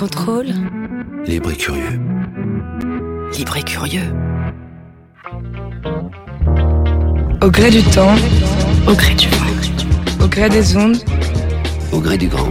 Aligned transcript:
Contrôle. 0.00 0.46
Libre 1.26 1.50
et 1.50 1.56
curieux. 1.58 2.00
Libre 3.36 3.56
et 3.58 3.62
curieux. 3.62 4.10
Au 7.42 7.50
gré 7.50 7.68
du 7.68 7.82
temps, 7.82 8.14
au 8.88 8.94
gré 8.94 9.14
du 9.14 9.28
vent, 9.28 10.24
au 10.24 10.26
gré 10.26 10.48
des 10.48 10.74
ondes, 10.74 10.96
Au 11.92 12.00
gré 12.00 12.16
du 12.16 12.28
grand. 12.28 12.48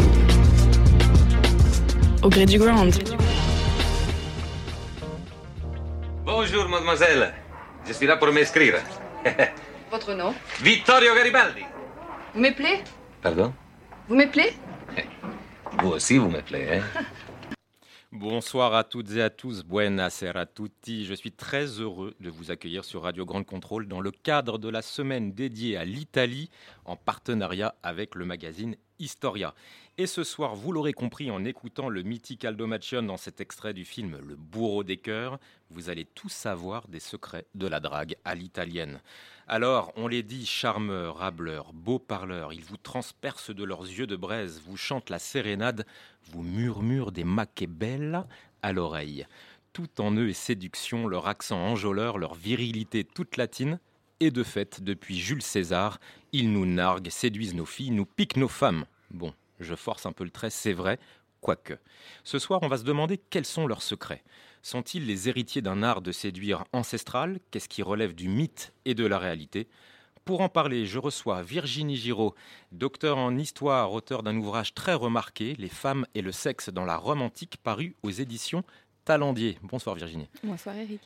au 2.22 2.30
gré 2.30 2.46
du 2.46 2.60
ground. 2.60 2.94
Bonjour, 6.24 6.70
mademoiselle. 6.70 7.34
Je 7.88 7.94
suis 7.94 8.06
là 8.06 8.18
pour 8.18 8.32
m'inscrire. 8.32 8.76
Votre 9.92 10.14
nom? 10.14 10.36
Vittorio 10.62 11.16
Garibaldi. 11.16 11.64
Vous 12.36 12.42
m'appelez? 12.42 12.84
Pardon? 13.24 13.52
Vous 14.08 14.16
m'appelez? 14.16 14.54
Vous 15.82 15.90
aussi, 15.94 16.20
vous 16.20 16.30
m'appelez, 16.30 16.68
hein? 16.74 17.02
Bonsoir 18.12 18.74
à 18.74 18.84
toutes 18.84 19.12
et 19.12 19.22
à 19.22 19.30
tous, 19.30 19.64
buonasera 19.64 20.48
tutti. 20.48 21.06
Je 21.06 21.14
suis 21.14 21.32
très 21.32 21.66
heureux 21.80 22.16
de 22.20 22.32
vous 22.32 22.50
accueillir 22.50 22.84
sur 22.84 23.04
Radio 23.04 23.24
Grande 23.24 23.46
Contrôle 23.46 23.88
dans 23.88 24.02
le 24.02 24.10
cadre 24.10 24.58
de 24.58 24.68
la 24.68 24.82
semaine 24.82 25.32
dédiée 25.32 25.78
à 25.78 25.86
l'Italie 25.86 26.50
en 26.86 26.96
partenariat 26.96 27.76
avec 27.84 28.16
le 28.16 28.26
magazine 28.26 28.76
Historia. 28.98 29.54
Et 30.00 30.08
ce 30.08 30.24
soir, 30.24 30.56
vous 30.56 30.72
l'aurez 30.72 30.94
compris 30.94 31.30
en 31.30 31.46
écoutant 31.46 31.88
le 31.88 32.02
mythique 32.02 32.46
Aldo 32.46 32.66
Macion 32.66 33.04
dans 33.04 33.16
cet 33.16 33.42
extrait 33.42 33.76
du 33.76 33.86
film 33.86 34.18
Le 34.28 34.36
bourreau 34.36 34.84
des 34.84 34.98
cœurs, 34.98 35.40
vous 35.70 35.92
allez 35.92 36.06
tout 36.06 36.30
savoir 36.30 36.88
des 36.88 37.00
secrets 37.00 37.46
de 37.54 37.68
la 37.68 37.80
drague 37.80 38.16
à 38.26 38.34
l'italienne. 38.34 39.02
Alors, 39.52 39.92
on 39.96 40.08
les 40.08 40.22
dit 40.22 40.46
charmeurs, 40.46 41.18
rableurs, 41.18 41.74
beaux 41.74 41.98
parleurs, 41.98 42.54
ils 42.54 42.64
vous 42.64 42.78
transpercent 42.78 43.50
de 43.50 43.64
leurs 43.64 43.82
yeux 43.82 44.06
de 44.06 44.16
braise, 44.16 44.62
vous 44.64 44.78
chantent 44.78 45.10
la 45.10 45.18
sérénade, 45.18 45.88
vous 46.26 46.44
murmurent 46.44 47.12
des 47.12 47.26
belles 47.66 48.28
à 48.62 48.74
l'oreille. 48.74 49.26
Tout 49.74 50.02
en 50.02 50.16
eux 50.16 50.30
est 50.30 50.34
séduction, 50.34 51.08
leur 51.08 51.28
accent 51.28 51.58
enjôleur, 51.58 52.20
leur 52.20 52.36
virilité 52.36 53.04
toute 53.04 53.38
latine. 53.38 53.80
Et 54.20 54.30
de 54.30 54.44
fait, 54.44 54.84
depuis 54.84 55.18
Jules 55.18 55.42
César, 55.42 56.00
ils 56.32 56.54
nous 56.54 56.68
narguent, 56.68 57.10
séduisent 57.10 57.56
nos 57.56 57.66
filles, 57.66 57.90
nous 57.90 58.06
piquent 58.06 58.38
nos 58.38 58.50
femmes. 58.50 58.86
Bon, 59.10 59.34
je 59.60 59.74
force 59.74 60.06
un 60.06 60.12
peu 60.12 60.26
le 60.26 60.30
trait, 60.30 60.52
c'est 60.52 60.74
vrai, 60.74 61.00
quoique. 61.42 61.74
Ce 62.24 62.38
soir, 62.38 62.60
on 62.62 62.68
va 62.68 62.78
se 62.78 62.84
demander 62.84 63.18
quels 63.18 63.46
sont 63.46 63.66
leurs 63.66 63.82
secrets. 63.82 64.24
Sont-ils 64.62 65.06
les 65.06 65.30
héritiers 65.30 65.62
d'un 65.62 65.84
art 65.84 66.02
de 66.02 66.12
séduire 66.12 66.66
ancestral 66.74 67.40
Qu'est-ce 67.52 67.70
qui 67.70 67.82
relève 67.82 68.14
du 68.14 68.28
mythe 68.28 68.74
et 68.86 68.94
de 68.94 69.06
la 69.06 69.20
réalité 69.20 69.68
pour 70.26 70.42
en 70.42 70.50
parler, 70.50 70.86
je 70.86 71.00
reçois 71.00 71.42
Virginie 71.42 71.96
Giraud, 71.96 72.36
docteur 72.72 73.18
en 73.18 73.36
histoire, 73.36 73.92
auteur 73.92 74.22
d'un 74.22 74.38
ouvrage 74.38 74.76
très 74.76 74.94
remarqué, 74.94 75.56
Les 75.56 75.70
femmes 75.70 76.06
et 76.14 76.22
le 76.22 76.32
sexe 76.32 76.70
dans 76.70 76.86
la 76.86 76.98
Rome 76.98 77.24
antique, 77.24 77.58
paru 77.64 77.96
aux 78.04 78.12
éditions 78.12 78.64
Talendier. 79.06 79.58
Bonsoir 79.64 79.96
Virginie. 79.96 80.30
Bonsoir 80.44 80.76
Eric. 80.76 81.02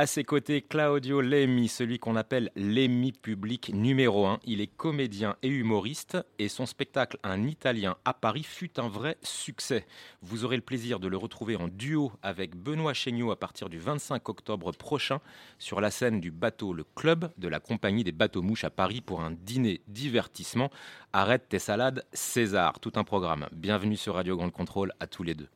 À 0.00 0.06
ses 0.06 0.22
côtés, 0.22 0.62
Claudio 0.62 1.20
Lemi, 1.20 1.66
celui 1.66 1.98
qu'on 1.98 2.14
appelle 2.14 2.52
l'Emi 2.54 3.10
public 3.10 3.72
numéro 3.74 4.28
1. 4.28 4.38
Il 4.44 4.60
est 4.60 4.68
comédien 4.68 5.34
et 5.42 5.48
humoriste 5.48 6.16
et 6.38 6.48
son 6.48 6.66
spectacle 6.66 7.18
Un 7.24 7.42
Italien 7.48 7.96
à 8.04 8.14
Paris 8.14 8.44
fut 8.44 8.78
un 8.78 8.88
vrai 8.88 9.18
succès. 9.24 9.88
Vous 10.22 10.44
aurez 10.44 10.54
le 10.54 10.62
plaisir 10.62 11.00
de 11.00 11.08
le 11.08 11.16
retrouver 11.16 11.56
en 11.56 11.66
duo 11.66 12.12
avec 12.22 12.54
Benoît 12.54 12.94
Chéniaud 12.94 13.32
à 13.32 13.36
partir 13.40 13.68
du 13.68 13.80
25 13.80 14.28
octobre 14.28 14.70
prochain 14.70 15.18
sur 15.58 15.80
la 15.80 15.90
scène 15.90 16.20
du 16.20 16.30
bateau 16.30 16.72
Le 16.72 16.84
Club 16.94 17.32
de 17.36 17.48
la 17.48 17.58
compagnie 17.58 18.04
des 18.04 18.12
bateaux 18.12 18.42
mouches 18.42 18.62
à 18.62 18.70
Paris 18.70 19.00
pour 19.00 19.22
un 19.22 19.32
dîner 19.32 19.80
divertissement. 19.88 20.70
Arrête 21.12 21.48
tes 21.48 21.58
salades, 21.58 22.06
César, 22.12 22.78
tout 22.78 22.92
un 22.94 23.02
programme. 23.02 23.48
Bienvenue 23.50 23.96
sur 23.96 24.14
Radio 24.14 24.36
Grande 24.36 24.52
Contrôle 24.52 24.92
à 25.00 25.08
tous 25.08 25.24
les 25.24 25.34
deux. 25.34 25.48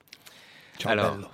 Alors, 0.84 1.30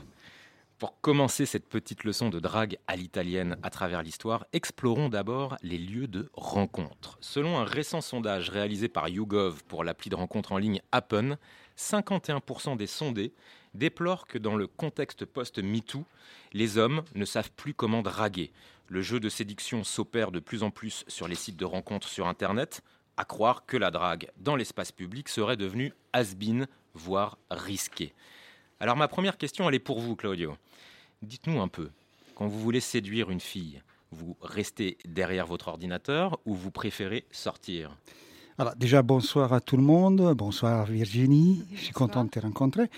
pour 0.79 1.01
commencer 1.01 1.45
cette 1.45 1.69
petite 1.69 2.05
leçon 2.05 2.29
de 2.29 2.39
drague 2.39 2.79
à 2.87 2.95
l'italienne 2.95 3.57
à 3.63 3.71
travers 3.71 4.03
l'histoire, 4.03 4.47
explorons 4.53 5.09
d'abord 5.09 5.57
les 5.63 5.79
lieux 5.79 6.07
de 6.07 6.31
rencontre. 6.35 7.19
Selon 7.21 7.59
un 7.59 7.65
récent 7.65 8.01
sondage 8.01 8.49
réalisé 8.49 8.89
par 8.89 9.09
YouGov 9.09 9.65
pour 9.65 9.83
l'appli 9.83 10.09
de 10.09 10.15
rencontre 10.15 10.53
en 10.53 10.59
ligne 10.59 10.81
Appen, 10.93 11.37
51% 11.77 12.77
des 12.77 12.87
sondés 12.87 13.33
déplorent 13.75 14.27
que 14.29 14.39
dans 14.39 14.55
le 14.55 14.69
contexte 14.69 15.25
post-MeToo, 15.25 16.05
les 16.53 16.79
hommes 16.79 17.03
ne 17.15 17.25
savent 17.25 17.51
plus 17.53 17.75
comment 17.75 18.03
draguer. 18.03 18.53
Le 18.87 19.03
jeu 19.03 19.19
de 19.19 19.29
séduction 19.29 19.83
s'opère 19.83 20.31
de 20.31 20.41
plus 20.41 20.63
en 20.63 20.71
plus 20.71 21.05
sur 21.09 21.27
les 21.27 21.35
sites 21.35 21.57
de 21.57 21.65
rencontres 21.65 22.09
sur 22.09 22.29
Internet, 22.29 22.83
à 23.17 23.25
croire 23.25 23.67
que 23.67 23.77
la 23.77 23.91
drague 23.91 24.31
dans 24.37 24.55
l'espace 24.55 24.93
public 24.93 25.29
serait 25.29 25.57
devenue 25.57 25.93
has-been, 26.13 26.69
voire 26.95 27.37
risquée. 27.51 28.15
Alors 28.81 28.97
ma 28.97 29.09
première 29.09 29.39
question, 29.39 29.69
elle 29.69 29.75
est 29.75 29.81
pour 29.81 29.99
vous, 29.99 30.15
Claudio. 30.15 30.57
Dites-nous 31.23 31.61
un 31.61 31.67
peu, 31.67 31.91
quand 32.37 32.47
vous 32.47 32.61
voulez 32.61 32.79
séduire 32.79 33.29
une 33.31 33.41
fille, 33.41 33.83
vous 34.13 34.37
restez 34.41 34.99
derrière 35.05 35.47
votre 35.47 35.67
ordinateur 35.67 36.39
ou 36.45 36.55
vous 36.55 36.71
préférez 36.71 37.27
sortir? 37.33 37.97
Alors, 38.61 38.75
déjà, 38.75 39.03
bonsoir 39.03 39.53
à 39.53 39.61
tout 39.61 39.77
le 39.77 39.85
monde. 39.85 40.35
Bonsoir 40.37 40.85
Virginie. 40.87 41.65
Je 41.77 41.81
suis 41.85 41.93
content 41.93 42.25
de 42.25 42.29
te 42.31 42.41
rencontrer. 42.41 42.91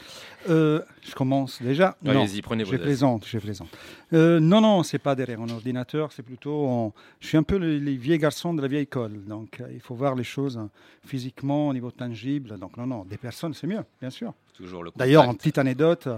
Euh, 0.48 0.80
je 1.02 1.14
commence 1.14 1.60
déjà. 1.60 1.98
Non, 2.02 2.22
Allez-y, 2.22 2.40
prenez 2.40 2.64
vos 2.64 2.72
je 2.72 2.76
plaisante, 2.78 3.26
je 3.26 3.36
plaisante. 3.38 3.68
Euh, 4.14 4.40
non, 4.40 4.62
non, 4.62 4.82
c'est 4.82 4.98
pas 4.98 5.14
derrière 5.14 5.42
un 5.42 5.50
ordinateur, 5.50 6.12
c'est 6.12 6.22
plutôt. 6.22 6.64
en- 6.66 6.94
Je 7.20 7.26
suis 7.26 7.36
un 7.36 7.42
peu 7.42 7.58
le- 7.58 7.76
les 7.76 7.96
vieux 7.96 8.16
garçons 8.16 8.54
de 8.54 8.62
la 8.62 8.68
vieille 8.68 8.84
école, 8.84 9.22
donc 9.26 9.60
euh, 9.60 9.68
il 9.70 9.80
faut 9.80 9.94
voir 9.94 10.14
les 10.14 10.24
choses 10.24 10.56
hein, 10.56 10.70
physiquement, 11.04 11.68
au 11.68 11.74
niveau 11.74 11.90
tangible. 11.90 12.58
Donc, 12.58 12.78
non, 12.78 12.86
non, 12.86 13.04
des 13.04 13.18
personnes, 13.18 13.52
c'est 13.52 13.66
mieux, 13.66 13.84
bien 14.00 14.08
sûr. 14.10 14.32
Toujours 14.54 14.82
le 14.82 14.90
D'ailleurs, 14.96 15.28
en 15.28 15.34
petite 15.34 15.58
anecdote, 15.58 16.08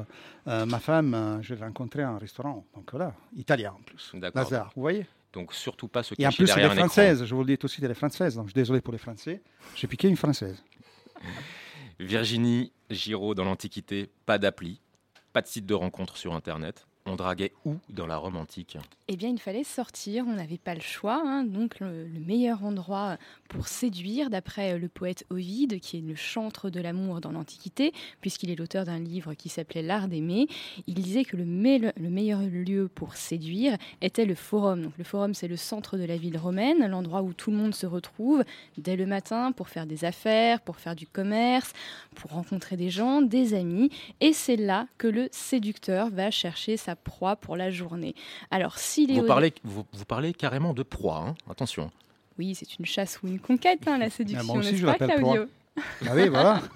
euh, 0.46 0.66
ma 0.66 0.78
femme, 0.78 1.14
euh, 1.14 1.42
je 1.42 1.54
l'ai 1.54 1.60
rencontrée 1.64 2.02
à 2.02 2.10
un 2.10 2.18
restaurant, 2.18 2.64
donc 2.76 2.84
voilà, 2.92 3.12
italien 3.36 3.72
en 3.76 3.82
plus. 3.82 4.12
D'accord. 4.14 4.42
Lazare, 4.42 4.70
vous 4.76 4.82
voyez? 4.82 5.04
Donc 5.32 5.54
surtout 5.54 5.88
pas 5.88 6.02
se 6.02 6.14
Et 6.18 6.26
en 6.26 6.30
cacher 6.30 6.44
plus, 6.44 6.46
derrière 6.46 6.72
écran. 6.72 6.86
françaises, 6.86 7.24
je 7.24 7.34
vous 7.34 7.42
le 7.42 7.56
dis 7.56 7.58
aussi, 7.62 7.80
des 7.80 7.94
françaises, 7.94 8.34
donc 8.34 8.46
je 8.46 8.50
suis 8.50 8.60
désolé 8.60 8.80
pour 8.80 8.92
les 8.92 8.98
Français. 8.98 9.42
J'ai 9.74 9.86
piqué 9.86 10.08
une 10.08 10.16
française. 10.16 10.62
Virginie 11.98 12.72
Giraud 12.90 13.34
dans 13.34 13.44
l'Antiquité, 13.44 14.10
pas 14.26 14.38
d'appli, 14.38 14.80
pas 15.32 15.40
de 15.40 15.46
site 15.46 15.66
de 15.66 15.74
rencontre 15.74 16.16
sur 16.16 16.34
Internet. 16.34 16.86
On 17.04 17.16
draguait 17.16 17.52
où 17.64 17.74
dans 17.88 18.06
la 18.06 18.16
Rome 18.16 18.36
antique 18.36 18.78
Eh 19.08 19.16
bien, 19.16 19.28
il 19.28 19.40
fallait 19.40 19.64
sortir, 19.64 20.24
on 20.28 20.34
n'avait 20.34 20.56
pas 20.56 20.74
le 20.74 20.80
choix. 20.80 21.20
hein. 21.24 21.42
donc, 21.42 21.80
le, 21.80 22.06
le 22.06 22.20
meilleur 22.20 22.64
endroit 22.64 23.16
pour 23.48 23.66
séduire, 23.66 24.30
d'après 24.30 24.78
le 24.78 24.88
poète 24.88 25.24
Ovide, 25.28 25.80
qui 25.80 25.98
est 25.98 26.00
le 26.00 26.14
chantre 26.14 26.70
de 26.70 26.80
l'amour 26.80 27.20
dans 27.20 27.32
l'Antiquité, 27.32 27.92
puisqu'il 28.20 28.50
est 28.50 28.54
l'auteur 28.54 28.84
d'un 28.84 29.00
livre 29.00 29.34
qui 29.34 29.48
s'appelait 29.48 29.82
L'art 29.82 30.06
d'aimer, 30.06 30.46
il 30.86 30.94
disait 30.94 31.24
que 31.24 31.36
le, 31.36 31.42
le 31.44 32.08
meilleur 32.08 32.40
lieu 32.40 32.88
pour 32.88 33.16
séduire 33.16 33.76
était 34.00 34.24
le 34.24 34.36
forum. 34.36 34.82
Donc, 34.82 34.96
le 34.96 35.04
forum, 35.04 35.34
c'est 35.34 35.48
le 35.48 35.56
centre 35.56 35.96
de 35.98 36.04
la 36.04 36.16
ville 36.16 36.38
romaine, 36.38 36.86
l'endroit 36.86 37.22
où 37.22 37.32
tout 37.32 37.50
le 37.50 37.56
monde 37.56 37.74
se 37.74 37.86
retrouve 37.86 38.44
dès 38.78 38.94
le 38.94 39.06
matin 39.06 39.50
pour 39.50 39.68
faire 39.68 39.86
des 39.86 40.04
affaires, 40.04 40.60
pour 40.60 40.76
faire 40.76 40.94
du 40.94 41.08
commerce, 41.08 41.72
pour 42.14 42.30
rencontrer 42.30 42.76
des 42.76 42.90
gens, 42.90 43.22
des 43.22 43.54
amis. 43.54 43.90
Et 44.20 44.32
c'est 44.32 44.56
là 44.56 44.86
que 44.98 45.08
le 45.08 45.28
séducteur 45.32 46.08
va 46.08 46.30
chercher 46.30 46.76
sa 46.76 46.91
proie 46.96 47.36
pour 47.36 47.56
la 47.56 47.70
journée. 47.70 48.14
Alors, 48.50 48.78
s'il 48.78 49.10
est 49.10 49.20
vous 49.20 49.26
parlez, 49.26 49.52
vous, 49.64 49.84
vous 49.92 50.04
parlez 50.04 50.32
carrément 50.32 50.74
de 50.74 50.82
proie, 50.82 51.24
hein 51.26 51.34
attention. 51.50 51.90
Oui, 52.38 52.54
c'est 52.54 52.78
une 52.78 52.86
chasse 52.86 53.20
ou 53.22 53.28
une 53.28 53.40
conquête, 53.40 53.86
hein, 53.86 53.98
la 53.98 54.10
séduction, 54.10 54.54
aussi, 54.54 54.72
n'est-ce 54.72 54.80
je 54.80 54.86
pas, 54.86 54.96
Claudio? 54.96 55.46
Ah 56.06 56.12
oui, 56.14 56.28
voilà. 56.28 56.62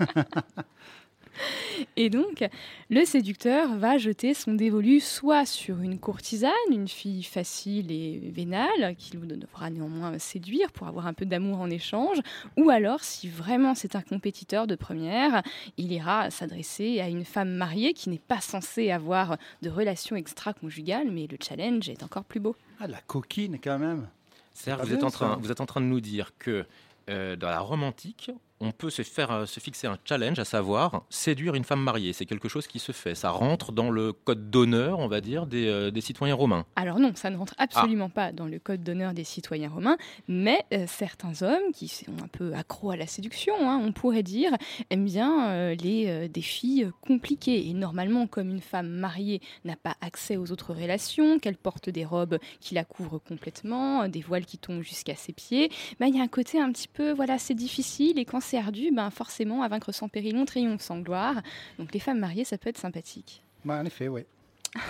Et 1.97 2.11
donc, 2.11 2.45
le 2.91 3.05
séducteur 3.05 3.77
va 3.77 3.99
jeter 3.99 4.35
son 4.35 4.55
dévolu 4.55 5.01
soit 5.01 5.47
sur 5.47 5.81
une 5.81 5.99
courtisane, 5.99 6.53
une 6.71 6.89
fille 6.89 7.23
facile 7.23 7.91
et 7.91 8.21
vénale, 8.33 8.95
qui 8.97 9.17
le 9.17 9.37
devra 9.37 9.71
néanmoins 9.71 10.19
séduire 10.19 10.73
pour 10.73 10.87
avoir 10.87 11.07
un 11.07 11.15
peu 11.15 11.27
d'amour 11.27 11.61
en 11.61 11.71
échange, 11.71 12.19
ou 12.57 12.71
alors, 12.71 13.03
si 13.03 13.29
vraiment 13.29 13.75
c'est 13.75 13.97
un 13.97 14.03
compétiteur 14.03 14.67
de 14.67 14.75
première, 14.75 15.43
il 15.77 15.93
ira 15.93 16.31
s'adresser 16.31 17.01
à 17.01 17.09
une 17.09 17.25
femme 17.25 17.51
mariée 17.51 17.93
qui 17.93 18.11
n'est 18.11 18.19
pas 18.19 18.41
censée 18.41 18.91
avoir 18.91 19.37
de 19.63 19.71
relations 19.71 20.17
extra-conjugales, 20.17 21.11
mais 21.11 21.27
le 21.27 21.37
challenge 21.41 21.89
est 21.89 22.03
encore 22.03 22.25
plus 22.25 22.41
beau. 22.41 22.57
Ah, 22.81 22.87
la 22.87 23.01
coquine, 23.01 23.59
quand 23.63 23.79
même. 23.79 24.09
C'est-à-dire 24.53 24.79
pas 24.79 24.83
que 24.85 24.89
vous 24.89 24.95
êtes, 24.95 25.01
bien, 25.01 25.09
en 25.09 25.11
train, 25.11 25.29
ça. 25.31 25.39
vous 25.41 25.51
êtes 25.53 25.61
en 25.61 25.67
train 25.67 25.81
de 25.81 25.87
nous 25.87 26.01
dire 26.01 26.33
que 26.39 26.65
euh, 27.09 27.37
dans 27.37 27.49
la 27.49 27.61
Rome 27.61 27.83
antique, 27.83 28.31
on 28.61 28.73
peut 28.73 28.91
se 28.91 29.03
faire 29.03 29.31
euh, 29.31 29.47
se 29.47 29.61
fixer 29.61 29.87
un 29.87 29.99
challenge, 30.05 30.39
à 30.39 30.45
savoir 30.45 31.05
séduire 31.11 31.55
une 31.55 31.65
femme 31.65 31.83
mariée. 31.83 32.13
C'est 32.13 32.27
quelque 32.27 32.49
chose 32.49 32.67
qui 32.67 32.79
se 32.79 32.93
fait. 32.93 33.15
Ça 33.15 33.31
rentre 33.31 33.73
dans 33.73 33.91
le 33.91 34.13
code 34.13 34.51
d'honneur, 34.51 34.99
on 34.99 35.09
va 35.09 35.21
dire, 35.21 35.47
des, 35.47 35.67
euh, 35.67 35.91
des, 35.91 36.01
citoyens 36.01 36.35
romains. 36.35 36.65
Alors 36.77 36.99
non, 36.99 37.13
ça 37.15 37.31
ne 37.31 37.37
rentre 37.37 37.55
absolument 37.59 38.09
pas 38.09 38.33
dans 38.33 38.47
le 38.47 38.59
code 38.59 38.83
d'honneur 38.83 39.13
des 39.13 39.25
citoyens 39.25 39.69
romains, 39.69 39.97
mais 40.29 40.65
euh, 40.73 40.85
certains 40.87 41.43
hommes 41.43 41.73
qui 41.75 41.89
sont 41.89 42.13
un 42.23 42.29
peu 42.29 42.55
accros 42.55 42.91
à 42.91 42.97
la 42.97 43.07
séduction, 43.07 43.55
hein, 43.61 43.81
on 43.83 43.93
pourrait 43.93 44.23
dire, 44.23 44.53
aiment 44.91 45.05
bien 45.05 45.51
euh, 45.51 45.75
les 45.75 46.29
défis 46.29 46.85
compliqués. 47.01 47.69
Et 47.69 47.75
normalement, 47.75 48.27
comme 48.27 48.51
une 48.51 48.61
femme 48.61 48.89
mariée 48.89 49.41
n'a 49.65 49.77
pas 49.77 49.97
accès 50.01 50.37
aux 50.37 50.53
autres 50.53 50.73
relations, 50.73 51.39
qu'elle 51.39 51.57
porte 51.57 51.91
des 51.91 52.05
robes 52.05 52.39
qui 52.61 52.75
la 52.75 52.85
couvrent 52.85 53.19
complètement, 53.19 54.09
des 54.09 54.21
voiles 54.21 54.47
qui 54.47 54.59
tombent 54.59 54.83
jusqu'à 54.83 55.15
ses 55.15 55.33
pieds, 55.33 55.71
ben, 56.01 56.07
il 56.07 56.17
y 56.17 56.21
a 56.21 56.23
un 56.23 56.29
côté 56.29 56.61
un 56.61 56.71
petit 56.73 56.89
peu, 56.89 57.13
voilà, 57.13 57.39
c'est 57.39 57.55
difficile 57.55 58.19
et 58.19 58.25
quand 58.25 58.41
c'est 58.47 58.59
ardu, 58.59 58.91
ben, 58.93 59.11
forcément, 59.11 59.63
à 59.63 59.69
vaincre 59.69 59.93
sans 59.93 60.09
péril, 60.09 60.37
on 60.37 60.45
triomphe 60.45 60.81
sans 60.81 61.01
gloire. 61.01 61.43
Donc 61.79 61.93
les 61.93 62.01
femmes 62.01 62.19
mariées, 62.21 62.45
ça 62.45 62.57
peut 62.57 62.71
être 62.71 62.79
sympathique. 62.79 63.43
Bah, 63.65 63.81
en 63.81 63.85
effet, 63.85 64.09
oui. 64.09 64.23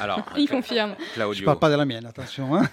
Alors, 0.00 0.22
Il 0.36 0.48
confirme. 0.48 0.94
Claudio, 1.14 1.32
Je 1.32 1.44
parle 1.44 1.58
pas 1.58 1.70
de 1.70 1.76
la 1.76 1.84
mienne, 1.84 2.06
attention. 2.06 2.54
Hein. 2.56 2.68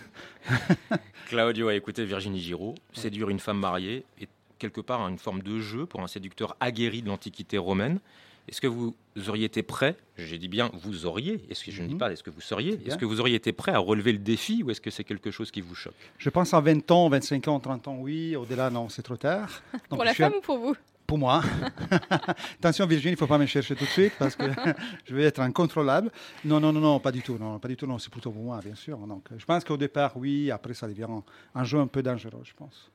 Claudio 1.28 1.70
a 1.70 1.76
écouté 1.76 2.06
Virginie 2.06 2.40
Giraud. 2.40 2.76
Séduire 2.94 3.30
une 3.30 3.40
femme 3.40 3.60
mariée 3.60 4.06
est 4.20 4.30
quelque 4.60 4.82
part 4.82 5.08
une 5.08 5.18
forme 5.18 5.42
de 5.42 5.60
jeu 5.60 5.86
pour 5.86 6.02
un 6.02 6.08
séducteur 6.08 6.56
aguerri 6.60 7.02
de 7.02 7.08
l'Antiquité 7.08 7.58
romaine. 7.58 8.00
Est-ce 8.48 8.60
que 8.62 8.68
vous 8.68 8.94
auriez 9.28 9.46
été 9.46 9.64
prêt, 9.64 9.96
j'ai 10.18 10.38
dit 10.38 10.48
bien 10.50 10.70
vous 10.74 11.06
auriez, 11.06 11.46
est-ce 11.50 11.64
que 11.64 11.72
je 11.72 11.82
ne 11.82 11.88
dis 11.88 11.94
Mhm. 11.94 12.00
pas 12.00 12.12
est-ce 12.12 12.24
que 12.24 12.30
vous 12.30 12.42
seriez, 12.42 12.80
est-ce 12.86 12.98
que 12.98 13.06
vous 13.06 13.20
auriez 13.22 13.36
été 13.36 13.54
prêt 13.54 13.72
à 13.72 13.78
relever 13.80 14.12
le 14.12 14.18
défi 14.20 14.64
ou 14.64 14.70
est-ce 14.72 14.82
que 14.82 14.92
c'est 14.92 15.04
quelque 15.06 15.32
chose 15.32 15.50
qui 15.50 15.62
vous 15.62 15.76
choque? 15.76 15.94
Je 16.18 16.30
pense 16.30 16.54
à 16.54 16.60
20 16.60 16.90
ans, 16.92 17.08
25 17.10 17.48
ans, 17.48 17.60
30 17.60 17.88
ans, 17.88 17.96
oui. 18.00 18.36
Au-delà, 18.36 18.70
non, 18.70 18.90
c'est 18.90 19.02
trop 19.02 19.16
tard. 19.18 19.50
Donc, 19.90 19.98
pour 20.00 20.04
la 20.04 20.12
je 20.12 20.16
suis 20.16 20.24
un- 20.24 20.30
femme 20.30 20.40
ou 20.40 20.42
pour 20.42 20.58
vous? 20.58 20.76
Pour 21.08 21.18
moi. 21.18 21.42
Attention 22.60 22.86
Virginie, 22.88 23.12
il 23.12 23.16
ne 23.16 23.18
faut 23.20 23.28
pas 23.28 23.38
me 23.38 23.46
chercher 23.46 23.76
tout 23.76 23.84
de 23.86 23.90
suite 23.90 24.14
parce 24.18 24.36
que 24.36 24.46
je 25.06 25.16
vais 25.16 25.24
être 25.24 25.40
incontrôlable. 25.40 26.12
Non, 26.46 26.60
non, 26.60 26.72
non, 26.74 26.80
non, 26.80 27.00
pas 27.00 27.12
du 27.12 27.22
tout. 27.22 27.38
Non, 27.38 27.60
pas 27.60 27.68
du 27.68 27.76
tout. 27.76 27.86
Non, 27.88 28.00
c'est 28.00 28.10
plutôt 28.12 28.32
pour 28.32 28.42
moi, 28.44 28.60
bien 28.64 28.76
sûr. 28.76 28.98
Donc, 29.00 29.26
je 29.38 29.46
pense 29.46 29.64
qu'au 29.64 29.78
départ, 29.78 30.14
oui. 30.16 30.50
Après, 30.52 30.74
ça 30.74 30.88
devient 30.88 31.08
un 31.56 31.64
jeu 31.64 31.80
un 31.80 31.88
peu 31.88 32.02
dangereux, 32.04 32.42
je 32.44 32.54
pense. 32.54 32.90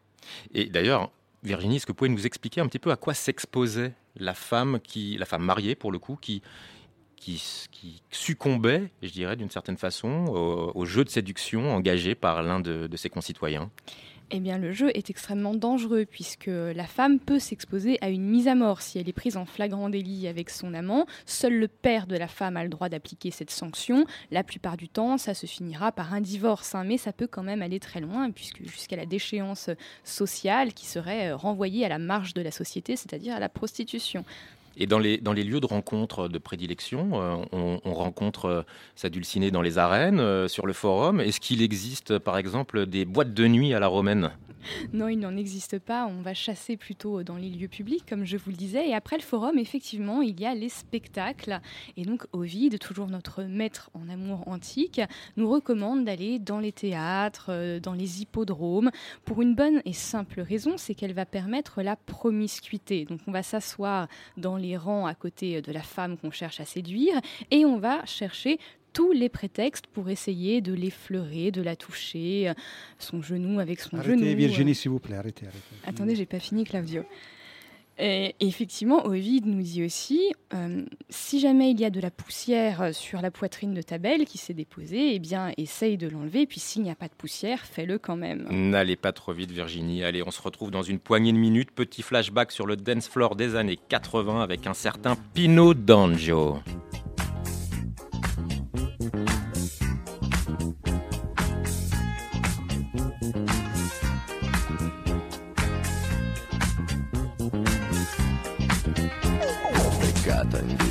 Et 0.55 0.67
d'ailleurs, 0.67 1.11
Virginie, 1.43 1.77
est-ce 1.77 1.87
que 1.87 1.93
vous 1.93 1.97
pouvez 1.97 2.11
nous 2.11 2.27
expliquer 2.27 2.61
un 2.61 2.67
petit 2.67 2.79
peu 2.79 2.91
à 2.91 2.97
quoi 2.97 3.15
s'exposait 3.15 3.93
la 4.17 4.35
femme 4.35 4.81
qui, 4.81 5.17
la 5.19 5.27
femme 5.27 5.43
mariée 5.43 5.75
pour 5.75 5.93
le 5.93 5.99
coup, 5.99 6.17
qui 6.21 6.43
succombait, 8.11 8.91
je 9.03 9.11
dirais, 9.11 9.37
d'une 9.37 9.51
certaine 9.51 9.77
façon, 9.77 10.27
au, 10.75 10.85
jeu 10.85 11.05
de 11.05 11.11
séduction 11.11 11.73
engagé 11.73 12.15
par 12.15 12.43
l'un 12.43 12.61
de 12.61 12.97
ses 12.97 13.11
concitoyens? 13.11 13.71
Eh 14.31 14.41
bien, 14.41 14.59
le 14.59 14.73
jeu 14.73 14.91
est 14.93 15.09
extrêmement 15.09 15.55
dangereux 15.55 16.05
puisque 16.05 16.51
la 16.51 16.87
femme 16.87 17.19
peut 17.19 17.39
s'exposer 17.39 17.97
à 18.03 18.11
une 18.11 18.25
mise 18.25 18.47
à 18.47 18.55
mort 18.55 18.83
si 18.83 18.99
elle 18.99 19.09
est 19.09 19.15
prise 19.15 19.39
en 19.39 19.47
flagrant 19.47 19.89
délit 19.89 20.29
avec 20.29 20.51
son 20.51 20.75
amant. 20.75 21.07
Seul 21.25 21.55
le 21.55 21.67
père 21.67 22.07
de 22.07 22.15
la 22.15 22.29
femme 22.29 22.59
a 22.59 22.63
le 22.63 22.69
droit 22.69 22.91
d'appliquer 22.91 23.31
cette 23.31 23.51
sanction. 23.51 24.05
La 24.31 24.45
plupart 24.45 24.77
du 24.77 24.91
temps, 24.91 25.17
ça 25.17 25.33
se 25.33 25.47
finira 25.47 25.93
par 25.93 26.13
un 26.13 26.21
divorce, 26.21 26.75
hein, 26.75 26.85
mais 26.85 26.99
ça 26.99 27.15
peut 27.15 27.27
quand 27.27 27.43
même 27.43 27.63
aller 27.63 27.81
très 27.81 28.01
loin 28.01 28.31
puisque 28.31 28.63
jusqu'à 28.65 28.97
la 28.97 29.07
déchéance 29.07 29.71
sociale 30.05 30.75
qui 30.75 30.85
serait 30.85 31.31
euh, 31.31 31.37
renvoyée 31.37 31.87
à 31.87 31.89
la 31.89 31.99
marge 31.99 32.35
de 32.35 32.43
la 32.43 32.51
société, 32.51 32.97
c'est-à-dire 32.97 33.35
à 33.35 33.41
la 33.41 33.49
prostitution. 33.49 34.27
Et 34.81 34.87
dans 34.87 35.01
les, 35.01 35.19
lieux 35.19 35.61
de 35.61 35.67
rencontre 35.67 36.29
de 36.29 36.39
prédilection, 36.39 37.11
euh, 37.15 37.35
on, 37.51 37.81
on 37.85 37.95
rencontre 37.95 38.45
euh, 38.45 38.63
sa 38.95 39.09
dulcinée 39.09 39.51
dans 39.51 39.61
les 39.61 39.77
arènes, 39.77 40.21
euh, 40.21 40.47
sur 40.47 40.67
le 40.67 40.73
forum. 40.73 41.21
Est-ce 41.21 41.41
qu'il 41.41 41.63
existe, 41.63 42.19
par 42.19 42.39
exemple, 42.39 42.87
des 42.87 43.05
boîtes 43.05 43.35
de 43.35 43.49
nuit 43.49 43.75
à 43.75 43.81
la 43.81 43.89
romaine? 43.89 44.31
Non, 44.93 45.09
il 45.09 45.19
n'en 45.19 45.37
existe 45.37 45.79
pas. 45.79 46.07
On 46.07 46.23
va 46.23 46.35
chasser 46.35 46.77
plutôt 46.77 47.23
dans 47.23 47.37
les 47.37 47.51
lieux 47.51 47.69
publics, 47.69 48.05
comme 48.09 48.25
je 48.25 48.37
vous 48.37 48.51
le 48.51 48.57
disais. 48.57 48.89
Et 48.89 48.95
après 48.95 49.17
le 49.17 49.23
forum, 49.23 49.59
effectivement, 49.59 50.23
il 50.23 50.41
y 50.41 50.47
a 50.47 50.55
les 50.55 50.69
spectacles. 50.69 51.61
Et 51.97 52.05
donc, 52.05 52.25
Ovide, 52.33 52.79
toujours 52.79 53.09
notre 53.09 53.43
maître 53.45 53.91
en 53.95 54.09
amour 54.09 54.47
antique, 54.47 55.01
nous 55.37 55.51
recommande 55.51 56.05
d'aller 56.05 56.39
dans 56.39 56.61
les 56.61 56.73
théâtres, 56.73 57.47
euh, 57.51 57.81
dans 57.81 57.93
les 57.93 58.23
hippodromes, 58.23 58.91
pour 59.25 59.43
une 59.43 59.55
bonne 59.55 59.83
et 59.85 59.93
simple 59.93 60.41
raison, 60.41 60.77
c'est 60.77 60.95
qu'elle 60.95 61.15
va 61.15 61.27
permettre 61.27 61.83
la 61.83 61.97
promiscuité. 61.97 63.05
Donc, 63.05 63.21
on 63.27 63.33
va 63.33 63.43
s'asseoir 63.43 64.09
dans 64.37 64.57
les 64.57 64.77
rangs 64.77 65.07
à 65.07 65.15
côté 65.15 65.63
de 65.63 65.73
la 65.73 65.83
femme 65.83 66.17
qu'on 66.17 66.31
cherche 66.31 66.61
à 66.61 66.65
séduire, 66.65 67.21
et 67.51 67.65
on 67.65 67.79
va 67.79 68.05
chercher 68.07 68.59
tous 68.99 69.13
les 69.13 69.29
prétextes 69.29 69.87
pour 69.87 70.11
essayer 70.11 70.61
de 70.61 70.73
l'effleurer, 70.73 71.53
de 71.53 71.63
la 71.63 71.77
toucher, 71.77 72.49
euh, 72.49 72.55
son 72.99 73.23
genou 73.23 73.61
avec 73.61 73.79
son 73.79 74.03
genou. 74.03 74.15
Arrêtez, 74.15 74.33
euh. 74.33 74.35
Virginie, 74.35 74.75
s'il 74.75 74.91
vous 74.91 74.99
plaît, 74.99 75.15
arrêtez. 75.15 75.47
arrêtez. 75.47 75.61
Attendez, 75.87 76.17
j'ai 76.17 76.27
pas 76.27 76.41
fini, 76.41 76.65
Claudio. 76.65 77.05
Et 78.01 78.35
effectivement, 78.41 79.07
Ovid 79.07 79.47
nous 79.47 79.63
dit 79.63 79.85
aussi, 79.85 80.33
euh, 80.53 80.85
si 81.11 81.39
jamais 81.39 81.71
il 81.71 81.79
y 81.79 81.85
a 81.85 81.91
de 81.91 82.01
la 82.01 82.11
poussière 82.11 82.93
sur 82.93 83.23
la 83.23 83.31
poitrine 83.31 83.73
de 83.73 83.83
ta 83.83 83.99
belle 83.99 84.25
qui 84.25 84.37
s'est 84.37 84.53
déposée, 84.53 85.15
eh 85.15 85.21
bien, 85.21 85.53
essaye 85.59 85.97
de 85.97 86.09
l'enlever. 86.09 86.47
Puis 86.47 86.59
s'il 86.59 86.83
n'y 86.83 86.91
a 86.91 86.97
pas 86.97 87.07
de 87.07 87.15
poussière, 87.15 87.67
fais-le 87.67 87.99
quand 87.99 88.17
même. 88.17 88.49
N'allez 88.51 88.97
pas 88.97 89.13
trop 89.13 89.33
vite, 89.33 89.53
Virginie. 89.53 90.03
Allez, 90.03 90.25
on 90.27 90.33
se 90.33 90.43
retrouve 90.43 90.73
dans 90.73 90.83
une 90.83 90.99
poignée 90.99 91.33
de 91.33 91.39
minutes. 91.39 91.71
Petit 91.71 92.03
flashback 92.03 92.51
sur 92.51 92.67
le 92.67 92.75
dance 92.75 93.07
floor 93.07 93.37
des 93.37 93.55
années 93.55 93.79
80 93.91 94.43
avec 94.43 94.67
un 94.67 94.75
certain 94.75 95.17
Pino 95.35 95.73
D'Angio. 95.73 96.59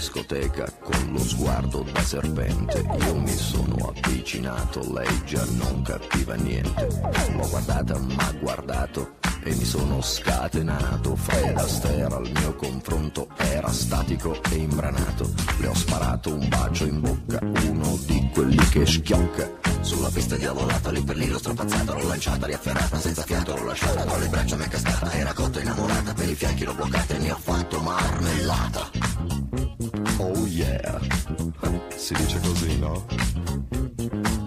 Discoteca 0.07 0.65
con 0.81 1.11
lo 1.11 1.19
sguardo 1.19 1.85
da 1.91 2.01
serpente. 2.01 2.79
Io 2.79 3.15
mi 3.15 3.35
sono 3.35 3.93
avvicinato, 3.93 4.93
lei 4.93 5.21
già 5.25 5.43
non 5.57 5.81
capiva 5.81 6.35
niente. 6.35 6.87
L'ho 7.35 7.47
guardata, 7.49 7.99
m'ha 7.99 8.33
guardato 8.39 9.15
e 9.43 9.53
mi 9.53 9.65
sono 9.65 10.01
scatenato. 10.01 11.13
Fred 11.17 11.57
Astaire 11.57 12.15
al 12.15 12.31
mio 12.33 12.55
confronto 12.55 13.27
era 13.35 13.69
statico 13.69 14.41
e 14.49 14.55
imbranato. 14.55 15.29
Le 15.59 15.67
ho 15.67 15.75
sparato 15.75 16.33
un 16.33 16.47
bacio 16.47 16.85
in 16.85 17.01
bocca, 17.01 17.39
uno 17.41 17.97
di 18.05 18.29
quelli 18.33 18.65
che 18.69 18.85
schiocca. 18.85 19.65
Sulla 19.81 20.09
pista 20.09 20.37
diavolata, 20.37 20.89
lì 20.89 21.01
per 21.01 21.17
lì 21.17 21.27
l'ho 21.27 21.37
strappazzata, 21.37 21.93
l'ho 21.93 22.07
lanciata, 22.07 22.45
riafferrata, 22.45 22.97
senza 22.97 23.23
fiato 23.23 23.55
l'ho 23.55 23.65
lasciata, 23.65 24.05
con 24.05 24.19
le 24.19 24.27
braccia 24.27 24.55
mi 24.55 24.63
è 24.63 24.67
cascata, 24.69 25.11
era 25.11 25.33
cotta 25.33 25.59
innamorata, 25.59 26.13
per 26.13 26.29
i 26.29 26.35
fianchi 26.35 26.63
l'ho 26.63 26.73
bloccata 26.73 27.13
e 27.13 27.17
ne 27.19 27.31
ho 27.31 27.37
fatto 27.37 27.79
marmellata. 27.81 28.89
Oh 30.19 30.45
yeah, 30.47 30.99
si 31.95 32.13
dice 32.15 32.39
così, 32.39 32.79
no? 32.79 33.05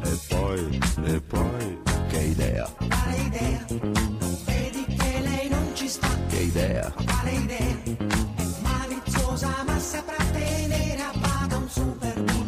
E 0.02 0.18
poi, 0.28 0.80
e 1.04 1.20
poi, 1.20 1.78
che 2.08 2.18
idea? 2.18 2.68
Quale 2.76 3.16
idea? 3.16 3.64
Vedi 4.46 4.84
che 4.86 5.20
lei 5.20 5.48
non 5.48 5.70
ci 5.74 5.88
sta. 5.88 6.08
Che 6.28 6.38
idea? 6.38 6.90
Quale 6.90 7.30
idea? 7.30 7.76
È 7.84 8.44
maliziosa 8.62 9.62
ma 9.64 9.78
saprà 9.78 10.24
tenere 10.32 11.02
a 11.02 11.12
bada 11.16 11.56
un 11.56 11.68
super 11.68 12.39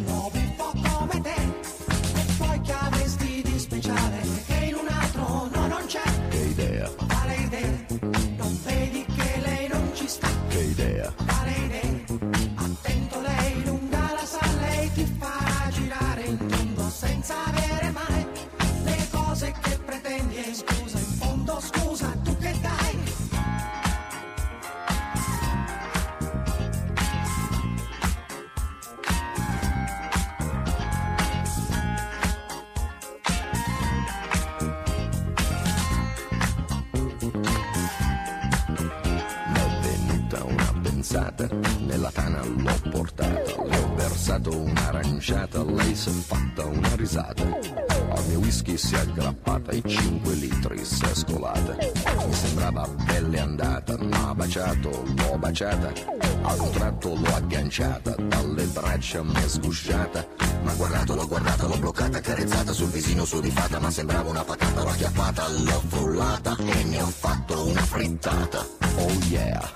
baciata. 55.53 55.93
A 56.41 56.53
un 56.55 56.71
tratto 56.71 57.09
l'ho 57.09 57.35
agganciata, 57.35 58.15
dalle 58.15 58.63
braccia 58.65 59.21
mi 59.21 59.35
è 59.35 59.47
sgusciata. 59.47 60.25
Ma 60.63 60.73
guardato, 60.73 61.13
l'ho 61.13 61.27
guardata, 61.27 61.67
l'ho 61.67 61.77
bloccata, 61.77 62.19
carezzata 62.19 62.73
sul 62.73 62.89
visino 62.89 63.23
sudifata, 63.23 63.79
ma 63.79 63.91
sembrava 63.91 64.29
una 64.29 64.43
patata, 64.43 64.81
l'ho 64.81 64.89
acchiappata, 64.89 65.47
l'ho 65.49 65.83
frullata 65.87 66.57
e 66.57 66.83
ne 66.85 67.01
ho 67.01 67.07
fatto 67.07 67.67
una 67.67 67.81
frittata. 67.81 68.65
Oh 68.97 69.11
yeah! 69.29 69.71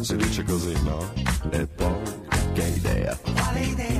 Si 0.00 0.16
dice 0.16 0.42
così, 0.42 0.74
no? 0.82 1.12
E 1.50 1.66
poi, 1.66 2.02
che 2.52 2.64
idea, 2.64 3.16
Quale 3.22 3.60
idea? 3.60 3.91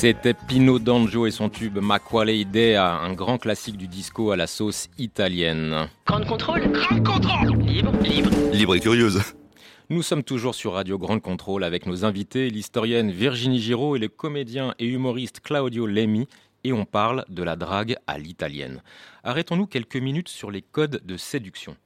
C'était 0.00 0.32
Pino 0.32 0.78
D'Angio 0.78 1.26
et 1.26 1.32
son 1.32 1.48
tube 1.48 1.78
Ma 1.78 1.98
quale 1.98 2.30
idea, 2.30 3.00
un 3.00 3.14
grand 3.14 3.36
classique 3.36 3.76
du 3.76 3.88
disco 3.88 4.30
à 4.30 4.36
la 4.36 4.46
sauce 4.46 4.88
italienne. 4.96 5.88
Grande 6.06 6.24
contrôle 6.24 6.70
Grande 6.70 7.04
contrôle 7.04 7.58
Libre, 7.66 7.90
libre. 8.04 8.30
Libre 8.52 8.76
et 8.76 8.80
curieuse. 8.80 9.20
Nous 9.90 10.02
sommes 10.02 10.22
toujours 10.22 10.54
sur 10.54 10.74
Radio 10.74 10.98
Grande 10.98 11.20
Contrôle 11.20 11.64
avec 11.64 11.84
nos 11.86 12.04
invités, 12.04 12.48
l'historienne 12.48 13.10
Virginie 13.10 13.58
Giraud 13.58 13.96
et 13.96 13.98
le 13.98 14.06
comédien 14.06 14.72
et 14.78 14.86
humoriste 14.86 15.40
Claudio 15.40 15.84
Lemi, 15.84 16.28
et 16.62 16.72
on 16.72 16.84
parle 16.84 17.24
de 17.28 17.42
la 17.42 17.56
drague 17.56 17.96
à 18.06 18.18
l'italienne. 18.18 18.84
Arrêtons-nous 19.24 19.66
quelques 19.66 19.96
minutes 19.96 20.28
sur 20.28 20.52
les 20.52 20.62
codes 20.62 21.02
de 21.04 21.16
séduction. 21.16 21.76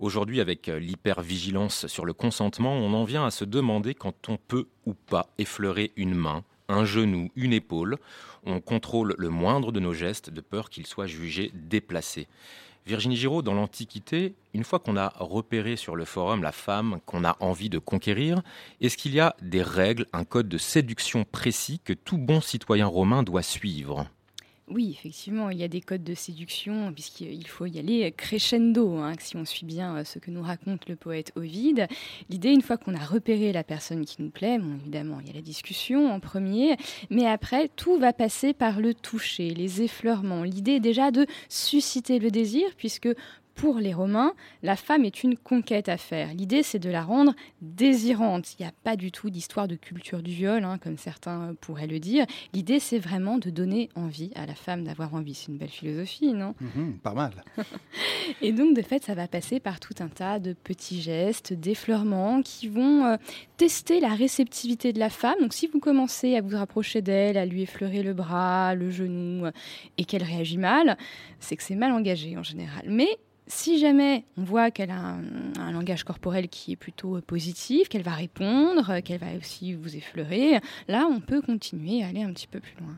Aujourd'hui, 0.00 0.42
avec 0.42 0.66
l'hypervigilance 0.66 1.86
sur 1.86 2.04
le 2.04 2.12
consentement, 2.12 2.74
on 2.74 2.92
en 2.92 3.04
vient 3.04 3.24
à 3.24 3.30
se 3.30 3.46
demander 3.46 3.94
quand 3.94 4.28
on 4.28 4.36
peut 4.36 4.66
ou 4.84 4.92
pas 4.92 5.30
effleurer 5.38 5.92
une 5.96 6.14
main, 6.14 6.44
un 6.68 6.84
genou, 6.84 7.30
une 7.36 7.52
épaule. 7.52 7.98
On 8.44 8.60
contrôle 8.60 9.14
le 9.18 9.28
moindre 9.28 9.72
de 9.72 9.80
nos 9.80 9.92
gestes 9.92 10.30
de 10.30 10.40
peur 10.40 10.70
qu'ils 10.70 10.86
soient 10.86 11.06
jugés 11.06 11.50
déplacés. 11.54 12.28
Virginie 12.86 13.16
Giraud, 13.16 13.40
dans 13.40 13.54
l'Antiquité, 13.54 14.34
une 14.52 14.64
fois 14.64 14.78
qu'on 14.78 14.98
a 14.98 15.14
repéré 15.18 15.76
sur 15.76 15.96
le 15.96 16.04
forum 16.04 16.42
la 16.42 16.52
femme 16.52 17.00
qu'on 17.06 17.24
a 17.24 17.36
envie 17.40 17.70
de 17.70 17.78
conquérir, 17.78 18.42
est-ce 18.82 18.98
qu'il 18.98 19.14
y 19.14 19.20
a 19.20 19.34
des 19.40 19.62
règles, 19.62 20.06
un 20.12 20.24
code 20.24 20.48
de 20.50 20.58
séduction 20.58 21.24
précis 21.24 21.80
que 21.82 21.94
tout 21.94 22.18
bon 22.18 22.42
citoyen 22.42 22.86
romain 22.86 23.22
doit 23.22 23.42
suivre? 23.42 24.06
Oui, 24.70 24.96
effectivement, 24.98 25.50
il 25.50 25.58
y 25.58 25.62
a 25.62 25.68
des 25.68 25.82
codes 25.82 26.04
de 26.04 26.14
séduction, 26.14 26.90
puisqu'il 26.94 27.46
faut 27.46 27.66
y 27.66 27.78
aller 27.78 28.10
crescendo, 28.12 28.96
hein, 28.96 29.12
si 29.18 29.36
on 29.36 29.44
suit 29.44 29.66
bien 29.66 29.96
euh, 29.96 30.04
ce 30.04 30.18
que 30.18 30.30
nous 30.30 30.40
raconte 30.40 30.88
le 30.88 30.96
poète 30.96 31.32
Ovide. 31.36 31.86
L'idée, 32.30 32.50
une 32.50 32.62
fois 32.62 32.78
qu'on 32.78 32.94
a 32.94 33.04
repéré 33.04 33.52
la 33.52 33.62
personne 33.62 34.06
qui 34.06 34.22
nous 34.22 34.30
plaît, 34.30 34.58
évidemment, 34.80 35.20
il 35.20 35.26
y 35.26 35.30
a 35.30 35.34
la 35.34 35.42
discussion 35.42 36.10
en 36.10 36.18
premier, 36.18 36.78
mais 37.10 37.26
après, 37.26 37.68
tout 37.76 37.98
va 37.98 38.14
passer 38.14 38.54
par 38.54 38.80
le 38.80 38.94
toucher, 38.94 39.50
les 39.50 39.82
effleurements. 39.82 40.44
L'idée 40.44 40.80
déjà 40.80 41.10
de 41.10 41.26
susciter 41.50 42.18
le 42.18 42.30
désir, 42.30 42.64
puisque 42.78 43.10
pour 43.54 43.78
les 43.78 43.94
Romains, 43.94 44.34
la 44.62 44.76
femme 44.76 45.04
est 45.04 45.22
une 45.22 45.36
conquête 45.36 45.88
à 45.88 45.96
faire. 45.96 46.34
L'idée, 46.34 46.62
c'est 46.62 46.78
de 46.78 46.90
la 46.90 47.02
rendre 47.02 47.34
désirante. 47.62 48.54
Il 48.58 48.62
n'y 48.62 48.68
a 48.68 48.72
pas 48.82 48.96
du 48.96 49.12
tout 49.12 49.30
d'histoire 49.30 49.68
de 49.68 49.76
culture 49.76 50.22
du 50.22 50.32
viol, 50.32 50.64
hein, 50.64 50.78
comme 50.78 50.98
certains 50.98 51.54
pourraient 51.60 51.86
le 51.86 52.00
dire. 52.00 52.26
L'idée, 52.52 52.80
c'est 52.80 52.98
vraiment 52.98 53.38
de 53.38 53.50
donner 53.50 53.90
envie 53.94 54.30
à 54.34 54.46
la 54.46 54.54
femme 54.54 54.84
d'avoir 54.84 55.14
envie. 55.14 55.34
C'est 55.34 55.52
une 55.52 55.58
belle 55.58 55.68
philosophie, 55.68 56.32
non? 56.32 56.54
Mhm, 56.60 56.98
pas 56.98 57.14
mal. 57.14 57.44
Et 58.42 58.52
donc, 58.52 58.76
de 58.76 58.82
fait, 58.82 59.04
ça 59.04 59.14
va 59.14 59.28
passer 59.28 59.60
par 59.60 59.80
tout 59.80 59.94
un 60.00 60.08
tas 60.08 60.38
de 60.38 60.52
petits 60.52 61.00
gestes, 61.00 61.52
d'effleurements 61.52 62.42
qui 62.42 62.68
vont 62.68 63.04
euh, 63.06 63.16
tester 63.56 64.00
la 64.00 64.14
réceptivité 64.14 64.92
de 64.92 64.98
la 64.98 65.10
femme. 65.10 65.36
Donc, 65.40 65.52
si 65.52 65.66
vous 65.68 65.78
commencez 65.78 66.36
à 66.36 66.40
vous 66.40 66.56
rapprocher 66.56 67.02
d'elle, 67.02 67.36
à 67.36 67.46
lui 67.46 67.62
effleurer 67.62 68.02
le 68.02 68.14
bras, 68.14 68.74
le 68.74 68.90
genou, 68.90 69.46
euh, 69.46 69.52
et 69.98 70.04
qu'elle 70.04 70.24
réagit 70.24 70.58
mal, 70.58 70.96
c'est 71.38 71.56
que 71.56 71.62
c'est 71.62 71.74
mal 71.74 71.92
engagé 71.92 72.36
en 72.36 72.42
général. 72.42 72.84
Mais 72.88 73.18
si 73.46 73.78
jamais 73.78 74.24
on 74.36 74.44
voit 74.44 74.70
qu'elle 74.70 74.90
a 74.90 74.98
un, 74.98 75.22
un 75.58 75.72
langage 75.72 76.04
corporel 76.04 76.48
qui 76.48 76.72
est 76.72 76.76
plutôt 76.76 77.16
euh, 77.16 77.20
positif, 77.20 77.88
qu'elle 77.88 78.02
va 78.02 78.14
répondre, 78.14 78.88
euh, 78.90 79.00
qu'elle 79.00 79.20
va 79.20 79.34
aussi 79.38 79.74
vous 79.74 79.96
effleurer, 79.96 80.60
là, 80.88 81.06
on 81.10 81.20
peut 81.20 81.42
continuer 81.42 82.02
à 82.02 82.08
aller 82.08 82.22
un 82.22 82.32
petit 82.32 82.46
peu 82.46 82.60
plus 82.60 82.74
loin. 82.80 82.96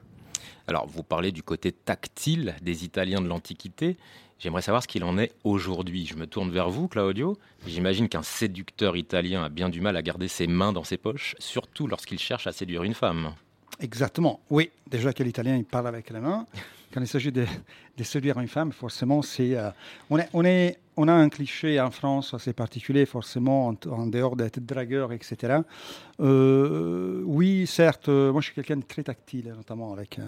Alors, 0.69 0.87
vous 0.87 1.03
parlez 1.03 1.33
du 1.33 1.43
côté 1.43 1.73
tactile 1.73 2.55
des 2.62 2.85
Italiens 2.85 3.21
de 3.21 3.29
l'Antiquité. 3.29 3.97
J'aimerais 4.38 4.62
savoir 4.62 4.83
ce 4.83 4.88
qu'il 4.88 5.05
en 5.05 5.17
est 5.17 5.33
aujourd'hui. 5.45 6.07
Je 6.07 6.15
me 6.15 6.26
tourne 6.26 6.50
vers 6.50 6.69
vous, 6.69 6.88
Claudio. 6.88 7.38
J'imagine 7.67 8.09
qu'un 8.09 8.23
séducteur 8.23 8.97
italien 8.97 9.45
a 9.45 9.49
bien 9.49 9.69
du 9.69 9.81
mal 9.81 9.97
à 9.97 10.03
garder 10.03 10.29
ses 10.29 10.47
mains 10.47 10.73
dans 10.73 10.85
ses 10.85 10.99
poches, 10.99 11.35
surtout 11.38 11.87
lorsqu'il 11.87 12.19
cherche 12.19 12.47
à 12.47 12.53
séduire 12.53 12.83
une 12.83 12.95
femme. 12.95 13.35
Exactement. 13.81 14.41
Oui, 14.50 14.71
déjà 14.91 15.12
que 15.12 15.23
l'italien 15.23 15.57
il 15.57 15.65
parle 15.65 15.87
avec 15.87 16.11
les 16.11 16.21
mains. 16.21 16.47
Quand 16.93 17.00
il 17.00 17.07
s'agit 17.07 17.33
de, 17.33 17.47
séduire 18.02 18.38
une 18.38 18.49
femme, 18.49 18.73
forcément, 18.73 19.23
c'est 19.23 19.57
euh, 19.57 19.71
on, 20.11 21.09
a 21.09 21.12
un 21.12 21.28
cliché 21.28 21.81
en 21.81 21.90
France 21.90 22.33
assez 22.33 22.52
particulier, 22.52 23.07
forcément, 23.07 23.69
en, 23.69 23.76
en 23.90 24.07
dehors 24.07 24.37
d'être 24.37 24.64
dragueur, 24.64 25.12
etc. 25.12 25.59
Euh, 26.21 27.23
oui, 27.25 27.66
certes, 27.66 28.09
euh, 28.09 28.33
moi 28.33 28.40
je 28.40 28.47
suis 28.47 28.55
quelqu'un 28.55 28.76
de 28.76 28.85
très 28.85 29.02
tactile, 29.02 29.52
notamment 29.57 29.93
avec, 29.93 30.19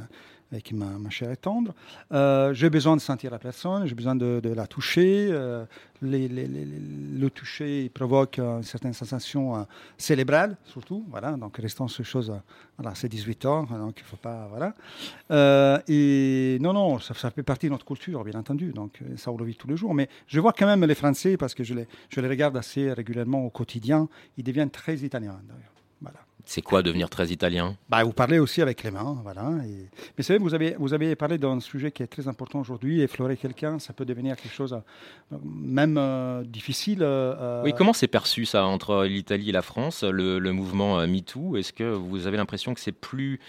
avec 0.53 0.73
ma, 0.73 0.87
ma 0.87 1.11
chair 1.11 1.37
tendre. 1.37 1.75
Euh, 2.13 2.55
j'ai 2.55 2.71
besoin 2.71 2.97
de 2.97 3.01
sentir 3.01 3.31
la 3.31 3.39
personne, 3.39 3.87
j'ai 3.87 3.95
besoin 3.95 4.15
de, 4.15 4.41
la 4.45 4.67
toucher. 4.67 5.29
euh, 5.31 5.65
le 6.01 7.29
toucher 7.29 7.89
provoque 7.89 8.39
euh, 8.39 8.59
une 8.59 8.63
certaine 8.63 8.93
sensation 8.93 9.67
cérébrale, 9.97 10.57
surtout. 10.65 11.05
Voilà, 11.09 11.33
donc 11.33 11.57
restons 11.59 11.89
sur 11.89 12.05
choses. 12.05 12.33
voilà, 12.79 12.95
c'est 12.95 13.09
18 13.09 13.47
ans, 13.47 13.63
donc 13.65 13.99
il 13.99 14.03
ne 14.03 14.09
faut 14.09 14.17
pas. 14.17 14.49
Voilà. 14.49 15.83
Et 15.89 16.59
non, 16.61 16.73
non, 16.73 16.99
ça, 16.99 17.31
fait 17.31 17.43
partie 17.43 17.67
de 17.67 17.73
notre 17.73 17.85
culture, 17.85 18.25
bien 18.25 18.39
entendu. 18.39 18.73
Donc 18.73 19.01
ça, 19.17 19.31
on 19.31 19.37
le 19.37 19.45
vit 19.45 19.57
tous 19.57 19.69
les 19.69 19.77
jours. 19.77 19.95
Mais 19.95 20.09
je 20.27 20.41
vois 20.41 20.53
quand 20.53 20.67
même 20.67 20.85
les 20.85 20.95
Français, 20.95 21.37
parce 21.37 21.55
que 21.55 21.65
je 21.65 21.75
les, 21.75 21.87
je 22.09 22.21
les 22.21 22.29
regarde 22.29 22.57
assez 22.57 22.93
régulièrement 22.93 23.45
au 23.45 23.51
quotidien, 23.51 24.09
ils 24.37 24.45
deviennent 24.45 24.71
très 24.71 24.97
italiens, 24.99 25.41
d'ailleurs. 25.47 25.73
Voilà. 26.01 26.28
C'est 26.51 26.63
quoi 26.63 26.83
devenir 26.83 27.11
très 27.11 27.27
italien? 27.29 27.77
Bah, 27.91 28.03
vous 28.05 28.15
parlez 28.15 28.39
aussi 28.39 28.63
avec 28.63 28.83
les 28.83 28.91
mains, 28.91 29.19
voilà. 29.23 29.51
et- 29.67 29.87
Mais 30.17 30.25
c'est 30.25 30.33
vrai, 30.33 30.43
vous 30.43 30.55
avez, 30.55 30.77
vous 30.79 30.95
avez 30.95 31.15
parlé 31.15 31.37
d'un 31.37 31.61
sujet 31.61 31.93
qui 31.93 32.03
est 32.03 32.07
très 32.07 32.27
important 32.27 32.59
aujourd'hui. 32.61 33.03
Effleurer 33.03 33.37
quelqu'un, 33.37 33.79
ça 33.79 33.93
peut 33.93 34.07
devenir 34.07 34.35
quelque 34.35 34.55
chose 34.55 34.73
euh, 34.73 35.37
même 35.45 35.97
euh, 35.99 36.43
difficile. 36.45 37.01
euh, 37.03 37.63
Oui, 37.65 37.75
comment 37.77 37.93
c'est 37.93 38.07
perçu 38.09 38.47
ça 38.47 38.65
entre 38.65 39.05
l'Italie 39.05 39.51
et 39.51 39.53
la 39.53 39.61
France, 39.61 40.05
le, 40.05 40.39
le 40.39 40.53
mouvement 40.55 41.07
MeToo? 41.07 41.59
Est-ce 41.59 41.75
que 41.75 41.85
vous 41.85 42.27
avez 42.27 42.39
l'impression 42.39 42.73
que 42.73 42.81
c'est 42.81 42.93
plus 42.93 43.41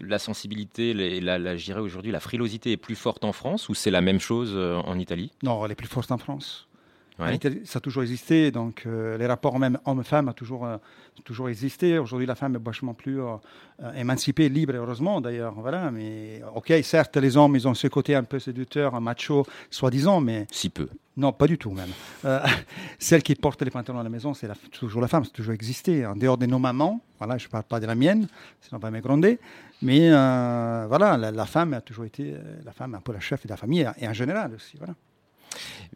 la 0.00 0.20
sensibilité, 0.20 0.94
la, 0.94 1.38
la, 1.40 1.56
je 1.56 1.64
dirais 1.64 1.80
aujourd'hui 1.80 2.12
la 2.12 2.20
frilosité 2.20 2.70
est 2.70 2.76
plus 2.76 2.94
forte 2.94 3.24
en 3.24 3.32
France 3.32 3.68
ou 3.68 3.74
c'est 3.74 3.90
la 3.90 4.00
même 4.00 4.20
chose 4.20 4.56
en 4.56 4.96
Italie? 5.00 5.32
Non, 5.42 5.64
elle 5.64 5.72
est 5.72 5.74
plus 5.74 5.88
forte 5.88 6.12
en 6.12 6.18
France. 6.18 6.68
Ouais. 7.16 7.38
Ça 7.64 7.76
a 7.76 7.80
toujours 7.80 8.02
existé, 8.02 8.50
donc 8.50 8.82
euh, 8.86 9.16
les 9.16 9.26
rapports 9.26 9.56
même 9.60 9.78
homme-femme 9.84 10.28
ont 10.30 10.32
toujours, 10.32 10.66
euh, 10.66 10.78
toujours 11.24 11.48
existé. 11.48 11.96
Aujourd'hui, 11.96 12.26
la 12.26 12.34
femme 12.34 12.56
est 12.56 12.58
vachement 12.64 12.92
plus 12.92 13.20
euh, 13.22 13.36
émancipée, 13.94 14.48
libre, 14.48 14.74
heureusement 14.74 15.20
d'ailleurs. 15.20 15.54
Voilà, 15.54 15.92
mais 15.92 16.42
ok, 16.56 16.72
certes, 16.82 17.16
les 17.18 17.36
hommes, 17.36 17.54
ils 17.54 17.68
ont 17.68 17.74
ce 17.74 17.86
côté 17.86 18.16
un 18.16 18.24
peu 18.24 18.40
séducteur, 18.40 19.00
macho, 19.00 19.46
soi-disant, 19.70 20.20
mais 20.20 20.48
Si 20.50 20.70
peu. 20.70 20.88
non, 21.16 21.32
pas 21.32 21.46
du 21.46 21.56
tout 21.56 21.70
même. 21.70 21.90
Celle 22.98 23.22
qui 23.22 23.36
porte 23.36 23.62
les 23.62 23.70
pantalons 23.70 24.00
à 24.00 24.02
la 24.02 24.08
maison, 24.10 24.34
c'est 24.34 24.48
la- 24.48 24.56
toujours 24.72 25.00
la 25.00 25.06
femme, 25.08 25.24
c'est 25.24 25.30
toujours 25.32 25.54
existé. 25.54 26.04
En 26.04 26.16
dehors 26.16 26.36
de 26.36 26.46
nos 26.46 26.58
mamans, 26.58 27.00
voilà, 27.20 27.38
je 27.38 27.46
ne 27.46 27.50
parle 27.50 27.62
pas 27.64 27.78
de 27.78 27.86
la 27.86 27.94
mienne, 27.94 28.26
sinon 28.60 28.78
on 28.78 28.78
va 28.78 28.90
me 28.90 28.98
gronder. 29.00 29.38
Mais 29.82 30.08
voilà, 30.10 31.16
la, 31.16 31.30
la 31.30 31.46
femme 31.46 31.74
a 31.74 31.80
toujours 31.80 32.06
été 32.06 32.34
la 32.64 32.72
femme 32.72 32.96
un 32.96 33.00
peu 33.00 33.12
la 33.12 33.20
chef 33.20 33.44
de 33.44 33.50
la 33.50 33.56
famille 33.56 33.88
et 34.00 34.08
en 34.08 34.12
général 34.12 34.52
aussi. 34.54 34.76
Voilà. 34.78 34.94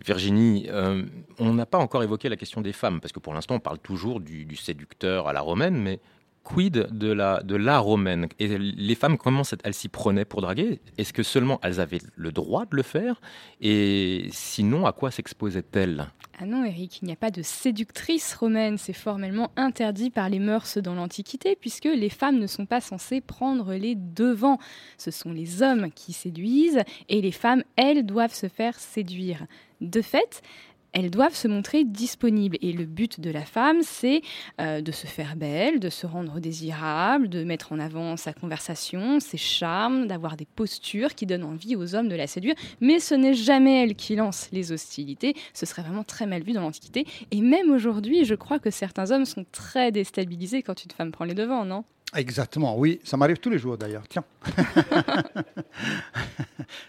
Virginie, 0.04 0.66
euh, 0.68 1.04
on 1.38 1.54
n'a 1.54 1.66
pas 1.66 1.78
encore 1.78 2.02
évoqué 2.02 2.28
la 2.28 2.36
question 2.36 2.60
des 2.60 2.72
femmes, 2.72 3.00
parce 3.00 3.12
que 3.12 3.18
pour 3.18 3.34
l'instant 3.34 3.56
on 3.56 3.60
parle 3.60 3.78
toujours 3.78 4.20
du, 4.20 4.44
du 4.44 4.56
séducteur 4.56 5.28
à 5.28 5.32
la 5.32 5.40
romaine, 5.40 5.76
mais 5.76 6.00
quid 6.48 6.88
de 6.90 7.12
la, 7.12 7.42
de 7.42 7.56
l'art 7.56 7.84
romaine? 7.84 8.28
Et 8.38 8.58
les 8.58 8.94
femmes, 8.94 9.18
comment 9.18 9.42
elles 9.64 9.74
s'y 9.74 9.88
prenaient 9.88 10.24
pour 10.24 10.40
draguer? 10.40 10.80
Est-ce 10.96 11.12
que 11.12 11.22
seulement 11.22 11.60
elles 11.62 11.80
avaient 11.80 12.00
le 12.16 12.32
droit 12.32 12.64
de 12.64 12.74
le 12.76 12.82
faire? 12.82 13.20
Et 13.60 14.28
sinon, 14.32 14.86
à 14.86 14.92
quoi 14.92 15.10
s'exposaient-elles? 15.10 16.06
Ah 16.40 16.46
non, 16.46 16.64
Eric, 16.64 17.00
il 17.02 17.06
n'y 17.06 17.12
a 17.12 17.16
pas 17.16 17.32
de 17.32 17.42
séductrice 17.42 18.34
romaine. 18.34 18.78
C'est 18.78 18.92
formellement 18.92 19.50
interdit 19.56 20.10
par 20.10 20.28
les 20.28 20.38
mœurs 20.38 20.78
dans 20.78 20.94
l'Antiquité, 20.94 21.56
puisque 21.60 21.84
les 21.84 22.10
femmes 22.10 22.38
ne 22.38 22.46
sont 22.46 22.66
pas 22.66 22.80
censées 22.80 23.20
prendre 23.20 23.74
les 23.74 23.96
devants. 23.96 24.58
Ce 24.98 25.10
sont 25.10 25.32
les 25.32 25.62
hommes 25.62 25.90
qui 25.90 26.12
séduisent, 26.12 26.82
et 27.08 27.20
les 27.20 27.32
femmes, 27.32 27.64
elles, 27.76 28.06
doivent 28.06 28.34
se 28.34 28.48
faire 28.48 28.78
séduire. 28.78 29.46
De 29.80 30.02
fait, 30.02 30.42
elles 30.92 31.10
doivent 31.10 31.34
se 31.34 31.48
montrer 31.48 31.84
disponibles. 31.84 32.56
Et 32.60 32.72
le 32.72 32.84
but 32.84 33.20
de 33.20 33.30
la 33.30 33.44
femme, 33.44 33.78
c'est 33.82 34.22
euh, 34.60 34.80
de 34.80 34.92
se 34.92 35.06
faire 35.06 35.36
belle, 35.36 35.80
de 35.80 35.90
se 35.90 36.06
rendre 36.06 36.40
désirable, 36.40 37.28
de 37.28 37.44
mettre 37.44 37.72
en 37.72 37.78
avant 37.78 38.16
sa 38.16 38.32
conversation, 38.32 39.20
ses 39.20 39.36
charmes, 39.36 40.06
d'avoir 40.06 40.36
des 40.36 40.46
postures 40.46 41.14
qui 41.14 41.26
donnent 41.26 41.44
envie 41.44 41.76
aux 41.76 41.94
hommes 41.94 42.08
de 42.08 42.16
la 42.16 42.26
séduire. 42.26 42.54
Mais 42.80 42.98
ce 42.98 43.14
n'est 43.14 43.34
jamais 43.34 43.82
elle 43.82 43.94
qui 43.94 44.16
lance 44.16 44.48
les 44.52 44.72
hostilités. 44.72 45.34
Ce 45.54 45.66
serait 45.66 45.82
vraiment 45.82 46.04
très 46.04 46.26
mal 46.26 46.42
vu 46.42 46.52
dans 46.52 46.62
l'Antiquité. 46.62 47.06
Et 47.30 47.40
même 47.40 47.70
aujourd'hui, 47.70 48.24
je 48.24 48.34
crois 48.34 48.58
que 48.58 48.70
certains 48.70 49.10
hommes 49.10 49.24
sont 49.24 49.44
très 49.52 49.92
déstabilisés 49.92 50.62
quand 50.62 50.84
une 50.84 50.90
femme 50.90 51.12
prend 51.12 51.24
les 51.24 51.34
devants, 51.34 51.64
non? 51.64 51.84
Exactement, 52.14 52.78
oui, 52.78 53.00
ça 53.04 53.18
m'arrive 53.18 53.36
tous 53.36 53.50
les 53.50 53.58
jours 53.58 53.76
d'ailleurs. 53.76 54.04
Tiens. 54.08 54.24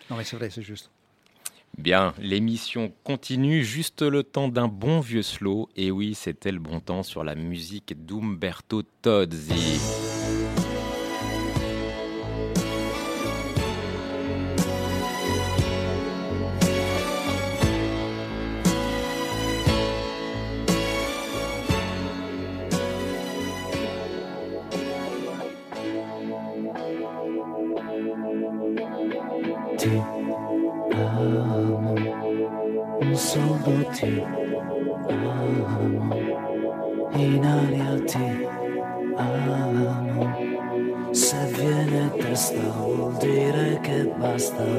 non 0.10 0.16
mais 0.16 0.24
c'est 0.24 0.38
vrai, 0.38 0.50
c'est 0.50 0.62
juste. 0.62 0.90
Bien, 1.78 2.14
l'émission 2.20 2.92
continue 3.04 3.64
juste 3.64 4.02
le 4.02 4.24
temps 4.24 4.50
d'un 4.50 4.68
bon 4.68 5.00
vieux 5.00 5.22
slow. 5.22 5.70
Et 5.76 5.92
oui, 5.92 6.14
c'était 6.16 6.52
le 6.52 6.60
bon 6.60 6.80
temps 6.80 7.04
sur 7.04 7.24
la 7.24 7.36
musique 7.36 8.06
d'Umberto 8.06 8.84
Tozzi. 9.02 10.19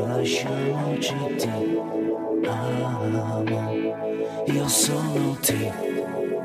Lasciamoci 0.06 1.14
ti 1.36 1.48
amo, 2.46 3.70
io 4.46 4.68
sono 4.68 5.36
ti 5.40 5.70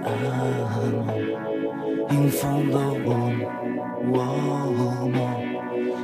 amo, 0.04 1.14
in 2.10 2.30
fondo 2.30 3.00
buon 3.04 3.64
uomo 4.12 5.44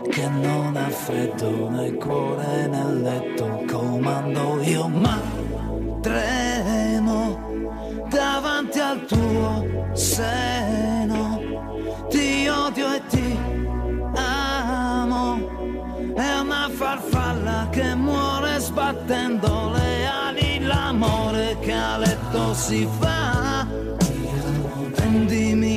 che 0.09 0.27
non 0.27 0.75
ha 0.75 0.89
freddo 0.89 1.69
nel 1.69 1.95
cuore 1.95 2.67
nel 2.67 3.01
letto. 3.01 3.63
Comando 3.67 4.61
io 4.63 4.87
ma 4.87 5.21
tremo 6.01 7.39
davanti 8.09 8.79
al 8.79 9.05
tuo 9.05 9.93
seno 9.93 10.60
farfalla 16.81 17.67
che 17.71 17.93
muore 17.93 18.57
sbattendo 18.57 19.69
le 19.69 20.07
ali 20.07 20.59
l'amore 20.61 21.55
che 21.61 21.73
a 21.73 21.97
letto 21.97 22.55
si 22.55 22.87
fa. 22.99 23.67
Prendimi 24.95 25.70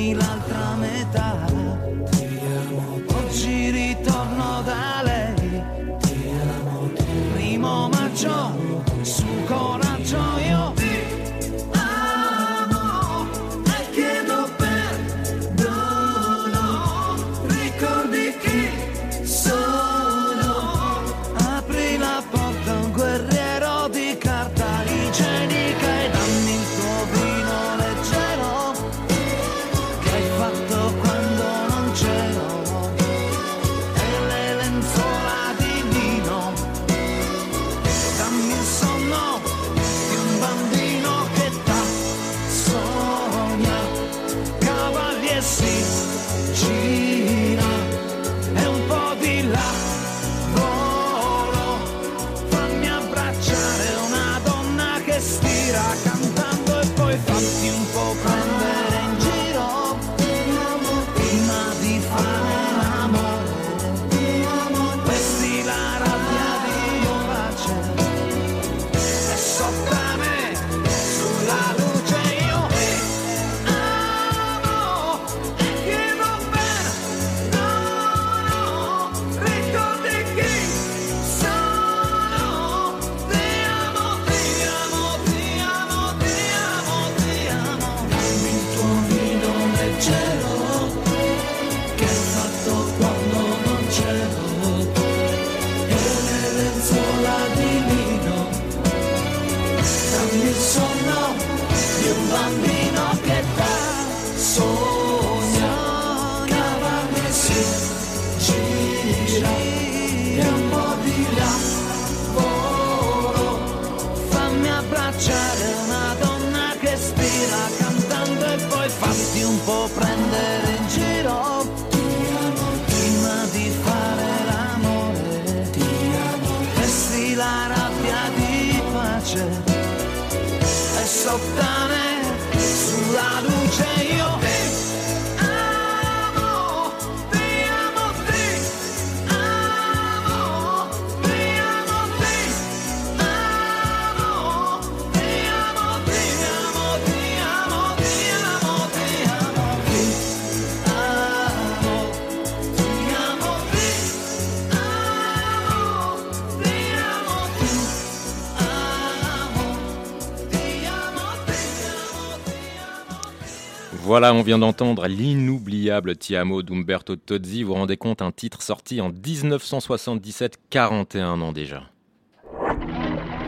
Voilà, 164.17 164.33
on 164.33 164.43
vient 164.43 164.59
d'entendre 164.59 165.07
l'inoubliable 165.07 166.15
Tiamo 166.15 166.63
d'Umberto 166.63 167.17
Tozzi. 167.17 167.63
Vous 167.63 167.73
vous 167.73 167.73
rendez 167.73 167.97
compte, 167.97 168.21
un 168.21 168.31
titre 168.31 168.61
sorti 168.61 169.01
en 169.01 169.09
1977, 169.09 170.57
41 170.69 171.41
ans 171.41 171.51
déjà. 171.51 171.83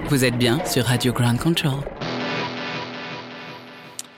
Vous 0.10 0.26
êtes 0.26 0.38
bien 0.38 0.60
sur 0.66 0.84
Radio 0.84 1.14
Ground 1.14 1.40
Control. 1.40 1.80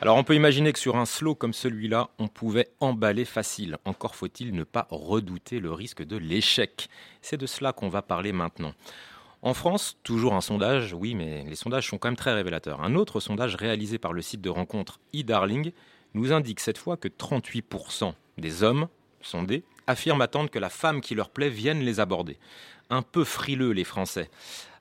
Alors 0.02 0.18
on 0.18 0.24
peut 0.24 0.34
imaginer 0.34 0.74
que 0.74 0.80
sur 0.80 0.96
un 0.96 1.06
slow 1.06 1.36
comme 1.36 1.54
celui-là, 1.54 2.10
on 2.18 2.28
pouvait 2.28 2.70
emballer 2.80 3.26
facile. 3.26 3.78
Encore 3.86 4.16
faut-il 4.16 4.56
ne 4.56 4.64
pas 4.64 4.88
redouter 4.90 5.60
le 5.60 5.72
risque 5.72 6.04
de 6.04 6.18
l'échec. 6.18 6.90
C'est 7.22 7.38
de 7.38 7.46
cela 7.46 7.74
qu'on 7.74 7.90
va 7.90 8.02
parler 8.02 8.32
maintenant. 8.32 8.74
En 9.44 9.54
France, 9.54 10.00
toujours 10.02 10.34
un 10.34 10.42
sondage, 10.42 10.94
oui, 10.94 11.14
mais 11.14 11.46
les 11.48 11.56
sondages 11.56 11.88
sont 11.88 12.00
quand 12.00 12.08
même 12.08 12.16
très 12.16 12.34
révélateurs. 12.34 12.82
Un 12.82 12.96
autre 12.96 13.20
sondage 13.20 13.54
réalisé 13.54 14.00
par 14.00 14.14
le 14.14 14.24
site 14.24 14.42
de 14.42 14.50
rencontre 14.50 15.00
eDarling 15.14 15.74
nous 16.14 16.34
indique 16.34 16.60
cette 16.60 16.78
fois 16.78 16.98
que 16.98 17.08
38% 17.08 18.14
des 18.38 18.64
hommes 18.64 18.88
sondés 19.22 19.64
affirment 19.88 20.22
attendre 20.22 20.50
que 20.50 20.60
la 20.60 20.70
femme 20.70 21.02
qui 21.02 21.16
leur 21.16 21.30
plaît 21.30 21.50
vienne 21.50 21.80
les 21.80 22.00
aborder. 22.00 22.38
Un 22.90 23.02
peu 23.02 23.24
frileux 23.24 23.72
les 23.72 23.84
Français. 23.84 24.30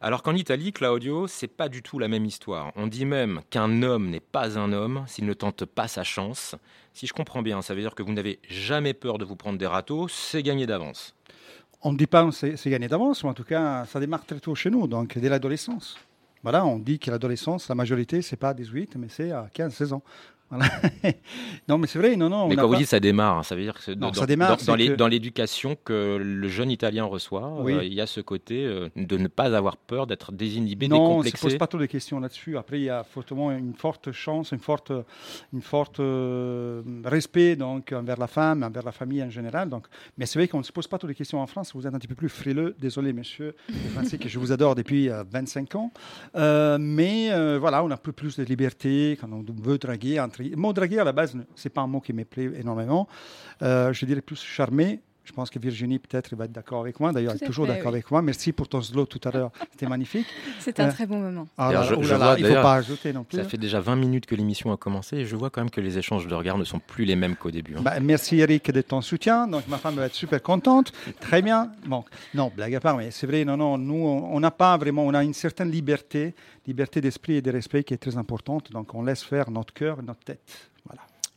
Alors 0.01 0.23
qu'en 0.23 0.35
Italie, 0.35 0.73
Claudio, 0.73 1.27
c'est 1.27 1.49
pas 1.49 1.69
du 1.69 1.83
tout 1.83 1.99
la 1.99 2.09
même 2.09 2.25
histoire. 2.25 2.73
On 2.77 2.87
dit 2.87 3.05
même 3.05 3.41
qu'un 3.51 3.83
homme 3.83 4.09
n'est 4.11 4.21
pas 4.21 4.59
un 4.59 4.73
homme 4.73 5.05
s'il 5.07 5.27
ne 5.27 5.35
tente 5.35 5.64
pas 5.64 5.88
sa 5.88 6.05
chance. 6.05 6.55
Si 6.95 7.07
je 7.07 7.12
comprends 7.12 7.43
bien, 7.43 7.62
ça 7.62 7.75
veut 7.75 7.81
dire 7.81 7.95
que 7.95 8.03
vous 8.03 8.12
n'avez 8.12 8.38
jamais 8.49 8.95
peur 8.95 9.19
de 9.19 9.25
vous 9.25 9.37
prendre 9.37 9.59
des 9.59 9.67
râteaux, 9.67 10.09
c'est 10.09 10.43
gagné 10.43 10.67
d'avance. 10.67 11.14
On 11.83 11.93
ne 11.93 11.99
dit 11.99 12.07
pas 12.07 12.29
c'est 12.33 12.71
gagné 12.71 12.88
d'avance, 12.88 13.23
mais 13.25 13.31
en 13.31 13.35
tout 13.35 13.45
cas, 13.45 13.85
ça 13.87 14.01
démarre 14.01 14.25
très 14.25 14.41
tôt 14.41 14.55
chez 14.55 14.71
nous, 14.71 14.87
donc 14.87 15.19
dès 15.19 15.29
l'adolescence. 15.29 15.97
Voilà, 16.43 16.64
on 16.64 16.79
dit 16.79 16.99
que 16.99 17.11
l'adolescence, 17.11 17.69
la 17.69 17.75
majorité, 17.75 18.23
c'est 18.23 18.37
pas 18.37 18.51
à 18.51 18.55
18, 18.55 18.97
mais 18.97 19.09
c'est 19.09 19.33
à 19.33 19.49
15, 19.53 19.75
16 19.75 19.93
ans. 19.93 20.03
Voilà. 20.50 20.64
non, 21.68 21.76
mais 21.78 21.87
c'est 21.87 21.98
vrai, 21.98 22.16
non, 22.16 22.28
non. 22.28 22.44
on 22.44 22.48
Mais 22.48 22.56
quand 22.56 22.66
vous 22.66 22.72
pas- 22.72 22.78
dites 22.78 22.88
ça 22.88 23.00
démarre, 23.00 23.44
ça 23.44 23.54
veut 23.54 23.62
dire 23.62 23.74
que 23.84 23.92
Non, 23.92 24.08
dans, 24.08 24.12
ça 24.14 24.26
démarre, 24.26 24.56
que- 24.56 25.08
l'éducation 25.08 25.76
que 25.84 26.16
le 26.16 26.48
jeune 26.48 26.70
Italien 26.70 27.04
reçoit, 27.04 27.52
Oui. 27.61 27.72
euh, 27.74 27.84
il 27.84 27.92
y 27.94 28.00
a 28.00 28.06
ce 28.06 28.20
côté 28.20 28.64
euh, 28.64 28.88
de 28.96 29.16
ne 29.18 29.28
pas 29.28 29.54
avoir 29.56 29.76
peur 29.76 30.06
d'être 30.06 30.32
désinhibé, 30.32 30.88
Non, 30.88 30.96
on 30.96 31.00
ne 31.00 31.22
se 31.22 31.24
décomplexé. 31.26 31.46
pose 31.46 31.58
pas 31.58 31.66
trop 31.66 31.78
de 31.78 31.87
questions 31.87 32.18
là-dessus. 32.20 32.56
Après, 32.56 32.78
il 32.78 32.84
y 32.84 32.90
a 32.90 33.04
fortement 33.04 33.50
une 33.52 33.74
forte 33.74 34.12
chance, 34.12 34.52
une 34.52 34.58
forte, 34.58 34.92
une 35.52 35.61
forte 35.62 36.00
euh, 36.00 36.82
respect 37.04 37.56
donc 37.56 37.92
envers 37.92 38.18
la 38.18 38.26
femme, 38.26 38.62
envers 38.62 38.82
la 38.84 38.92
famille 38.92 39.22
en 39.22 39.30
général. 39.30 39.68
Donc, 39.68 39.87
mais 40.16 40.26
c'est 40.26 40.38
vrai 40.38 40.48
qu'on 40.48 40.58
ne 40.58 40.62
se 40.62 40.72
pose 40.72 40.87
pas 40.87 40.98
trop 40.98 41.08
de 41.08 41.12
questions 41.12 41.40
en 41.40 41.46
France. 41.46 41.72
Vous 41.74 41.87
êtes 41.87 41.94
un 41.94 41.98
petit 41.98 42.08
peu 42.08 42.14
plus 42.14 42.28
frileux. 42.28 42.74
Désolé, 42.78 43.12
monsieur 43.12 43.54
les 43.68 43.74
Français, 43.90 44.18
que 44.18 44.28
je 44.28 44.38
vous 44.38 44.52
adore 44.52 44.74
depuis 44.74 45.11
euh, 45.11 45.24
25 45.30 45.74
ans. 45.76 45.92
Euh, 46.37 46.78
mais 46.80 47.30
euh, 47.32 47.58
voilà, 47.61 47.84
on 47.84 47.90
a 47.90 47.94
un 47.94 47.96
peu 47.98 48.12
plus 48.12 48.37
de 48.38 48.44
liberté 48.44 49.18
quand 49.20 49.28
on 49.32 49.44
veut 49.62 49.78
draguer. 49.78 50.18
Entre... 50.20 50.38
Le 50.38 50.57
mot 50.57 50.72
draguer, 50.72 50.98
à 50.98 51.05
la 51.05 51.12
base, 51.12 51.37
c'est 51.55 51.70
pas 51.70 51.81
un 51.81 51.87
mot 51.87 52.01
qui 52.01 52.12
me 52.12 52.24
plaît 52.24 52.51
énormément. 52.57 53.09
Euh, 53.62 53.92
je 53.92 54.07
dirais 54.07 54.20
plus 54.20 54.40
charmer. 54.40 55.01
Je 55.29 55.33
pense 55.35 55.51
que 55.51 55.59
Virginie, 55.59 55.99
peut-être, 55.99 56.35
va 56.35 56.47
être 56.47 56.53
d'accord 56.53 56.81
avec 56.81 56.99
moi. 57.01 57.12
D'ailleurs, 57.12 57.35
elle 57.37 57.43
est 57.43 57.47
toujours 57.47 57.67
d'accord 57.67 57.93
oui. 57.93 57.99
avec 57.99 58.11
moi. 58.11 58.23
Merci 58.23 58.53
pour 58.53 58.67
ton 58.67 58.81
slow 58.81 59.05
tout 59.05 59.21
à 59.29 59.31
l'heure. 59.31 59.51
C'était 59.73 59.87
magnifique. 59.87 60.27
C'est 60.59 60.81
un 60.81 60.88
Euh, 60.88 60.91
très 60.93 61.05
bon 61.07 61.19
moment. 61.21 61.47
Ah 61.59 61.71
là 61.71 61.83
je- 61.83 61.93
là, 61.93 61.97
oh 62.01 62.03
je 62.03 62.12
là 62.12 62.19
là, 62.19 62.25
vois 62.31 62.38
il 62.38 62.45
ne 62.45 62.49
faut 62.49 62.55
pas 62.62 62.75
ajouter 62.77 63.12
non 63.12 63.25
plus. 63.25 63.37
Ça 63.37 63.45
fait 63.45 63.59
déjà 63.59 63.79
20 63.81 63.97
minutes 63.97 64.25
que 64.27 64.35
l'émission 64.35 64.73
a 64.73 64.77
commencé 64.79 65.19
et 65.19 65.27
je 65.27 65.37
vois 65.37 65.51
quand 65.51 65.61
même 65.61 65.71
que 65.71 65.81
les 65.83 65.99
échanges 65.99 66.27
de 66.27 66.35
regards 66.35 66.57
ne 66.59 66.64
sont 66.64 66.79
plus 66.79 67.05
les 67.05 67.14
mêmes 67.14 67.37
qu'au 67.37 67.51
début. 67.51 67.75
hein. 67.77 67.83
Bah, 67.83 68.01
merci 68.01 68.38
Eric 68.41 68.71
de 68.71 68.81
ton 68.81 69.03
soutien. 69.03 69.47
Donc 69.47 69.69
ma 69.69 69.77
femme 69.77 69.97
va 69.97 70.07
être 70.07 70.14
super 70.14 70.43
contente. 70.43 70.93
Très 71.21 71.43
bien. 71.43 71.71
Bon, 71.87 72.05
non, 72.35 72.51
blague 72.57 72.75
à 72.75 72.81
part, 72.81 72.97
mais 72.97 73.11
c'est 73.11 73.27
vrai, 73.27 73.45
non, 73.45 73.57
non, 73.59 73.77
nous, 73.77 73.95
on 73.95 74.35
on 74.35 74.41
n'a 74.41 74.51
pas 74.51 74.77
vraiment, 74.79 75.05
on 75.05 75.14
a 75.14 75.23
une 75.25 75.35
certaine 75.35 75.71
liberté, 75.71 76.35
liberté 76.67 77.01
d'esprit 77.01 77.35
et 77.35 77.43
de 77.43 77.51
respect 77.51 77.85
qui 77.85 77.93
est 77.95 77.99
très 77.99 78.17
importante. 78.17 78.71
Donc 78.73 78.95
on 78.95 79.03
laisse 79.03 79.23
faire 79.23 79.51
notre 79.51 79.75
cœur 79.75 79.99
et 80.01 80.03
notre 80.03 80.21
tête. 80.21 80.41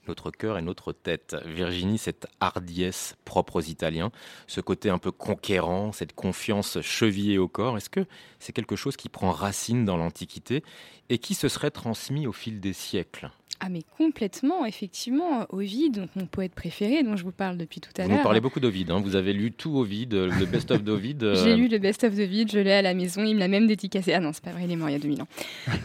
Notre 0.07 0.31
cœur 0.31 0.57
et 0.57 0.61
notre 0.61 0.93
tête. 0.93 1.35
Virginie, 1.45 1.97
cette 1.99 2.27
hardiesse 2.39 3.15
propre 3.23 3.57
aux 3.57 3.61
Italiens, 3.61 4.11
ce 4.47 4.59
côté 4.59 4.89
un 4.89 4.97
peu 4.97 5.11
conquérant, 5.11 5.91
cette 5.91 6.13
confiance 6.13 6.81
chevillée 6.81 7.37
au 7.37 7.47
corps, 7.47 7.77
est-ce 7.77 7.89
que 7.89 8.05
c'est 8.39 8.51
quelque 8.51 8.75
chose 8.75 8.97
qui 8.97 9.09
prend 9.09 9.31
racine 9.31 9.85
dans 9.85 9.97
l'Antiquité 9.97 10.63
et 11.09 11.17
qui 11.19 11.35
se 11.35 11.47
serait 11.47 11.71
transmis 11.71 12.25
au 12.25 12.31
fil 12.31 12.59
des 12.59 12.73
siècles? 12.73 13.29
Ah 13.63 13.69
mais 13.69 13.83
complètement, 13.95 14.65
effectivement. 14.65 15.41
Donc 15.51 16.09
mon 16.15 16.25
poète 16.25 16.55
préféré 16.55 17.03
dont 17.03 17.15
je 17.15 17.23
vous 17.23 17.31
parle 17.31 17.57
depuis 17.59 17.79
tout 17.79 17.91
à 17.97 18.03
Vous 18.03 18.09
l'heure. 18.09 18.17
nous 18.17 18.23
parlez 18.23 18.41
beaucoup 18.41 18.59
d'Ovide, 18.59 18.89
hein. 18.89 19.01
vous 19.03 19.15
avez 19.15 19.33
lu 19.33 19.51
tout 19.51 19.77
Ovide, 19.77 20.15
le 20.15 20.45
best-of 20.47 20.81
d'Ovide. 20.83 21.23
euh, 21.23 21.43
J'ai 21.43 21.55
lu 21.55 21.67
le 21.67 21.77
Best 21.77 22.03
of 22.03 22.11
Vide, 22.11 22.51
je 22.51 22.57
l'ai 22.57 22.71
à 22.71 22.81
la 22.81 22.95
maison, 22.95 23.23
il 23.23 23.35
me 23.35 23.39
l'a 23.39 23.47
même 23.47 23.67
dédicacé. 23.67 24.13
Ah 24.13 24.19
non, 24.19 24.33
c'est 24.33 24.43
pas 24.43 24.49
vrai, 24.51 24.63
il 24.63 24.71
est 24.71 24.75
mort 24.75 24.89
il 24.89 24.93
y 24.93 24.95
a 24.95 24.99
2000 24.99 25.21
ans. 25.21 25.27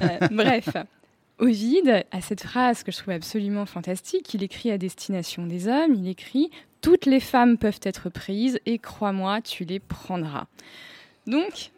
Euh, 0.01 0.29
bref, 0.31 0.71
Ovide 1.39 2.05
a 2.11 2.21
cette 2.21 2.43
phrase 2.43 2.83
que 2.83 2.91
je 2.93 2.97
trouve 2.99 3.15
absolument 3.15 3.67
fantastique. 3.67 4.33
Il 4.35 4.43
écrit 4.43 4.71
à 4.71 4.79
destination 4.79 5.47
des 5.47 5.69
hommes, 5.69 5.95
il 5.95 6.09
écrit 6.09 6.51
Toutes 6.81 7.05
les 7.07 7.21
femmes 7.21 7.59
peuvent 7.59 7.81
être 7.83 8.09
prises 8.09 8.59
et 8.65 8.79
crois-moi, 8.79 9.41
tu 9.43 9.65
les 9.65 9.79
prendras. 9.81 10.47
Donc, 11.27 11.71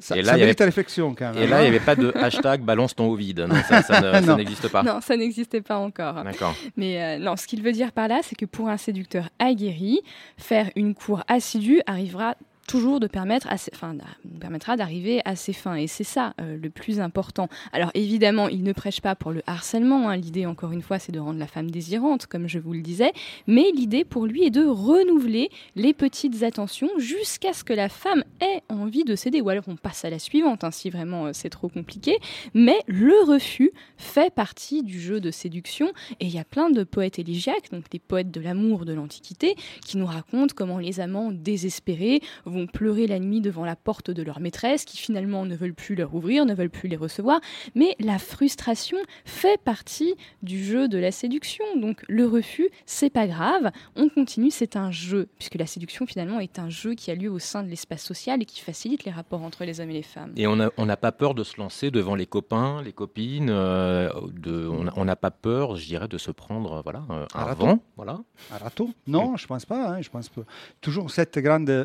Ça, 0.00 0.16
Et 0.16 0.22
là, 0.22 0.32
ça 0.32 0.36
il 0.36 0.40
y 0.40 0.42
avait- 0.42 0.64
réflexion 0.64 1.14
quand 1.14 1.32
même. 1.32 1.42
Et 1.42 1.46
là, 1.46 1.60
il 1.60 1.70
n'y 1.70 1.76
avait 1.76 1.84
pas 1.84 1.96
de 1.96 2.12
hashtag 2.16 2.60
balance 2.62 2.94
ton 2.94 3.06
Ovide. 3.10 3.40
Non, 3.48 3.54
ça, 3.62 3.80
ne- 4.00 4.34
n'existe 4.36 4.68
pas. 4.68 4.82
non, 4.82 5.00
ça 5.00 5.16
n'existait 5.16 5.60
pas 5.62 5.78
encore. 5.78 6.22
D'accord. 6.24 6.54
Mais 6.76 7.02
euh, 7.02 7.18
non, 7.18 7.36
ce 7.36 7.46
qu'il 7.46 7.62
veut 7.62 7.72
dire 7.72 7.90
par 7.92 8.08
là, 8.08 8.20
c'est 8.22 8.34
que 8.36 8.44
pour 8.44 8.68
un 8.68 8.76
séducteur 8.76 9.28
aguerri, 9.38 10.00
faire 10.36 10.68
une 10.76 10.94
cour 10.94 11.22
assidue 11.28 11.80
arrivera 11.86 12.34
toujours 12.66 13.00
de 13.00 13.06
permettre 13.06 13.46
à 13.50 13.56
ses- 13.56 13.70
enfin, 13.74 13.94
nous 14.24 14.38
permettra 14.38 14.76
d'arriver 14.76 15.20
à 15.24 15.36
ses 15.36 15.52
fins. 15.52 15.76
Et 15.76 15.86
c'est 15.86 16.04
ça 16.04 16.34
euh, 16.40 16.56
le 16.60 16.70
plus 16.70 17.00
important. 17.00 17.48
Alors 17.72 17.90
évidemment, 17.94 18.48
il 18.48 18.62
ne 18.62 18.72
prêche 18.72 19.00
pas 19.00 19.14
pour 19.14 19.32
le 19.32 19.42
harcèlement. 19.46 20.08
hein. 20.08 20.16
L'idée, 20.16 20.46
encore 20.46 20.72
une 20.72 20.82
fois, 20.82 20.98
c'est 20.98 21.12
de 21.12 21.18
rendre 21.20 21.38
la 21.38 21.46
femme 21.46 21.70
désirante, 21.70 22.26
comme 22.26 22.48
je 22.48 22.58
vous 22.58 22.72
le 22.72 22.80
disais. 22.80 23.12
Mais 23.46 23.70
l'idée 23.74 24.04
pour 24.04 24.26
lui 24.26 24.44
est 24.44 24.50
de 24.50 24.64
renouveler 24.64 25.50
les 25.76 25.92
petites 25.94 26.42
attentions 26.42 26.88
jusqu'à 26.98 27.52
ce 27.52 27.64
que 27.64 27.72
la 27.72 27.88
femme 27.88 28.24
ait 28.40 28.62
envie 28.68 29.04
de 29.04 29.14
céder. 29.16 29.40
Ou 29.40 29.48
alors 29.50 29.64
on 29.68 29.76
passe 29.76 30.04
à 30.04 30.10
la 30.10 30.18
suivante, 30.18 30.64
hein, 30.64 30.70
si 30.70 30.90
vraiment 30.90 31.26
euh, 31.26 31.30
c'est 31.32 31.50
trop 31.50 31.68
compliqué. 31.68 32.16
Mais 32.54 32.78
le 32.86 33.14
refus 33.26 33.72
fait 33.96 34.32
partie 34.32 34.82
du 34.82 35.00
jeu 35.00 35.20
de 35.20 35.30
séduction. 35.30 35.92
Et 36.20 36.26
il 36.26 36.34
y 36.34 36.38
a 36.38 36.44
plein 36.44 36.70
de 36.70 36.84
poètes 36.84 37.18
élégiaques, 37.18 37.70
donc 37.72 37.88
des 37.90 37.98
poètes 37.98 38.30
de 38.30 38.40
l'amour 38.40 38.84
de 38.84 38.92
l'Antiquité, 38.92 39.54
qui 39.84 39.96
nous 39.98 40.06
racontent 40.06 40.54
comment 40.56 40.78
les 40.78 41.00
amants 41.00 41.30
désespérés 41.32 42.20
pleurer 42.66 43.06
la 43.06 43.18
nuit 43.18 43.40
devant 43.40 43.64
la 43.64 43.76
porte 43.76 44.10
de 44.10 44.22
leur 44.22 44.40
maîtresse, 44.40 44.84
qui 44.84 44.96
finalement 44.96 45.44
ne 45.44 45.54
veulent 45.56 45.74
plus 45.74 45.94
leur 45.94 46.14
ouvrir, 46.14 46.46
ne 46.46 46.54
veulent 46.54 46.70
plus 46.70 46.88
les 46.88 46.96
recevoir. 46.96 47.40
Mais 47.74 47.94
la 48.00 48.18
frustration 48.18 48.96
fait 49.24 49.60
partie 49.60 50.14
du 50.42 50.62
jeu 50.64 50.88
de 50.88 50.98
la 50.98 51.10
séduction. 51.10 51.64
Donc 51.76 52.04
le 52.08 52.26
refus, 52.26 52.68
c'est 52.86 53.10
pas 53.10 53.26
grave, 53.26 53.70
on 53.96 54.08
continue, 54.08 54.50
c'est 54.50 54.76
un 54.76 54.90
jeu, 54.90 55.28
puisque 55.38 55.56
la 55.56 55.66
séduction 55.66 56.06
finalement 56.06 56.40
est 56.40 56.58
un 56.58 56.70
jeu 56.70 56.94
qui 56.94 57.10
a 57.10 57.14
lieu 57.14 57.30
au 57.30 57.38
sein 57.38 57.62
de 57.62 57.68
l'espace 57.68 58.02
social 58.02 58.40
et 58.42 58.44
qui 58.44 58.60
facilite 58.60 59.04
les 59.04 59.10
rapports 59.12 59.42
entre 59.42 59.64
les 59.64 59.80
hommes 59.80 59.90
et 59.90 59.94
les 59.94 60.02
femmes. 60.02 60.32
Et 60.36 60.46
on 60.46 60.56
n'a 60.56 60.70
on 60.76 60.86
n'a 60.86 60.96
pas 60.96 61.12
peur 61.12 61.34
de 61.34 61.44
se 61.44 61.56
lancer 61.58 61.90
devant 61.90 62.14
les 62.14 62.26
copains, 62.26 62.82
les 62.82 62.92
copines. 62.92 63.48
euh, 63.50 64.08
de, 64.38 64.66
on 64.68 65.04
n'a- 65.04 65.16
pas 65.16 65.30
peur, 65.30 65.76
je 65.76 65.86
dirais, 65.86 66.08
de 66.08 66.18
se 66.18 66.30
prendre 66.32 66.72
euh, 66.74 66.80
voilà, 66.82 67.02
euh, 67.10 67.24
un 67.34 67.40
Un 67.40 67.44
râteau. 67.44 67.66
vent. 67.66 67.78
Voilà. 67.96 68.18
Un 68.52 68.58
râteau? 68.58 68.90
Non, 69.06 69.36
je 69.36 69.46
pense 69.46 69.64
pas. 69.64 69.90
hein, 69.94 70.02
je 70.02 70.10
pense 70.10 70.28
pas. 70.28 70.42
Toujours 70.80 71.10
cette 71.10 71.38
grande 71.38 71.70
euh, 71.70 71.84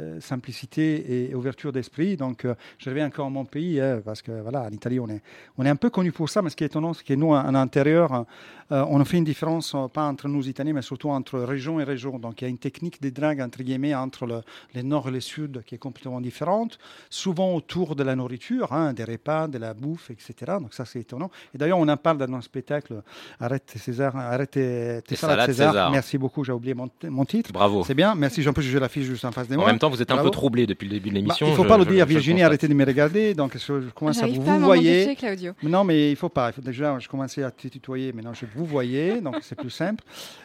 euh, 0.00 0.20
simplicité 0.20 1.28
et 1.30 1.34
ouverture 1.34 1.72
d'esprit. 1.72 2.16
Donc, 2.16 2.44
euh, 2.44 2.54
je 2.78 2.88
reviens 2.90 3.06
encore 3.06 3.26
à 3.26 3.30
mon 3.30 3.44
pays, 3.44 3.80
hein, 3.80 4.00
parce 4.04 4.22
que 4.22 4.32
voilà, 4.40 4.62
en 4.62 4.70
Italie, 4.70 5.00
on 5.00 5.08
est, 5.08 5.22
on 5.58 5.64
est 5.66 5.68
un 5.68 5.76
peu 5.76 5.90
connu 5.90 6.12
pour 6.12 6.28
ça. 6.28 6.42
Mais 6.42 6.50
ce 6.50 6.56
qui 6.56 6.64
est 6.64 6.68
étonnant, 6.68 6.92
c'est 6.94 7.04
que 7.04 7.14
nous, 7.14 7.28
en, 7.32 7.44
en 7.46 7.54
intérieur, 7.54 8.24
euh, 8.72 8.84
on 8.88 9.04
fait 9.04 9.18
une 9.18 9.24
différence, 9.24 9.74
pas 9.92 10.04
entre 10.04 10.28
nous 10.28 10.48
Italiens, 10.48 10.72
mais 10.74 10.82
surtout 10.82 11.10
entre 11.10 11.38
région 11.40 11.80
et 11.80 11.84
région. 11.84 12.18
Donc, 12.18 12.40
il 12.40 12.44
y 12.44 12.46
a 12.46 12.50
une 12.50 12.58
technique 12.58 13.02
de 13.02 13.10
drague, 13.10 13.40
entre 13.40 13.62
guillemets, 13.62 13.94
entre 13.94 14.26
le, 14.26 14.42
le 14.74 14.82
nord 14.82 15.08
et 15.08 15.12
le 15.12 15.20
sud 15.20 15.62
qui 15.66 15.74
est 15.74 15.78
complètement 15.78 16.20
différente. 16.20 16.78
Souvent 17.10 17.54
autour 17.54 17.96
de 17.96 18.02
la 18.02 18.14
nourriture, 18.16 18.72
hein, 18.72 18.92
des 18.92 19.04
repas, 19.04 19.48
de 19.48 19.58
la 19.58 19.74
bouffe, 19.74 20.10
etc. 20.10 20.34
Donc, 20.60 20.72
ça, 20.74 20.84
c'est 20.84 21.00
étonnant. 21.00 21.30
Et 21.54 21.58
d'ailleurs, 21.58 21.78
on 21.78 21.88
en 21.88 21.96
parle 21.96 22.18
dans 22.18 22.28
nos 22.28 22.40
spectacle 22.40 23.02
Arrête 23.40 23.72
César, 23.76 24.16
arrête 24.16 24.54
César. 24.54 25.46
César. 25.46 25.90
Merci 25.90 26.18
beaucoup, 26.18 26.44
j'ai 26.44 26.52
oublié 26.52 26.74
mon, 26.74 26.88
mon 27.04 27.24
titre. 27.24 27.52
Bravo. 27.52 27.82
C'est 27.84 27.94
bien, 27.94 28.14
merci. 28.14 28.46
En 28.48 28.52
plus, 28.52 28.62
j'ai 28.62 28.78
la 28.80 28.88
fiche 28.88 29.04
juste 29.04 29.24
en 29.24 29.32
face 29.32 29.48
de 29.48 29.54
En 29.54 29.58
moi. 29.58 29.66
même 29.66 29.78
temps, 29.78 29.89
vous 29.90 30.00
êtes 30.00 30.10
un 30.10 30.14
Bravo. 30.14 30.30
peu 30.30 30.32
troublé 30.32 30.66
depuis 30.66 30.86
le 30.86 30.92
début 30.92 31.08
de 31.10 31.14
Bah, 31.14 31.20
l'émission. 31.20 31.46
il 31.46 31.50
ne 31.50 31.56
faut 31.56 31.64
je- 31.64 31.68
pas 31.68 31.76
le 31.78 31.84
dire, 31.84 32.04
je 32.06 32.10
Virginie, 32.12 32.42
arrêtez 32.42 32.66
de 32.68 32.74
me 32.74 32.84
regarder. 32.84 33.34
Donc, 33.34 33.52
je, 33.56 33.80
je 33.82 33.88
commence 33.90 34.22
à 34.22 34.26
vous, 34.26 34.40
pas 34.42 34.52
à 34.54 34.58
vous 34.58 34.64
voyez. 34.64 35.14
Claudio. 35.16 35.52
Non, 35.62 35.84
mais 35.84 36.10
il 36.10 36.16
faut 36.16 36.28
pas. 36.28 36.52
Déjà, 36.58 36.98
je 36.98 37.08
commençais 37.08 37.42
à 37.42 37.50
te 37.50 37.68
tutoyer, 37.68 38.12
maintenant 38.12 38.32
je 38.32 38.46
vous 38.54 38.64
voyais, 38.64 39.20
donc 39.20 39.36
c'est 39.42 39.54
plus 39.56 39.70
simple. 39.70 40.02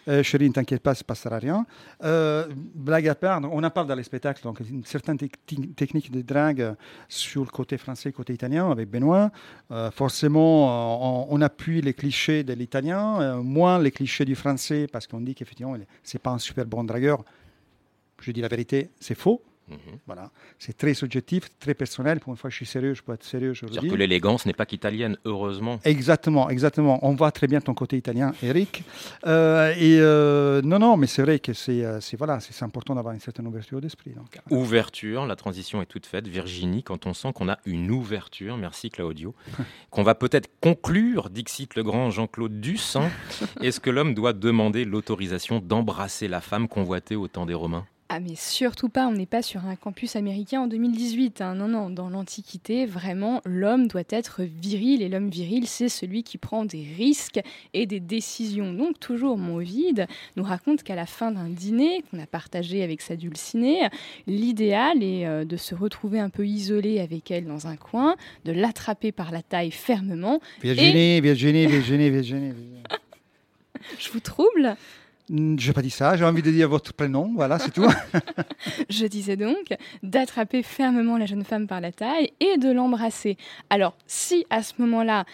Euh, 0.08 0.22
chérie, 0.24 0.48
ne 0.50 0.54
t'inquiète 0.54 0.82
pas, 0.82 0.94
ça 0.96 1.02
ne 1.04 1.06
passera 1.08 1.38
rien. 1.40 1.66
Euh, 2.04 2.46
blague 2.74 3.08
à 3.08 3.16
part, 3.16 3.42
on 3.52 3.64
en 3.64 3.70
parle 3.70 3.88
dans 3.88 3.96
les 3.96 4.04
spectacles, 4.04 4.42
donc 4.44 4.60
une 4.70 4.84
certaine 4.84 5.18
tec- 5.18 5.76
technique 5.76 6.12
de 6.12 6.22
drague 6.22 6.76
sur 7.08 7.42
le 7.44 7.50
côté 7.50 7.78
français, 7.78 8.12
côté 8.12 8.34
italien, 8.34 8.70
avec 8.72 8.90
Benoît. 8.90 9.32
Euh, 9.72 9.92
forcément, 9.92 11.28
on, 11.30 11.36
on 11.38 11.42
appuie 11.42 11.82
les 11.82 11.94
clichés 11.94 12.44
de 12.44 12.54
l'italien, 12.54 13.20
euh, 13.22 13.42
moins 13.42 13.80
les 13.80 13.92
clichés 13.92 14.26
du 14.26 14.36
français, 14.36 14.88
parce 14.92 15.08
qu'on 15.08 15.22
dit 15.22 15.36
qu'effectivement, 15.36 15.76
c'est 16.04 16.22
pas 16.22 16.32
un 16.32 16.40
super 16.40 16.66
bon 16.66 16.84
dragueur. 16.84 17.24
Je 18.22 18.32
dis 18.32 18.42
la 18.42 18.48
vérité, 18.48 18.90
c'est 19.00 19.16
faux. 19.16 19.42
Mhm. 19.68 19.78
Voilà, 20.06 20.30
c'est 20.60 20.78
très 20.78 20.94
subjectif, 20.94 21.50
très 21.60 21.74
personnel. 21.74 22.20
Pour 22.20 22.32
une 22.32 22.38
fois, 22.38 22.50
je 22.50 22.56
suis 22.56 22.66
sérieux, 22.68 22.94
je 22.94 23.02
peux 23.02 23.14
être 23.14 23.24
sérieux, 23.24 23.54
C'est-à-dire 23.56 23.92
que 23.92 23.96
l'élégance 23.96 24.46
n'est 24.46 24.54
pas 24.54 24.66
qu'italienne, 24.66 25.18
heureusement. 25.26 25.80
Exactement, 25.84 26.50
exactement. 26.50 27.00
On 27.02 27.16
voit 27.16 27.32
très 27.32 27.48
bien 27.48 27.62
ton 27.62 27.74
côté 27.74 27.98
italien, 27.98 28.34
Eric. 28.44 28.84
Euh, 29.26 29.74
et 29.76 29.98
euh, 30.00 30.62
non, 30.62 30.78
non, 30.78 30.98
mais 30.98 31.08
c'est 31.08 31.24
vrai 31.24 31.40
que 31.40 31.54
c'est, 31.54 31.84
euh, 31.84 32.00
voilà, 32.18 32.40
c'est 32.40 32.64
important 32.64 32.94
d'avoir 32.94 33.14
une 33.16 33.20
certaine 33.20 33.48
ouverture 33.48 33.82
d'esprit. 33.82 34.14
Ouverture, 34.52 35.26
la 35.26 35.36
transition 35.36 35.82
est 35.82 35.88
toute 35.88 36.06
faite. 36.06 36.28
Virginie, 36.28 36.84
quand 36.84 37.08
on 37.08 37.14
sent 37.14 37.34
qu'on 37.34 37.50
a 37.50 37.58
une 37.66 37.90
ouverture, 37.90 38.58
merci 38.58 38.92
Claudio, 38.92 39.34
qu'on 39.90 40.04
va 40.04 40.14
peut-être 40.14 40.50
conclure, 40.62 41.32
Dixit 41.32 41.76
le 41.76 41.84
grand 41.84 42.12
Jean-Claude 42.12 42.62
Duss, 42.62 42.98
hein, 42.98 43.10
est-ce 43.62 43.80
que 43.80 43.90
l'homme 43.90 44.14
doit 44.14 44.34
demander 44.34 44.86
l'autorisation 44.86 45.60
d'embrasser 45.60 46.28
la 46.28 46.42
femme 46.42 46.68
convoitée 46.68 47.16
au 47.16 47.28
temps 47.28 47.48
des 47.48 47.56
Romains? 47.56 47.86
Ah 48.08 48.20
mais 48.20 48.36
surtout 48.36 48.88
pas, 48.88 49.08
on 49.08 49.14
n'est 49.14 49.26
pas 49.26 49.42
sur 49.42 49.66
un 49.66 49.76
campus 49.76 50.16
américain 50.16 50.62
en 50.62 50.68
2018. 50.68 51.42
hein. 51.42 51.56
Non, 51.56 51.68
non, 51.68 51.90
dans 51.90 52.12
l'Antiquité, 52.12 52.86
vraiment, 52.86 53.42
l'homme 53.46 53.88
doit 53.88 54.04
être 54.10 54.44
viril 54.44 55.02
et 55.02 55.10
l'homme 55.10 55.30
viril, 55.30 55.66
c'est 55.68 55.90
celui 55.90 56.22
qui 56.22 56.38
prend 56.38 56.66
des 56.66 56.86
risques 56.96 57.40
et 57.74 57.88
des 57.88 58.00
décisions. 58.00 58.74
Donc 58.74 59.00
toujours 59.00 59.40
mon 59.40 59.56
Ovide 59.56 60.06
nous 60.36 60.44
raconte 60.44 60.84
qu'à 60.84 60.94
la 60.94 61.08
fin 61.08 61.32
d'un 61.32 61.50
dîner 61.50 62.04
qu'on 62.12 62.20
a 62.20 62.28
partagé 62.28 62.84
avec 62.84 63.02
sa 63.02 63.16
dulcinée, 63.16 63.90
l'idéal 64.28 65.02
est 65.02 65.26
euh, 65.26 65.44
de 65.44 65.58
se 65.58 65.74
retrouver 65.74 66.20
un 66.20 66.30
peu 66.30 66.46
isolé 66.46 67.00
avec 67.00 67.32
elle 67.32 67.46
dans 67.46 67.66
un 67.66 67.76
coin, 67.76 68.16
de 68.46 68.52
l'attraper 68.52 69.12
par 69.12 69.32
la 69.32 69.42
taille 69.42 69.72
fermement. 69.72 70.42
Virginie, 70.62 71.22
Virginie, 71.22 71.66
Virginie, 71.66 72.10
Virginie. 72.12 72.52
Virginie. 72.52 72.84
Je 73.98 74.12
vous 74.12 74.20
trouble 74.20 74.76
J'ai 75.30 75.74
pas 75.74 75.82
dit 75.82 75.90
ça, 75.90 76.16
j'ai 76.16 76.24
envie 76.24 76.44
de 76.44 76.52
dire 76.52 76.70
votre 76.70 76.94
prénom, 76.94 77.32
voilà, 77.36 77.58
c'est 77.58 77.72
tout. 77.72 77.88
Je 78.90 79.08
disais 79.08 79.36
donc 79.36 79.74
d'attraper 80.04 80.62
fermement 80.62 81.18
la 81.18 81.26
jeune 81.26 81.44
femme 81.44 81.66
par 81.66 81.82
la 81.82 81.92
taille 81.92 82.32
et 82.40 82.58
de 82.58 82.72
l'embrasser. 82.72 83.36
Alors, 83.72 83.96
si 84.06 84.46
à 84.52 84.62
ce 84.62 84.74
moment-là, 84.80 85.26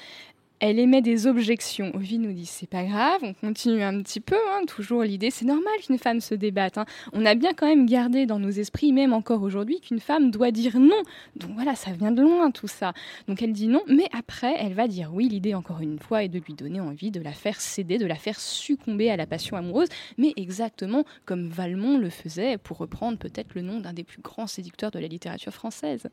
elle 0.62 0.78
émet 0.78 1.02
des 1.02 1.26
objections, 1.26 1.92
Ovid 1.96 2.22
nous 2.22 2.34
dit 2.34 2.46
c'est 2.46 2.70
pas 2.70 2.84
grave, 2.84 3.20
on 3.24 3.34
continue 3.34 3.82
un 3.82 4.00
petit 4.04 4.20
peu, 4.20 4.36
hein, 4.36 4.62
toujours 4.68 5.02
l'idée, 5.02 5.32
c'est 5.32 5.44
normal 5.44 5.74
qu'une 5.84 5.98
femme 5.98 6.22
se 6.22 6.36
débatte. 6.36 6.78
hein. 6.78 6.86
On 7.14 7.26
a 7.26 7.34
bien 7.34 7.54
quand 7.54 7.66
même 7.66 7.88
gardé 7.88 8.28
dans 8.28 8.38
nos 8.38 8.52
esprits, 8.52 8.94
même 8.94 9.12
encore 9.12 9.42
aujourd'hui, 9.42 9.82
qu'une 9.82 10.00
femme 10.00 10.30
doit 10.30 10.52
dire 10.52 10.80
non. 10.80 11.02
Donc 11.36 11.50
voilà, 11.56 11.74
ça 11.74 11.92
vient 11.94 12.12
de 12.12 12.22
loin 12.22 12.52
tout 12.52 12.68
ça. 12.68 12.94
Donc 13.28 13.42
elle 13.42 13.54
dit 13.54 13.68
non, 13.68 13.82
mais 13.88 14.06
après, 14.16 14.54
elle 14.60 14.76
va 14.76 14.88
dire 14.88 15.10
oui. 15.12 15.28
L'idée, 15.30 15.56
encore 15.56 15.80
une 15.82 15.98
fois, 15.98 16.24
est 16.24 16.30
de 16.30 16.38
lui 16.38 16.54
donner 16.54 16.80
envie 16.80 17.10
de 17.10 17.22
la 17.22 17.34
faire 17.34 17.60
céder, 17.60 17.98
de 17.98 18.06
la 18.06 18.16
faire 18.16 18.40
succomber 18.40 19.10
à 19.10 19.18
la 19.18 19.26
passion 19.26 19.58
amoureuse, 19.58 19.90
mais 20.20 20.32
exactement 20.36 21.06
comme 21.26 21.50
Valmont 21.50 21.98
le 21.98 22.12
faisait, 22.12 22.60
pour 22.60 22.78
reprendre 22.78 23.18
peut-être 23.18 23.56
le 23.56 23.64
nom 23.64 23.80
d'un 23.80 23.94
des 23.94 24.04
plus 24.04 24.22
grands 24.22 24.46
séducteurs 24.46 24.92
de 24.92 25.00
la 25.00 25.08
littérature 25.08 25.54
française. 25.54 26.08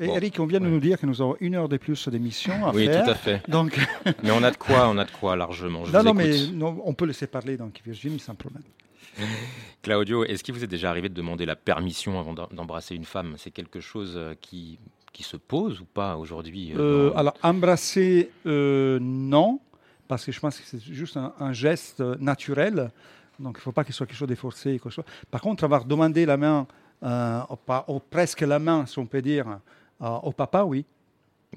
Et 0.00 0.06
Bon, 0.06 0.16
Eric, 0.16 0.38
on 0.40 0.46
vient 0.46 0.60
de 0.60 0.64
ouais. 0.64 0.70
nous 0.70 0.80
dire 0.80 0.98
que 0.98 1.06
nous 1.06 1.20
avons 1.22 1.36
une 1.40 1.54
heure 1.54 1.68
de 1.68 1.76
plus 1.76 2.08
d'émission 2.08 2.66
à 2.66 2.72
Oui, 2.72 2.86
faire. 2.86 3.04
tout 3.04 3.10
à 3.10 3.14
fait. 3.14 3.42
Donc, 3.48 3.78
Mais 4.22 4.30
on 4.32 4.42
a 4.42 4.50
de 4.50 4.56
quoi, 4.56 4.88
on 4.88 4.98
a 4.98 5.04
de 5.04 5.10
quoi 5.10 5.36
largement. 5.36 5.84
Je 5.84 5.92
non, 5.92 5.98
vous 6.00 6.04
non, 6.06 6.14
mais 6.14 6.46
non, 6.52 6.82
on 6.84 6.94
peut 6.94 7.04
laisser 7.06 7.26
parler 7.26 7.56
donc 7.56 7.80
Virginie 7.84 8.18
sans 8.18 8.34
problème. 8.34 8.62
Claudio, 9.82 10.24
est-ce 10.24 10.42
qu'il 10.42 10.54
vous 10.54 10.64
est 10.64 10.68
déjà 10.68 10.90
arrivé 10.90 11.08
de 11.08 11.14
demander 11.14 11.46
la 11.46 11.56
permission 11.56 12.18
avant 12.18 12.32
d'em- 12.34 12.46
d'embrasser 12.52 12.94
une 12.94 13.04
femme? 13.04 13.34
C'est 13.38 13.50
quelque 13.50 13.80
chose 13.80 14.14
euh, 14.16 14.34
qui, 14.40 14.78
qui 15.12 15.22
se 15.22 15.36
pose 15.36 15.80
ou 15.80 15.84
pas 15.84 16.16
aujourd'hui 16.16 16.72
euh, 16.74 16.78
Euh, 16.78 17.10
dans- 17.10 17.16
alors, 17.16 17.34
embrasser, 17.42 18.30
euh, 18.46 18.98
non, 19.00 19.60
parce 20.08 20.24
que 20.24 20.32
je 20.32 20.40
pense 20.40 20.58
que 20.58 20.64
c'est 20.66 20.82
juste 20.82 21.16
un, 21.16 21.32
un 21.38 21.52
geste 21.52 22.00
naturel. 22.00 22.90
Donc, 23.38 23.56
il 23.56 23.58
ne 23.60 23.62
faut 23.62 23.72
pas 23.72 23.84
qu'il 23.84 23.94
soit 23.94 24.06
quelque 24.06 24.16
chose 24.18 24.28
de 24.28 24.34
forcé. 24.34 24.80
Par 25.30 25.40
contre, 25.40 25.64
avoir 25.64 25.84
demandé 25.84 26.24
la 26.26 26.36
main, 26.36 26.66
euh, 27.04 27.40
au 27.48 27.56
pa- 27.56 27.84
ou 27.88 27.98
presque 28.00 28.40
la 28.40 28.58
main, 28.58 28.86
si 28.86 28.98
on 28.98 29.06
peut 29.06 29.22
dire, 29.22 29.46
euh, 30.02 30.06
au 30.22 30.32
papa, 30.32 30.64
oui. 30.64 30.84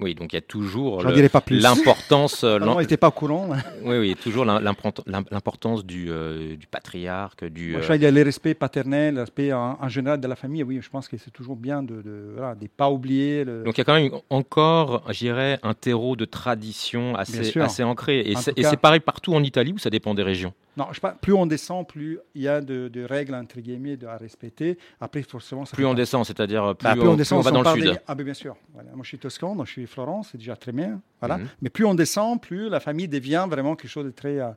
Oui, 0.00 0.14
donc 0.14 0.32
il 0.32 0.36
y 0.36 0.38
a 0.38 0.42
toujours 0.42 1.02
l'importance, 1.50 2.44
euh, 2.44 2.58
Ah 2.62 2.64
non, 2.64 2.78
il 2.78 2.82
n'était 2.84 2.96
pas 2.96 3.08
au 3.08 3.10
courant. 3.10 3.48
oui, 3.82 3.98
oui, 3.98 4.14
toujours 4.14 4.44
l'im- 4.44 4.60
l'import- 4.60 4.92
l'im- 5.06 5.24
l'importance 5.32 5.84
du, 5.84 6.06
euh, 6.08 6.54
du 6.54 6.68
patriarque, 6.68 7.44
du. 7.46 7.74
Euh, 7.74 7.80
qu'il 7.80 8.02
y 8.02 8.06
a 8.06 8.10
le 8.12 8.22
respect 8.22 8.54
paternel, 8.54 9.14
le 9.16 9.20
respect 9.22 9.52
en, 9.52 9.76
en 9.80 9.88
général 9.88 10.20
de 10.20 10.28
la 10.28 10.36
famille. 10.36 10.62
Oui, 10.62 10.78
je 10.80 10.88
pense 10.88 11.08
que 11.08 11.16
c'est 11.16 11.32
toujours 11.32 11.56
bien 11.56 11.82
de 11.82 11.94
ne 12.04 12.32
voilà, 12.36 12.54
de 12.54 12.68
pas 12.68 12.90
oublier. 12.90 13.44
Le... 13.44 13.64
Donc 13.64 13.76
il 13.76 13.80
y 13.80 13.82
a 13.82 13.84
quand 13.84 13.94
même 13.94 14.12
encore, 14.30 15.02
je 15.08 15.18
dirais, 15.18 15.58
un 15.64 15.74
terreau 15.74 16.14
de 16.14 16.24
tradition 16.24 17.16
assez, 17.16 17.82
ancré. 17.82 18.20
Et 18.20 18.34
cas- 18.34 18.70
c'est 18.70 18.76
pareil 18.76 19.00
partout 19.00 19.34
en 19.34 19.42
Italie 19.42 19.72
ou 19.72 19.78
ça 19.78 19.90
dépend 19.90 20.14
des 20.14 20.22
régions 20.22 20.54
Non, 20.78 20.86
je 20.90 20.94
sais 20.94 21.00
pas, 21.00 21.10
plus 21.10 21.32
on 21.32 21.44
descend, 21.44 21.86
plus 21.88 22.18
il 22.36 22.42
y 22.42 22.48
a 22.48 22.60
de, 22.60 22.86
de 22.86 23.02
règles 23.04 23.34
entre 23.34 23.58
guillemets 23.60 23.96
de- 23.96 24.06
à 24.06 24.16
respecter. 24.16 24.78
Après, 25.00 25.22
forcément, 25.22 25.64
ça 25.64 25.74
Plus 25.74 25.82
fait 25.82 25.90
on 25.90 25.94
descend, 25.94 26.24
c'est-à-dire 26.24 26.76
plus, 26.76 26.84
Bah, 26.84 26.92
on, 26.96 27.00
plus 27.00 27.08
on 27.08 27.10
plus 27.12 27.16
descend, 27.18 27.38
on 27.40 27.42
va 27.42 27.50
dans 27.50 27.62
le 27.62 27.80
sud. 27.80 27.90
des- 27.90 27.98
Ah, 28.06 28.14
ben, 28.14 28.22
bien 28.24 28.32
sûr. 28.34 28.56
Voilà. 28.72 28.90
Moi, 28.92 29.00
je 29.02 29.08
suis 29.08 29.18
toscan, 29.18 29.56
donc 29.56 29.66
je 29.66 29.72
suis 29.72 29.86
Florence, 29.86 30.28
c'est 30.30 30.38
déjà 30.38 30.54
très 30.54 30.70
bien. 30.72 31.00
Voilà. 31.20 31.38
Mhm. 31.38 31.48
Mais 31.62 31.68
plus 31.70 31.84
on 31.84 31.94
descend, 31.94 32.40
plus 32.40 32.68
la 32.68 32.78
famille 32.80 33.08
devient 33.08 33.46
vraiment 33.50 33.74
quelque 33.74 33.90
chose 33.90 34.04
de 34.06 34.10
très, 34.12 34.38
euh, 34.38 34.50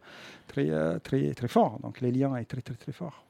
très, 0.47 0.69
euh, 0.69 0.99
très, 0.99 1.33
très 1.33 1.47
fort. 1.47 1.79
Donc, 1.81 2.01
les 2.01 2.11
liens 2.11 2.29
sont 2.37 2.43
très, 2.47 2.61
très, 2.61 2.75
très 2.75 2.91
forts. 2.91 3.25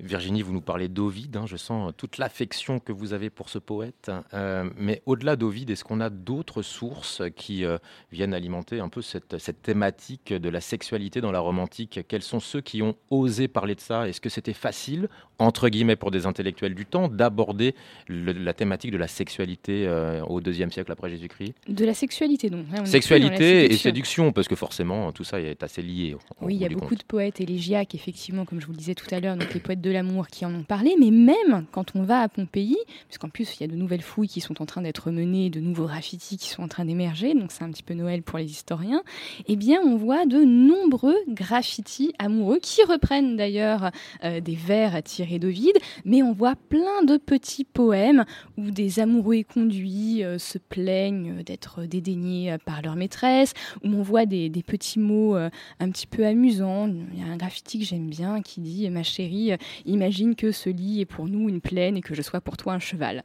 Virginie, 0.00 0.42
vous 0.42 0.52
nous 0.52 0.60
parlez 0.60 0.88
d'Ovide, 0.88 1.36
hein, 1.38 1.46
je 1.46 1.56
sens 1.56 1.92
toute 1.96 2.18
l'affection 2.18 2.78
que 2.80 2.92
vous 2.92 3.14
avez 3.14 3.30
pour 3.30 3.48
ce 3.48 3.58
poète. 3.58 4.10
Euh, 4.34 4.68
mais 4.76 5.02
au-delà 5.06 5.36
d'Ovide, 5.36 5.70
est-ce 5.70 5.84
qu'on 5.84 6.00
a 6.00 6.10
d'autres 6.10 6.60
sources 6.60 7.22
qui 7.34 7.64
euh, 7.64 7.78
viennent 8.12 8.34
alimenter 8.34 8.78
un 8.80 8.90
peu 8.90 9.00
cette, 9.00 9.38
cette 9.38 9.62
thématique 9.62 10.34
de 10.34 10.48
la 10.50 10.60
sexualité 10.60 11.20
dans 11.22 11.32
la 11.32 11.40
romantique? 11.40 12.00
Quels 12.08 12.22
sont 12.22 12.40
ceux 12.40 12.60
qui 12.60 12.82
ont 12.82 12.94
osé 13.10 13.48
parler 13.48 13.74
de 13.74 13.80
ça? 13.80 14.06
Est-ce 14.06 14.20
que 14.20 14.28
c'était 14.28 14.52
facile, 14.52 15.08
entre 15.38 15.70
guillemets, 15.70 15.96
pour 15.96 16.10
des 16.10 16.26
intellectuels 16.26 16.74
du 16.74 16.84
temps, 16.84 17.08
d'aborder 17.08 17.74
la 18.08 18.52
thématique 18.52 18.90
de 18.90 18.98
la 18.98 19.08
sexualité 19.08 19.86
euh, 19.86 20.22
au 20.26 20.40
deuxième 20.42 20.70
siècle 20.70 20.92
après 20.92 21.08
Jésus-Christ? 21.08 21.54
De 21.68 21.84
la 21.86 21.94
sexualité, 21.94 22.50
donc. 22.50 22.66
hein, 22.74 22.84
Sexualité 22.84 23.72
et 23.72 23.76
séduction. 23.76 24.32
parce 24.32 24.46
que 24.48 24.56
forcément, 24.56 25.10
tout 25.12 25.24
ça 25.24 25.40
est 25.40 25.62
assez 25.62 25.80
lié. 25.80 26.14
au- 26.14 26.44
Oui, 26.44 26.54
il 26.56 26.60
y 26.60 26.66
a 26.66 26.68
beaucoup 26.68 26.88
compte. 26.90 26.98
de 26.98 27.04
poètes 27.04 27.40
élégiaques, 27.40 27.94
effectivement, 27.94 28.44
comme 28.44 28.60
je 28.60 28.66
vous 28.66 28.72
le 28.72 28.78
disais 28.78 28.94
tout 28.94 29.06
à 29.10 29.20
l'heure, 29.20 29.36
donc 29.36 29.54
les 29.54 29.60
poètes 29.60 29.80
de 29.80 29.85
l'amour 29.90 30.28
qui 30.28 30.44
en 30.44 30.54
ont 30.54 30.62
parlé, 30.62 30.94
mais 30.98 31.10
même 31.10 31.66
quand 31.72 31.94
on 31.94 32.02
va 32.02 32.20
à 32.20 32.28
Pompéi, 32.28 32.76
puisqu'en 33.08 33.28
plus 33.28 33.56
il 33.56 33.60
y 33.62 33.64
a 33.64 33.68
de 33.68 33.76
nouvelles 33.76 34.02
fouilles 34.02 34.28
qui 34.28 34.40
sont 34.40 34.60
en 34.62 34.66
train 34.66 34.82
d'être 34.82 35.10
menées, 35.10 35.50
de 35.50 35.60
nouveaux 35.60 35.86
graffitis 35.86 36.36
qui 36.36 36.48
sont 36.48 36.62
en 36.62 36.68
train 36.68 36.84
d'émerger, 36.84 37.34
donc 37.34 37.52
c'est 37.52 37.64
un 37.64 37.70
petit 37.70 37.82
peu 37.82 37.94
Noël 37.94 38.22
pour 38.22 38.38
les 38.38 38.50
historiens, 38.50 39.02
eh 39.46 39.56
bien 39.56 39.80
on 39.84 39.96
voit 39.96 40.26
de 40.26 40.42
nombreux 40.44 41.16
graffitis 41.28 42.12
amoureux 42.18 42.58
qui 42.60 42.82
reprennent 42.84 43.36
d'ailleurs 43.36 43.90
euh, 44.24 44.40
des 44.40 44.54
vers 44.54 45.02
tirés 45.02 45.38
d'Ovide, 45.38 45.76
mais 46.04 46.22
on 46.22 46.32
voit 46.32 46.54
plein 46.68 47.04
de 47.04 47.16
petits 47.16 47.64
poèmes 47.64 48.24
où 48.56 48.70
des 48.70 49.00
amoureux 49.00 49.36
éconduits 49.36 50.24
euh, 50.24 50.38
se 50.38 50.58
plaignent 50.58 51.42
d'être 51.42 51.82
dédaignés 51.82 52.52
euh, 52.52 52.58
par 52.64 52.82
leur 52.82 52.96
maîtresse, 52.96 53.52
où 53.84 53.88
on 53.88 54.02
voit 54.02 54.26
des, 54.26 54.50
petits 54.66 54.98
mots 54.98 55.36
un 55.36 55.90
petit 55.90 56.06
peu 56.06 56.26
amusant. 56.26 56.88
Il 56.88 57.20
y 57.20 57.22
a 57.22 57.26
un 57.26 57.36
graffiti 57.36 57.78
que 57.78 57.84
j'aime 57.84 58.08
bien 58.08 58.42
qui 58.42 58.60
dit 58.60 58.88
Ma 58.90 59.02
chérie, 59.02 59.52
imagine 59.84 60.34
que 60.34 60.52
ce 60.52 60.70
lit 60.70 61.00
est 61.02 61.04
pour 61.06 61.28
nous 61.28 61.48
une 61.48 61.60
plaine 61.60 61.96
et 61.96 62.00
que 62.00 62.14
je 62.14 62.22
sois 62.22 62.40
pour 62.40 62.56
toi 62.56 62.72
un 62.74 62.78
cheval. 62.78 63.22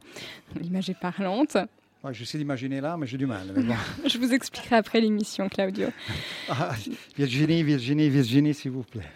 L'image 0.60 0.90
est 0.90 0.98
parlante. 0.98 1.56
Ouais, 2.04 2.12
J'essaie 2.12 2.38
d'imaginer 2.38 2.80
là, 2.80 2.96
mais 2.96 3.06
j'ai 3.06 3.16
du 3.18 3.26
mal. 3.26 3.46
bon. 3.54 3.74
Je 4.08 4.18
vous 4.18 4.32
expliquerai 4.32 4.74
après 4.76 5.00
l'émission, 5.00 5.48
Claudio. 5.48 5.88
Ah, 6.48 6.72
Virginie, 7.16 7.62
Virginie, 7.62 8.08
Virginie, 8.08 8.54
s'il 8.54 8.72
vous 8.72 8.82
plaît. 8.82 9.06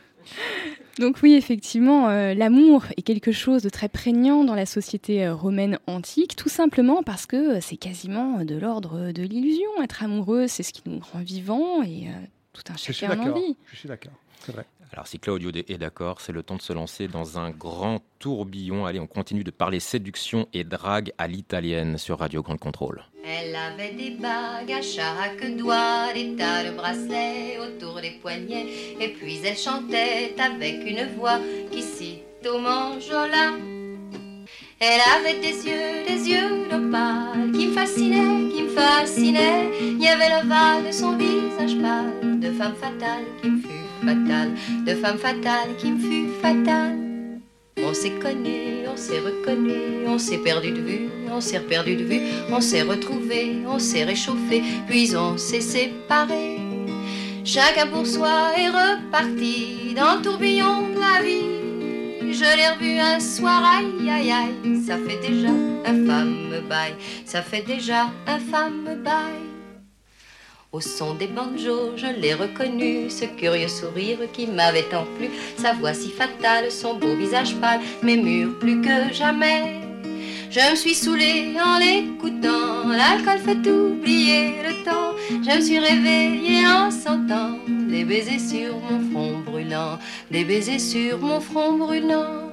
Donc 0.99 1.19
oui, 1.23 1.35
effectivement, 1.35 2.09
euh, 2.09 2.33
l'amour 2.33 2.85
est 2.97 3.03
quelque 3.03 3.33
chose 3.33 3.63
de 3.63 3.69
très 3.69 3.89
prégnant 3.89 4.45
dans 4.45 4.55
la 4.55 4.65
société 4.67 5.27
euh, 5.27 5.35
romaine 5.35 5.79
antique, 5.87 6.37
tout 6.37 6.49
simplement 6.49 7.03
parce 7.03 7.27
que 7.27 7.57
euh, 7.57 7.61
c'est 7.61 7.77
quasiment 7.77 8.45
de 8.45 8.55
l'ordre 8.57 9.11
de 9.13 9.23
l'illusion. 9.23 9.69
Être 9.83 10.05
amoureux, 10.05 10.47
c'est 10.47 10.63
ce 10.63 10.73
qui 10.73 10.83
nous 10.87 11.01
rend 11.13 11.19
vivants 11.21 11.83
et 11.83 12.07
euh, 12.09 12.13
tout 12.53 12.63
un 12.73 12.77
chacun 12.77 13.19
en 13.21 13.31
envie. 13.33 13.57
Je 13.73 13.77
suis 13.77 13.89
d'accord. 13.89 14.13
C'est 14.41 14.53
vrai. 14.53 14.65
Alors 14.93 15.07
si 15.07 15.19
Claudio 15.19 15.51
est 15.51 15.79
d'accord, 15.79 16.21
c'est 16.21 16.33
le 16.33 16.43
temps 16.43 16.57
de 16.57 16.63
se 16.63 16.73
lancer 16.73 17.09
dans 17.09 17.39
un 17.39 17.51
grand 17.51 18.01
tourbillon. 18.19 18.87
Allez, 18.87 19.01
on 19.01 19.07
continue 19.07 19.45
de 19.45 19.51
parler 19.51 19.81
séduction 19.81 20.49
et 20.53 20.65
drague 20.65 21.13
à 21.19 21.27
l'italienne 21.27 21.99
sur 21.99 22.19
Radio 22.19 22.43
Grande 22.43 22.61
Contrôle. 22.61 23.05
Elle 23.25 23.55
avait 23.57 23.93
des 23.93 24.11
bagues 24.11 24.73
à 24.73 24.83
chaque 24.83 25.57
doigt, 25.57 26.13
des 26.15 26.37
tas 26.37 26.65
de 26.65 26.77
bracelets 26.77 27.59
autour 27.59 28.01
des 28.01 28.19
poignets, 28.23 28.67
et 29.01 29.09
puis 29.09 29.41
elle 29.45 29.57
chantait 29.57 30.35
avec 30.39 30.89
une 30.89 31.09
voix 31.17 31.41
qui 31.73 31.83
cite 31.83 32.47
au 32.49 32.59
manjola. 32.59 33.55
Elle 34.79 35.01
avait 35.19 35.41
des 35.41 35.67
yeux, 35.67 36.07
des 36.07 36.31
yeux 36.31 36.69
d'opale 36.71 37.51
qui 37.53 37.69
me 37.69 37.73
fascinaient, 37.73 38.55
qui 38.55 38.63
me 38.63 38.69
fascinaient. 38.69 39.71
Il 39.81 40.03
y 40.03 40.09
avait 40.09 40.29
l'ovale 40.29 40.87
de 40.87 40.93
son 40.93 41.17
visage 41.17 41.81
pâle, 41.81 42.41
de 42.41 42.53
femme 42.53 42.77
fatale 42.77 43.25
qui 43.43 43.51
me 43.51 43.61
fut 43.61 43.86
de 44.15 44.95
femme 44.95 45.19
fatale 45.19 45.75
qui 45.79 45.91
me 45.91 45.99
fut 45.99 46.29
fatale. 46.41 46.97
On 47.85 47.93
s'est 47.93 48.19
connu, 48.23 48.87
on 48.91 48.97
s'est 48.97 49.19
reconnu, 49.19 50.07
on 50.07 50.19
s'est 50.19 50.39
perdu 50.39 50.71
de 50.71 50.81
vue, 50.81 51.09
on 51.31 51.41
s'est 51.41 51.61
perdu 51.61 51.97
de 51.97 52.05
vue, 52.05 52.21
on 52.51 52.61
s'est 52.61 52.83
retrouvé, 52.83 53.59
on 53.67 53.79
s'est 53.79 54.05
réchauffé, 54.05 54.63
puis 54.87 55.17
on 55.17 55.37
s'est 55.37 55.61
séparé. 55.61 56.59
Chacun 57.45 57.89
pour 57.89 58.07
soi 58.07 58.53
est 58.57 58.69
reparti 58.69 59.95
dans 59.95 60.17
le 60.17 60.23
tourbillon 60.23 60.89
de 60.95 61.01
la 61.01 61.23
vie. 61.23 62.33
je 62.33 62.57
l'ai 62.57 62.69
revu 62.69 62.99
un 62.99 63.19
soir, 63.19 63.63
aïe 63.65 64.09
aïe 64.09 64.31
aïe, 64.31 64.83
ça 64.87 64.97
fait 64.99 65.21
déjà 65.29 65.51
un 65.85 66.07
fameux 66.07 66.63
bail, 66.69 66.95
ça 67.25 67.43
fait 67.43 67.63
déjà 67.63 68.07
un 68.27 68.39
fameux 68.39 68.97
bail. 68.97 69.56
Au 70.73 70.81
son 70.81 71.15
des 71.15 71.29
banjos, 71.29 71.97
je 71.97 72.07
l'ai 72.21 72.35
reconnu, 72.35 73.09
ce 73.09 73.25
curieux 73.25 73.69
sourire 73.69 74.19
qui 74.33 74.47
m'avait 74.47 74.83
tant 74.83 75.07
plu, 75.17 75.29
sa 75.57 75.73
voix 75.73 75.95
si 75.95 76.11
fatale, 76.11 76.71
son 76.71 76.95
beau 76.95 77.15
visage 77.15 77.55
pâle, 77.57 77.81
mais 78.03 78.17
mûr 78.17 78.59
plus 78.59 78.81
que 78.83 79.13
jamais. 79.13 79.81
Je 80.51 80.71
me 80.71 80.75
suis 80.75 80.95
saoulée 80.95 81.55
en 81.63 81.79
l'écoutant, 81.79 82.89
l'alcool 82.89 83.39
fait 83.39 83.69
oublier 83.71 84.55
le 84.65 84.85
temps. 84.85 85.15
Je 85.31 85.57
me 85.57 85.61
suis 85.61 85.79
réveillée 85.79 86.67
en 86.67 86.91
sentant 86.91 87.59
des 87.69 88.05
baisers 88.05 88.41
sur 88.41 88.77
mon 88.79 89.11
front 89.11 89.39
brûlant, 89.41 89.99
des 90.31 90.45
baisers 90.45 90.81
sur 90.81 91.19
mon 91.19 91.41
front 91.41 91.75
brûlant. 91.75 92.46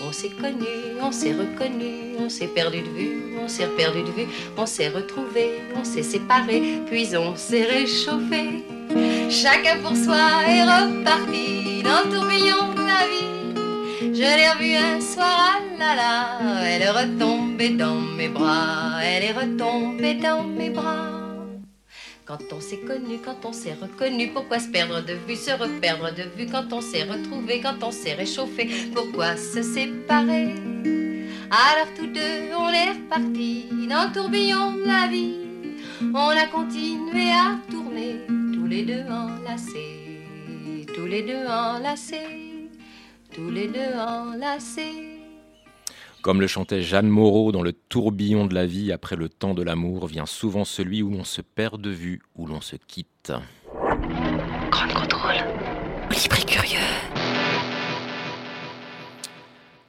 On 0.00 0.12
s'est 0.12 0.30
connu, 0.30 0.66
on 1.02 1.10
s'est 1.10 1.32
reconnu, 1.32 2.16
on 2.18 2.28
s'est 2.28 2.46
perdu 2.46 2.82
de 2.82 2.90
vue, 2.90 3.36
on 3.42 3.48
s'est 3.48 3.66
perdu 3.76 4.02
de 4.02 4.10
vue, 4.10 4.28
on 4.56 4.64
s'est 4.64 4.88
retrouvé, 4.88 5.60
on 5.74 5.84
s'est 5.84 6.02
séparé, 6.02 6.80
puis 6.86 7.16
on 7.16 7.34
s'est 7.36 7.64
réchauffé. 7.64 8.64
Chacun 9.28 9.78
pour 9.82 9.96
soi 9.96 10.16
est 10.46 10.62
reparti 10.62 11.82
dans 11.82 12.04
le 12.04 12.16
tourbillon 12.16 12.74
de 12.74 12.86
la 12.86 13.06
vie. 13.10 14.14
Je 14.14 14.22
l'ai 14.22 14.48
revue 14.50 14.76
un 14.76 15.00
soir, 15.00 15.60
ah 15.60 15.78
là 15.78 15.94
là, 15.96 16.64
elle 16.64 16.82
est 16.82 16.90
retombée 16.90 17.70
dans 17.70 18.00
mes 18.00 18.28
bras, 18.28 19.02
elle 19.02 19.24
est 19.24 19.32
retombée 19.32 20.14
dans 20.14 20.44
mes 20.44 20.70
bras. 20.70 21.17
Quand 22.28 22.52
on 22.52 22.60
s'est 22.60 22.80
connu, 22.80 23.20
quand 23.24 23.46
on 23.46 23.54
s'est 23.54 23.72
reconnu, 23.72 24.28
pourquoi 24.28 24.58
se 24.58 24.68
perdre 24.68 25.00
de 25.00 25.14
vue, 25.14 25.34
se 25.34 25.50
reperdre 25.50 26.14
de 26.14 26.24
vue 26.36 26.44
Quand 26.44 26.70
on 26.74 26.82
s'est 26.82 27.04
retrouvé, 27.04 27.62
quand 27.62 27.82
on 27.82 27.90
s'est 27.90 28.12
réchauffé, 28.12 28.68
pourquoi 28.94 29.34
se 29.38 29.62
séparer? 29.62 30.52
Alors 31.50 31.88
tous 31.96 32.08
deux, 32.08 32.52
on 32.54 32.68
est 32.68 32.90
repartis 32.90 33.64
dans 33.88 34.08
le 34.08 34.12
tourbillon 34.12 34.72
de 34.72 34.84
la 34.84 35.06
vie. 35.06 35.36
On 36.02 36.28
a 36.28 36.46
continué 36.48 37.30
à 37.30 37.56
tourner, 37.70 38.16
tous 38.52 38.66
les 38.66 38.82
deux 38.82 39.04
enlacés, 39.10 40.20
tous 40.94 41.06
les 41.06 41.22
deux 41.22 41.46
enlacés, 41.46 42.68
tous 43.32 43.48
les 43.50 43.68
deux 43.68 43.94
enlacés. 43.98 45.07
Comme 46.22 46.40
le 46.40 46.46
chantait 46.46 46.82
Jeanne 46.82 47.08
Moreau 47.08 47.52
dans 47.52 47.62
le 47.62 47.72
tourbillon 47.72 48.46
de 48.46 48.54
la 48.54 48.66
vie, 48.66 48.92
après 48.92 49.16
le 49.16 49.28
temps 49.28 49.54
de 49.54 49.62
l'amour 49.62 50.06
vient 50.08 50.26
souvent 50.26 50.64
celui 50.64 51.02
où 51.02 51.10
l'on 51.10 51.24
se 51.24 51.40
perd 51.40 51.80
de 51.80 51.90
vue, 51.90 52.20
où 52.36 52.46
l'on 52.46 52.60
se 52.60 52.76
quitte. 52.76 53.32
Grand 54.70 54.88
contrôle. 54.88 55.36
Libre 56.10 56.36
et 56.40 56.44
curieux. 56.44 56.78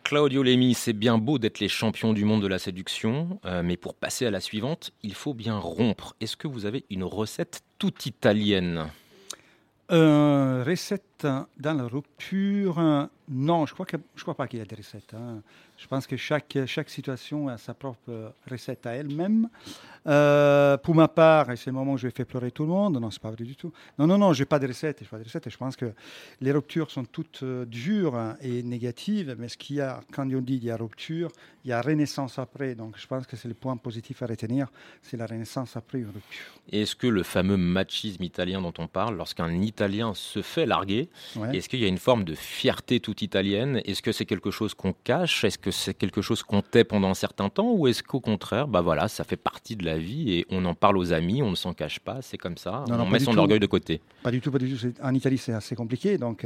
Claudio 0.03 0.41
Lemi, 0.43 0.73
c'est 0.75 0.93
bien 0.93 1.17
beau 1.17 1.37
d'être 1.39 1.59
les 1.59 1.67
champions 1.67 2.13
du 2.13 2.25
monde 2.25 2.41
de 2.41 2.47
la 2.47 2.57
séduction, 2.57 3.39
euh, 3.45 3.61
mais 3.63 3.77
pour 3.77 3.93
passer 3.93 4.25
à 4.25 4.31
la 4.31 4.39
suivante, 4.39 4.91
il 5.03 5.13
faut 5.13 5.33
bien 5.33 5.57
rompre. 5.57 6.15
Est-ce 6.21 6.37
que 6.37 6.47
vous 6.47 6.65
avez 6.65 6.85
une 6.89 7.03
recette 7.03 7.61
toute 7.77 8.05
italienne? 8.05 8.87
Euh, 9.91 10.63
recette 10.65 11.27
dans 11.57 11.73
la 11.73 11.83
rupture, 11.83 12.79
euh, 12.79 13.05
non, 13.27 13.65
je 13.65 13.73
crois, 13.73 13.85
que, 13.87 13.97
je 14.15 14.21
crois 14.21 14.35
pas 14.35 14.47
qu'il 14.47 14.59
y 14.59 14.61
a 14.61 14.65
des 14.65 14.75
recettes. 14.75 15.13
hein. 15.15 15.41
Je 15.81 15.87
pense 15.87 16.05
que 16.07 16.17
chaque, 16.17 16.57
chaque 16.65 16.89
situation 16.89 17.47
a 17.47 17.57
sa 17.57 17.73
propre 17.73 17.99
euh, 18.09 18.29
recette 18.51 18.85
à 18.85 18.91
elle-même. 18.95 19.47
Euh, 20.07 20.77
pour 20.77 20.95
ma 20.95 21.07
part, 21.07 21.51
et 21.51 21.55
c'est 21.57 21.67
le 21.69 21.73
moment 21.75 21.93
où 21.93 21.97
je 21.97 22.07
vais 22.07 22.11
faire 22.13 22.25
pleurer 22.25 22.51
tout 22.51 22.63
le 22.63 22.69
monde, 22.69 22.99
non, 22.99 23.11
c'est 23.11 23.21
pas 23.21 23.31
vrai 23.31 23.43
du 23.43 23.55
tout. 23.55 23.71
Non, 23.97 24.07
non, 24.07 24.17
non, 24.17 24.33
j'ai 24.33 24.45
pas 24.45 24.59
de 24.59 24.67
recette. 24.67 25.05
pas 25.07 25.17
de 25.19 25.23
recette. 25.23 25.49
Je 25.49 25.57
pense 25.57 25.75
que 25.75 25.93
les 26.41 26.51
ruptures 26.51 26.89
sont 26.91 27.05
toutes 27.05 27.43
euh, 27.43 27.65
dures 27.65 28.15
hein, 28.15 28.35
et 28.41 28.63
négatives, 28.63 29.35
mais 29.39 29.47
ce 29.47 29.57
qu'il 29.57 29.77
y 29.77 29.81
a, 29.81 30.01
quand 30.11 30.23
on 30.29 30.41
dit 30.41 30.55
il 30.55 30.63
y 30.65 30.71
a 30.71 30.77
rupture, 30.77 31.29
il 31.65 31.69
y 31.69 31.73
a 31.73 31.81
renaissance 31.81 32.39
après. 32.39 32.75
Donc 32.75 32.95
je 32.97 33.07
pense 33.07 33.25
que 33.27 33.35
c'est 33.35 33.47
le 33.47 33.53
point 33.53 33.75
positif 33.77 34.21
à 34.21 34.25
retenir, 34.25 34.67
c'est 35.01 35.17
la 35.17 35.25
renaissance 35.27 35.75
après 35.77 35.99
une 35.99 36.07
rupture. 36.07 36.45
Et 36.71 36.81
Est-ce 36.81 36.95
que 36.95 37.07
le 37.07 37.23
fameux 37.23 37.57
machisme 37.57 38.23
italien 38.23 38.61
dont 38.61 38.73
on 38.77 38.87
parle, 38.87 39.15
lorsqu'un 39.17 39.49
Italien 39.61 40.13
se 40.13 40.41
fait 40.41 40.65
larguer, 40.65 41.09
Ouais. 41.35 41.57
est-ce 41.57 41.67
qu'il 41.69 41.79
y 41.79 41.85
a 41.85 41.87
une 41.87 41.97
forme 41.97 42.23
de 42.23 42.35
fierté 42.35 42.99
toute 42.99 43.21
italienne? 43.21 43.81
Est-ce 43.85 44.01
que 44.01 44.11
c'est 44.11 44.25
quelque 44.25 44.51
chose 44.51 44.73
qu'on 44.73 44.93
cache? 44.93 45.43
Est-ce 45.43 45.57
que 45.57 45.68
c'est 45.71 45.93
quelque 45.93 46.21
chose 46.21 46.43
qu'on 46.43 46.61
tait 46.61 46.83
pendant 46.83 47.09
un 47.09 47.13
certain 47.13 47.49
temps 47.49 47.71
Ou 47.73 47.87
est-ce 47.87 48.03
qu'au 48.03 48.19
contraire, 48.19 48.67
bah 48.67 48.81
voilà, 48.81 49.07
ça 49.07 49.23
fait 49.23 49.37
partie 49.37 49.75
de 49.75 49.85
la 49.85 49.97
vie 49.97 50.33
et 50.33 50.45
on 50.49 50.63
en 50.65 50.73
parle 50.73 50.97
aux 50.97 51.13
amis, 51.13 51.41
on 51.41 51.51
ne 51.51 51.55
s'en 51.55 51.73
cache 51.73 51.99
pas, 51.99 52.17
c'est 52.21 52.37
comme 52.37 52.57
ça, 52.57 52.83
Non, 52.87 52.99
on 53.01 53.09
met 53.09 53.19
son 53.19 53.33
tout. 53.33 53.39
orgueil 53.39 53.59
de 53.59 53.65
côté 53.65 54.01
Pas 54.23 54.31
du 54.31 54.41
tout, 54.41 54.51
pas 54.51 54.59
du 54.59 54.73
tout. 54.73 54.87
En 55.03 55.13
Italie, 55.13 55.37
c'est 55.37 55.53
assez 55.53 55.75
compliqué. 55.75 56.17
Donc, 56.17 56.45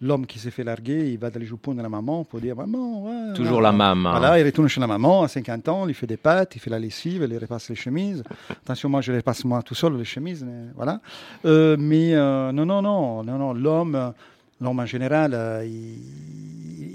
l'homme 0.00 0.26
qui 0.26 0.38
s'est 0.38 0.50
fait 0.50 0.64
larguer, 0.64 1.10
il 1.12 1.18
va 1.18 1.30
dans 1.30 1.40
les 1.40 1.46
jupons 1.46 1.74
de 1.74 1.82
la 1.82 1.88
maman 1.88 2.24
pour 2.24 2.40
dire 2.40 2.56
Maman, 2.56 3.04
ouais. 3.04 3.34
Toujours 3.34 3.60
la 3.60 3.72
maman. 3.72 4.10
Voilà, 4.10 4.38
il 4.38 4.44
retourne 4.44 4.68
chez 4.68 4.80
la 4.80 4.86
maman 4.86 5.22
à 5.22 5.28
50 5.28 5.68
ans, 5.68 5.88
il 5.88 5.94
fait 5.94 6.06
des 6.06 6.16
pâtes, 6.16 6.54
il 6.56 6.58
fait 6.60 6.70
la 6.70 6.78
lessive, 6.78 7.26
il 7.28 7.38
repasse 7.38 7.68
les 7.68 7.76
chemises. 7.76 8.22
Attention, 8.50 8.88
moi, 8.88 9.00
je 9.00 9.12
les 9.12 9.22
passe 9.22 9.44
moi 9.44 9.62
tout 9.62 9.74
seul, 9.74 9.96
les 9.96 10.04
chemises. 10.04 10.44
Mais, 10.44 10.70
voilà. 10.74 11.00
Euh, 11.44 11.76
mais 11.78 12.14
euh, 12.14 12.52
non, 12.52 12.66
non, 12.66 12.82
non, 12.82 13.22
non, 13.22 13.38
non. 13.38 13.52
L'homme, 13.52 14.12
l'homme 14.60 14.80
en 14.80 14.86
général, 14.86 15.32
euh, 15.34 15.64
il, 15.66 15.98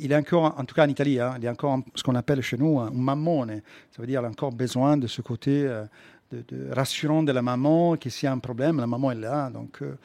il 0.08 0.14
est 0.14 0.16
encore, 0.16 0.56
en 0.58 0.64
tout 0.64 0.74
cas 0.74 0.86
en 0.86 0.90
Italie, 0.90 1.20
hein, 1.20 1.36
il 1.38 1.44
est 1.44 1.50
encore 1.50 1.80
ce 1.94 2.02
qu'on 2.02 2.16
appelle 2.16 2.42
chez 2.42 2.58
nous 2.58 2.80
un 2.80 2.90
mammone. 2.92 3.62
Ça 3.92 4.02
veut 4.02 4.08
dire 4.08 4.22
qu'il 4.22 4.26
a 4.26 4.30
encore 4.30 4.54
besoin 4.54 4.96
de 4.96 5.06
ce 5.06 5.22
côté 5.22 5.66
euh, 5.68 5.84
de, 6.32 6.72
rassurant 6.72 7.24
de 7.24 7.32
la 7.34 7.42
maman, 7.42 7.98
que 7.98 8.10
s'il 8.10 8.28
y 8.28 8.30
a 8.30 8.32
un 8.32 8.40
problème, 8.40 8.80
la 8.80 8.88
maman 8.88 9.12
est 9.12 9.16
là. 9.16 9.50
Donc, 9.50 9.82
euh, 9.82 9.98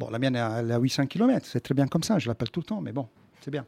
bon, 0.00 0.10
la 0.10 0.18
mienne, 0.18 0.34
elle 0.34 0.70
est 0.70 0.74
à 0.74 0.78
800 0.80 1.06
km, 1.06 1.46
c'est 1.46 1.60
très 1.60 1.74
bien 1.74 1.86
comme 1.86 2.02
ça, 2.02 2.18
je 2.18 2.26
l'appelle 2.26 2.50
tout 2.50 2.60
le 2.60 2.66
temps, 2.66 2.80
mais 2.80 2.92
bon, 2.92 3.08
c'est 3.40 3.52
bien. 3.52 3.64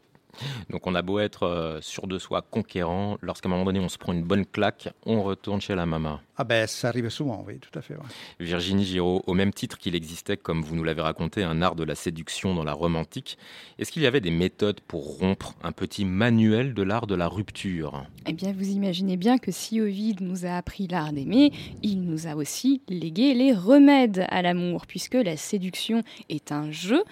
Donc 0.68 0.86
on 0.86 0.94
a 0.94 1.02
beau 1.02 1.20
être 1.20 1.44
euh, 1.44 1.80
sûr 1.80 2.06
de 2.06 2.18
soi, 2.18 2.42
conquérant, 2.42 3.16
lorsqu'à 3.22 3.48
un 3.48 3.50
moment 3.50 3.64
donné 3.64 3.80
on 3.80 3.88
se 3.88 3.98
prend 3.98 4.12
une 4.12 4.24
bonne 4.24 4.46
claque, 4.46 4.88
on 5.06 5.22
retourne 5.22 5.60
chez 5.60 5.74
la 5.74 5.86
maman. 5.86 6.20
Ah 6.40 6.44
ben, 6.44 6.68
ça 6.68 6.88
arrive 6.88 7.08
souvent, 7.08 7.44
oui, 7.48 7.58
tout 7.58 7.76
à 7.76 7.82
fait. 7.82 7.94
ouais. 7.94 8.00
Virginie 8.38 8.84
Giraud, 8.84 9.24
au 9.26 9.34
même 9.34 9.52
titre 9.52 9.76
qu'il 9.76 9.96
existait, 9.96 10.36
comme 10.36 10.62
vous 10.62 10.76
nous 10.76 10.84
l'avez 10.84 11.02
raconté, 11.02 11.42
un 11.42 11.62
art 11.62 11.74
de 11.74 11.82
la 11.82 11.96
séduction 11.96 12.54
dans 12.54 12.62
la 12.62 12.74
Rome 12.74 12.94
antique, 12.94 13.36
est-ce 13.80 13.90
qu'il 13.90 14.02
y 14.02 14.06
avait 14.06 14.20
des 14.20 14.30
méthodes 14.30 14.80
pour 14.80 15.18
rompre 15.18 15.56
un 15.64 15.72
petit 15.72 16.04
manuel 16.04 16.74
de 16.74 16.82
l'art 16.84 17.08
de 17.08 17.16
la 17.16 17.26
rupture? 17.26 18.04
Eh 18.28 18.32
bien, 18.32 18.52
vous 18.52 18.68
imaginez 18.70 19.16
bien 19.16 19.38
que 19.38 19.50
si 19.50 19.80
Ovide 19.80 20.20
nous 20.20 20.46
a 20.46 20.50
appris 20.50 20.86
l'art 20.86 21.12
d'aimer, 21.12 21.52
il 21.82 22.02
nous 22.02 22.28
a 22.28 22.36
aussi 22.36 22.82
légué 22.88 23.34
les 23.34 23.52
remèdes 23.52 24.24
à 24.28 24.40
l'amour, 24.40 24.86
puisque 24.86 25.14
la 25.14 25.36
séduction 25.36 26.04
est 26.28 26.52
un 26.52 26.70
jeu, 26.70 27.02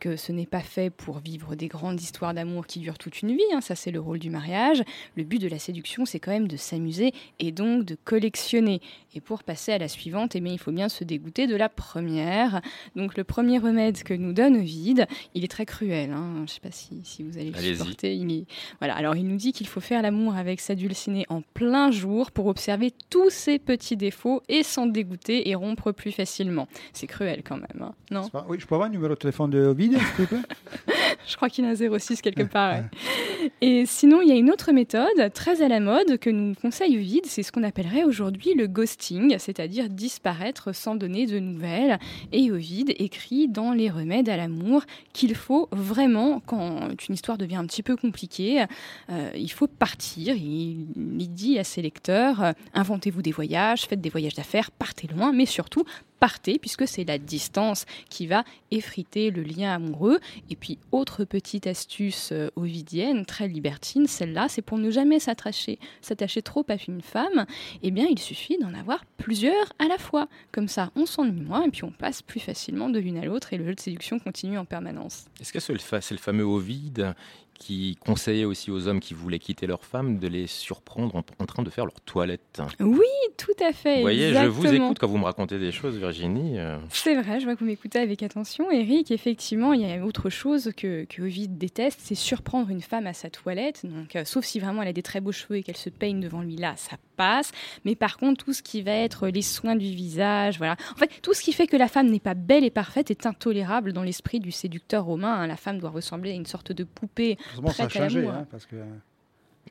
que 0.00 0.16
ce 0.16 0.32
n'est 0.32 0.46
pas 0.46 0.60
fait 0.60 0.90
pour 0.90 1.18
vivre 1.18 1.54
des 1.54 1.68
grandes 1.68 2.00
histoires 2.00 2.34
d'amour 2.34 2.66
qui 2.66 2.80
durent 2.80 2.98
toute 2.98 3.22
une 3.22 3.34
vie, 3.34 3.42
hein, 3.54 3.60
ça 3.60 3.74
c'est 3.74 3.90
le 3.90 4.00
rôle 4.00 4.18
du 4.18 4.30
mariage. 4.30 4.82
Le 5.16 5.24
but 5.24 5.40
de 5.40 5.48
la 5.48 5.58
séduction, 5.58 6.04
c'est 6.04 6.20
quand 6.20 6.32
même 6.32 6.48
de 6.48 6.56
s'amuser 6.56 7.12
et 7.38 7.50
donc 7.52 7.84
de 7.84 7.96
collectionner. 8.04 8.75
Et 9.14 9.20
pour 9.20 9.42
passer 9.44 9.72
à 9.72 9.78
la 9.78 9.88
suivante, 9.88 10.36
eh 10.36 10.40
bien, 10.40 10.52
il 10.52 10.58
faut 10.58 10.72
bien 10.72 10.88
se 10.88 11.04
dégoûter 11.04 11.46
de 11.46 11.56
la 11.56 11.68
première. 11.68 12.60
Donc 12.96 13.16
le 13.16 13.24
premier 13.24 13.58
remède 13.58 14.02
que 14.02 14.14
nous 14.14 14.32
donne 14.32 14.56
Ovide, 14.56 15.06
il 15.34 15.44
est 15.44 15.48
très 15.48 15.66
cruel, 15.66 16.10
hein, 16.12 16.32
je 16.36 16.42
ne 16.42 16.46
sais 16.46 16.60
pas 16.60 16.70
si, 16.70 17.00
si 17.04 17.22
vous 17.22 17.36
allez 17.38 17.50
le 17.50 17.56
Allez-y. 17.58 17.76
supporter. 17.76 18.14
Il 18.14 18.32
est... 18.32 18.44
Voilà, 18.80 18.94
alors 18.94 19.16
il 19.16 19.26
nous 19.26 19.36
dit 19.36 19.52
qu'il 19.52 19.66
faut 19.66 19.80
faire 19.80 20.02
l'amour 20.02 20.34
avec 20.36 20.60
sa 20.60 20.74
dulcinée 20.74 21.24
en 21.28 21.42
plein 21.54 21.90
jour 21.90 22.30
pour 22.30 22.46
observer 22.46 22.92
tous 23.10 23.30
ses 23.30 23.58
petits 23.58 23.96
défauts 23.96 24.42
et 24.48 24.62
s'en 24.62 24.86
dégoûter 24.86 25.48
et 25.48 25.54
rompre 25.54 25.92
plus 25.92 26.12
facilement. 26.12 26.68
C'est 26.92 27.06
cruel 27.06 27.42
quand 27.44 27.56
même, 27.56 27.82
hein, 27.82 27.94
non? 28.10 28.28
Pas- 28.28 28.46
Oui, 28.48 28.58
je 28.60 28.66
peux 28.66 28.74
avoir 28.74 28.88
le 28.88 28.94
numéro 28.94 29.10
de 29.14 29.18
téléphone 29.18 29.50
de 29.50 29.60
Ovid, 29.60 29.92
s'il 29.92 30.00
vous 30.18 30.26
plaît? 30.26 30.38
Je 31.26 31.34
crois 31.34 31.48
qu'il 31.48 31.64
a 31.64 31.68
un 31.70 31.74
06 31.74 32.20
quelque 32.22 32.44
part. 32.44 32.74
ouais. 32.74 33.50
Et 33.60 33.84
sinon, 33.86 34.20
il 34.22 34.28
y 34.28 34.32
a 34.32 34.36
une 34.36 34.50
autre 34.50 34.70
méthode 34.70 35.32
très 35.34 35.60
à 35.60 35.66
la 35.66 35.80
mode 35.80 36.18
que 36.18 36.30
nous 36.30 36.54
conseille 36.54 36.96
Ovid, 36.96 37.26
c'est 37.26 37.42
ce 37.42 37.50
qu'on 37.50 37.64
appellerait 37.64 38.04
aujourd'hui 38.04 38.54
le 38.54 38.65
ghosting, 38.66 39.36
c'est-à-dire 39.38 39.88
disparaître 39.88 40.74
sans 40.74 40.94
donner 40.94 41.26
de 41.26 41.38
nouvelles. 41.38 41.98
Et 42.32 42.50
Ovid 42.50 42.94
écrit 42.98 43.48
dans 43.48 43.72
Les 43.72 43.90
remèdes 43.90 44.28
à 44.28 44.36
l'amour 44.36 44.82
qu'il 45.12 45.34
faut 45.34 45.68
vraiment, 45.72 46.40
quand 46.40 46.88
une 47.08 47.14
histoire 47.14 47.38
devient 47.38 47.56
un 47.56 47.66
petit 47.66 47.82
peu 47.82 47.96
compliquée, 47.96 48.64
euh, 49.10 49.30
il 49.34 49.50
faut 49.50 49.66
partir. 49.66 50.34
Il, 50.36 50.86
il 50.96 51.28
dit 51.32 51.58
à 51.58 51.64
ses 51.64 51.82
lecteurs, 51.82 52.42
euh, 52.42 52.52
inventez-vous 52.74 53.22
des 53.22 53.32
voyages, 53.32 53.82
faites 53.82 54.00
des 54.00 54.10
voyages 54.10 54.34
d'affaires, 54.34 54.70
partez 54.70 55.06
loin, 55.08 55.32
mais 55.32 55.46
surtout 55.46 55.84
partez, 56.18 56.58
puisque 56.58 56.86
c'est 56.86 57.04
la 57.04 57.18
distance 57.18 57.86
qui 58.08 58.26
va 58.26 58.44
effriter 58.70 59.30
le 59.30 59.42
lien 59.42 59.72
amoureux. 59.72 60.18
Et 60.50 60.56
puis, 60.56 60.78
autre 60.92 61.24
petite 61.24 61.66
astuce 61.66 62.30
euh, 62.32 62.48
ovidienne, 62.56 63.24
très 63.26 63.48
libertine, 63.48 64.06
celle-là, 64.06 64.48
c'est 64.48 64.62
pour 64.62 64.78
ne 64.78 64.90
jamais 64.90 65.18
s'attacher, 65.18 65.78
s'attacher 66.00 66.42
trop 66.42 66.64
à 66.68 66.76
une 66.88 67.02
femme, 67.02 67.46
eh 67.82 67.90
bien, 67.90 68.06
il 68.08 68.18
suffit 68.18 68.58
d'en 68.58 68.74
avoir 68.74 69.04
plusieurs 69.16 69.72
à 69.78 69.88
la 69.88 69.98
fois. 69.98 70.28
Comme 70.52 70.68
ça, 70.68 70.90
on 70.96 71.06
s'ennuie 71.06 71.40
moins 71.40 71.64
et 71.64 71.70
puis 71.70 71.84
on 71.84 71.90
passe 71.90 72.22
plus 72.22 72.40
facilement 72.40 72.88
de 72.88 72.98
l'une 72.98 73.18
à 73.18 73.24
l'autre 73.24 73.52
et 73.52 73.58
le 73.58 73.66
jeu 73.66 73.74
de 73.74 73.80
séduction 73.80 74.18
continue 74.18 74.58
en 74.58 74.64
permanence. 74.64 75.26
Est-ce 75.40 75.52
que 75.52 75.60
c'est 75.60 75.72
le, 75.72 76.18
fameux 76.18 76.44
Ovide 76.44 77.14
qui 77.58 77.96
conseillait 78.04 78.44
aussi 78.44 78.70
aux 78.70 78.88
hommes 78.88 79.00
qui 79.00 79.14
voulaient 79.14 79.38
quitter 79.38 79.66
leur 79.66 79.84
femme 79.84 80.18
de 80.18 80.28
les 80.28 80.46
surprendre 80.46 81.16
en, 81.16 81.24
en 81.38 81.46
train 81.46 81.62
de 81.62 81.70
faire 81.70 81.84
leur 81.86 82.00
toilette. 82.02 82.60
Oui, 82.80 83.00
tout 83.36 83.52
à 83.64 83.72
fait. 83.72 83.96
Vous 83.96 84.00
voyez, 84.02 84.34
je 84.34 84.46
vous 84.46 84.66
écoute 84.72 84.98
quand 84.98 85.06
vous 85.08 85.18
me 85.18 85.24
racontez 85.24 85.58
des 85.58 85.72
choses, 85.72 85.96
Virginie. 85.96 86.58
euh, 86.58 86.78
C'est 86.90 87.14
vrai, 87.20 87.40
je 87.40 87.44
vois 87.44 87.54
que 87.54 87.60
vous 87.60 87.66
m'écoutez 87.66 87.98
avec 87.98 88.22
attention. 88.22 88.70
Eric, 88.70 89.10
effectivement, 89.10 89.72
il 89.72 89.82
y 89.82 89.92
a 89.92 90.04
autre 90.04 90.30
chose 90.30 90.70
que, 90.76 91.04
que 91.04 91.22
Ovid 91.22 91.58
déteste, 91.58 92.00
c'est 92.02 92.14
surprendre 92.14 92.70
une 92.70 92.82
femme 92.82 93.06
à 93.06 93.12
sa 93.12 93.30
toilette. 93.30 93.84
Donc, 93.84 94.16
euh, 94.16 94.24
sauf 94.24 94.44
si 94.44 94.60
vraiment 94.60 94.82
elle 94.82 94.88
a 94.88 94.92
des 94.92 95.02
très 95.02 95.20
beaux 95.20 95.32
cheveux 95.32 95.56
et 95.56 95.62
qu'elle 95.62 95.76
se 95.76 95.90
peigne 95.90 96.20
devant 96.20 96.40
lui, 96.42 96.56
là, 96.56 96.74
ça 96.76 96.96
passe. 97.16 97.52
Mais 97.84 97.94
par 97.94 98.18
contre, 98.18 98.44
tout 98.44 98.52
ce 98.52 98.62
qui 98.62 98.82
va 98.82 98.92
être 98.92 99.28
les 99.28 99.42
soins 99.42 99.76
du 99.76 99.86
visage, 99.86 100.58
voilà. 100.58 100.76
En 100.94 100.96
fait, 100.98 101.10
tout 101.22 101.32
ce 101.34 101.42
qui 101.42 101.52
fait 101.52 101.66
que 101.66 101.76
la 101.76 101.88
femme 101.88 102.08
n'est 102.10 102.20
pas 102.20 102.34
belle 102.34 102.64
et 102.64 102.70
parfaite 102.70 103.10
est 103.10 103.26
intolérable 103.26 103.92
dans 103.92 104.02
l'esprit 104.02 104.40
du 104.40 104.50
séducteur 104.52 105.04
romain. 105.04 105.34
hein. 105.34 105.46
La 105.46 105.56
femme 105.56 105.78
doit 105.78 105.90
ressembler 105.90 106.32
à 106.32 106.34
une 106.34 106.46
sorte 106.46 106.72
de 106.72 106.84
poupée 106.84 107.38
Heureusement, 107.52 107.70
ça 107.70 107.84
a 107.84 107.88
changé, 107.88 108.26
hein, 108.26 108.46
parce 108.50 108.66
que... 108.66 108.76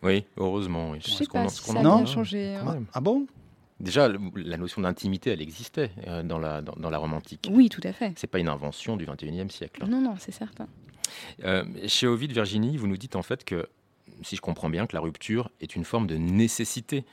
Oui, 0.04 0.26
heureusement. 0.38 0.92
Oui. 0.92 1.00
Je 1.02 1.10
Ce 1.10 1.18
sais 1.18 1.26
pas 1.26 1.48
si 1.48 1.58
ce 1.58 1.64
ça 1.64 1.80
a 1.80 1.82
bien 1.82 1.92
hein, 1.92 2.06
changé. 2.06 2.56
hein. 2.56 2.74
même. 2.74 2.86
Ah 2.94 3.00
bon? 3.02 3.26
Déjà, 3.80 4.10
la 4.36 4.58
notion 4.58 4.82
d'intimité, 4.82 5.32
elle 5.32 5.42
existait 5.42 5.92
euh, 6.08 6.24
dans, 6.24 6.38
la, 6.40 6.62
dans, 6.62 6.74
dans 6.78 6.90
la 6.90 6.98
romantique. 6.98 7.50
Oui, 7.52 7.70
tout 7.70 7.82
à 7.84 7.92
fait. 7.94 8.14
C'est 8.16 8.28
pas 8.28 8.40
une 8.40 8.48
invention 8.50 8.96
du 8.98 9.06
21e 9.06 9.50
siècle. 9.50 9.86
Non, 9.88 10.00
non, 10.02 10.16
c'est 10.20 10.32
certain. 10.32 10.68
Euh, 11.44 11.64
chez 11.88 12.08
Ovid, 12.08 12.32
Virginie, 12.32 12.78
vous 12.78 12.88
nous 12.88 12.98
dites 12.98 13.16
en 13.16 13.22
fait 13.22 13.44
que, 13.44 13.68
si 14.22 14.36
je 14.36 14.42
comprends 14.42 14.70
bien, 14.70 14.86
que 14.88 14.96
la 14.96 15.02
rupture 15.02 15.50
est 15.62 15.76
une 15.76 15.84
forme 15.84 16.08
de 16.08 16.16
nécessité. 16.16 17.04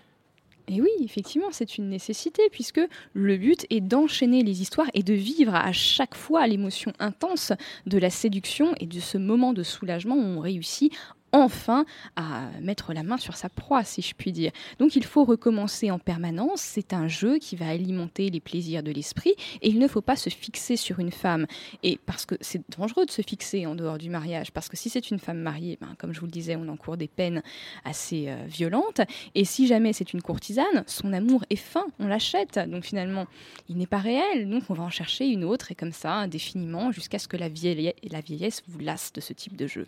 Et 0.69 0.81
oui, 0.81 0.91
effectivement, 1.03 1.49
c'est 1.51 1.77
une 1.77 1.89
nécessité, 1.89 2.43
puisque 2.51 2.81
le 3.15 3.37
but 3.37 3.67
est 3.71 3.81
d'enchaîner 3.81 4.43
les 4.43 4.63
histoires 4.63 4.89
et 4.95 5.03
de 5.03 5.15
vivre 5.15 5.55
à 5.55 5.73
chaque 5.73 6.15
fois 6.15 6.47
l'émotion 6.47 6.93
intense 6.99 7.53
de 7.87 7.99
la 7.99 8.11
séduction. 8.11 8.75
Et 8.81 8.87
de 8.87 9.01
ce 9.01 9.19
moment 9.19 9.53
de 9.53 9.63
soulagement 9.63 10.15
où 10.15 10.21
on 10.21 10.41
réussit 10.41 10.93
enfin 11.33 11.85
à 12.17 12.51
mettre 12.61 12.93
la 12.93 13.03
main 13.03 13.17
sur 13.17 13.37
sa 13.37 13.49
proie, 13.49 13.85
si 13.85 14.03
je 14.03 14.15
puis 14.15 14.33
dire. 14.33 14.53
Donc 14.79 14.97
il 14.97 15.05
faut 15.05 15.25
recommencer 15.25 15.91
en 15.91 15.99
permanence, 15.99 16.61
c'est 16.61 16.93
un 16.93 17.09
jeu 17.09 17.39
qui 17.39 17.57
va 17.57 17.69
alimenter 17.69 18.31
les 18.31 18.41
plaisirs 18.41 18.83
de 18.83 18.91
l'esprit, 18.91 19.35
et 19.63 19.69
il 19.69 19.79
ne 19.79 19.89
faut 19.89 20.03
pas 20.03 20.17
se 20.17 20.31
fixer 20.31 20.77
sur 20.77 20.99
une 20.99 21.13
femme. 21.13 21.47
Et 21.83 21.99
parce 22.07 22.27
que 22.27 22.35
c'est 22.41 22.63
dangereux 22.79 23.07
de 23.07 23.11
se 23.11 23.23
fixer 23.23 23.67
en 23.67 23.75
dehors 23.75 23.99
du 23.99 24.11
mariage, 24.11 24.53
parce 24.53 24.69
que 24.69 24.77
si 24.77 24.91
c'est 24.91 25.11
une 25.11 25.19
femme 25.19 25.39
mariée, 25.39 25.79
ben, 25.81 25.95
comme 25.99 26.13
je 26.13 26.21
vous 26.21 26.27
le 26.27 26.33
disais, 26.33 26.57
on 26.57 26.69
encourt 26.69 26.97
des 26.97 27.09
peines 27.09 27.43
assez 27.85 28.27
euh, 28.29 28.45
violentes, 28.47 29.01
et 29.35 29.45
si 29.45 29.67
jamais 29.67 29.93
c'est 29.93 30.13
une 30.13 30.23
courtisane, 30.23 30.85
son 30.87 31.13
amour 31.13 31.45
est 31.51 31.57
fin, 31.57 31.87
on 31.99 32.07
l'achète. 32.07 32.59
Donc 32.69 32.85
finalement, 32.85 33.27
il 33.69 33.77
n'est 33.77 33.87
pas 33.87 33.99
réel. 33.99 34.49
Donc 34.49 34.65
on 34.69 34.75
va 34.75 34.85
en 34.85 34.91
chercher 34.91 35.27
une 35.27 35.45
autre, 35.45 35.73
et 35.73 35.75
comme 35.75 35.93
ça, 35.93 36.13
indéfiniment, 36.15 36.93
jusqu'à 36.93 37.19
ce 37.19 37.29
que 37.29 37.37
la, 37.37 37.49
la 37.49 38.21
vieillesse 38.21 38.63
vous 38.69 38.79
lasse 38.79 39.13
de 39.13 39.21
ce 39.21 39.33
type 39.33 39.57
de 39.57 39.67
jeu. 39.67 39.87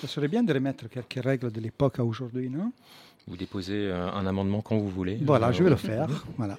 Ça 0.00 0.08
serait 0.08 0.28
bien 0.28 0.42
de 0.42 0.52
remettre 0.52 0.88
quelques 0.88 1.22
règles 1.24 1.50
de 1.52 1.60
l'époque 1.60 1.98
à 1.98 2.04
aujourd'hui, 2.04 2.48
non? 2.48 2.72
Vous 3.28 3.36
déposez 3.36 3.86
euh, 3.90 4.10
un 4.10 4.26
amendement 4.26 4.62
quand 4.62 4.78
vous 4.78 4.88
voulez. 4.88 5.18
Voilà, 5.22 5.48
Euh, 5.48 5.52
je 5.52 5.62
vais 5.62 5.70
le 5.70 5.76
faire. 5.76 6.08
Voilà. 6.38 6.56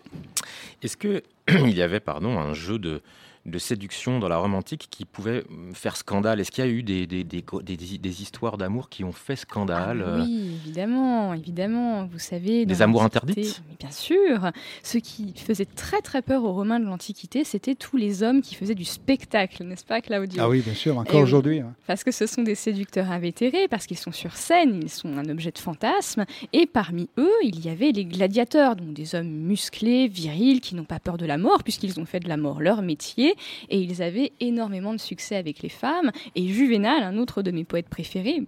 Est-ce 0.81 0.95
que 0.95 1.23
il 1.49 1.75
y 1.75 1.81
avait, 1.81 1.99
pardon, 1.99 2.37
un 2.39 2.53
jeu 2.53 2.77
de, 2.79 3.01
de 3.47 3.57
séduction 3.57 4.19
dans 4.19 4.27
la 4.29 4.37
romantique 4.37 4.87
qui 4.91 5.03
pouvait 5.03 5.43
faire 5.73 5.97
scandale 5.97 6.39
Est-ce 6.39 6.51
qu'il 6.51 6.63
y 6.63 6.67
a 6.67 6.69
eu 6.69 6.83
des, 6.83 7.07
des, 7.07 7.23
des, 7.23 7.43
des- 7.63 7.75
des- 7.77 7.97
des 7.97 8.21
histoires 8.21 8.55
d'amour 8.55 8.87
qui 8.89 9.03
ont 9.03 9.11
fait 9.11 9.35
scandale 9.35 10.03
Ah, 10.05 10.09
euh, 10.09 10.23
oui, 10.23 10.51
évidemment, 10.63 11.33
évidemment. 11.33 12.05
Vous 12.05 12.19
savez. 12.19 12.67
Des 12.67 12.83
amours 12.83 13.01
interdites? 13.01 13.63
Mais 13.67 13.75
Bien 13.79 13.89
sûr. 13.89 14.51
Ce 14.83 14.99
qui 14.99 15.33
faisait 15.35 15.65
très 15.65 16.01
très 16.01 16.21
peur 16.21 16.43
aux 16.43 16.53
Romains 16.53 16.79
de 16.79 16.85
l'Antiquité, 16.85 17.43
c'était 17.43 17.73
tous 17.73 17.97
les 17.97 18.21
hommes 18.21 18.43
qui 18.43 18.53
faisaient 18.53 18.75
du 18.75 18.85
spectacle, 18.85 19.63
n'est-ce 19.63 19.85
pas, 19.85 20.01
Claudio? 20.01 20.39
Ah 20.43 20.47
oui, 20.47 20.61
bien 20.61 20.75
sûr, 20.75 20.99
encore 20.99 21.15
oui. 21.15 21.21
aujourd'hui. 21.23 21.59
hein. 21.61 21.73
Parce 21.87 22.03
que 22.03 22.11
ce 22.11 22.27
sont 22.27 22.43
des 22.43 22.53
séducteurs 22.53 23.09
invétérés, 23.09 23.67
parce 23.67 23.87
qu'ils 23.87 23.97
sont 23.97 24.11
sur 24.11 24.33
scène, 24.35 24.81
ils 24.83 24.89
sont 24.89 25.17
un 25.17 25.27
objet 25.29 25.49
de 25.49 25.57
fantasme. 25.57 26.25
Et 26.53 26.67
parmi 26.67 27.09
eux, 27.17 27.31
il 27.43 27.59
y 27.65 27.69
avait 27.69 27.91
les 27.91 28.05
gladiateurs, 28.05 28.75
donc 28.75 28.93
des 28.93 29.15
hommes 29.15 29.27
musclés, 29.31 30.07
virils, 30.07 30.61
qui 30.61 30.75
n'ont 30.75 30.83
pas 30.85 30.99
peur 30.99 31.17
de 31.17 31.25
la 31.25 31.30
mort, 31.37 31.63
puisqu'ils 31.63 31.99
ont 31.99 32.05
fait 32.05 32.19
de 32.19 32.29
la 32.29 32.37
mort 32.37 32.61
leur 32.61 32.81
métier. 32.81 33.35
Et 33.69 33.79
ils 33.79 34.01
avaient 34.01 34.31
énormément 34.39 34.93
de 34.93 34.99
succès 34.99 35.35
avec 35.35 35.61
les 35.61 35.69
femmes. 35.69 36.11
Et 36.35 36.47
Juvénal, 36.47 37.03
un 37.03 37.17
autre 37.17 37.41
de 37.41 37.51
mes 37.51 37.63
poètes 37.63 37.89
préférés, 37.89 38.43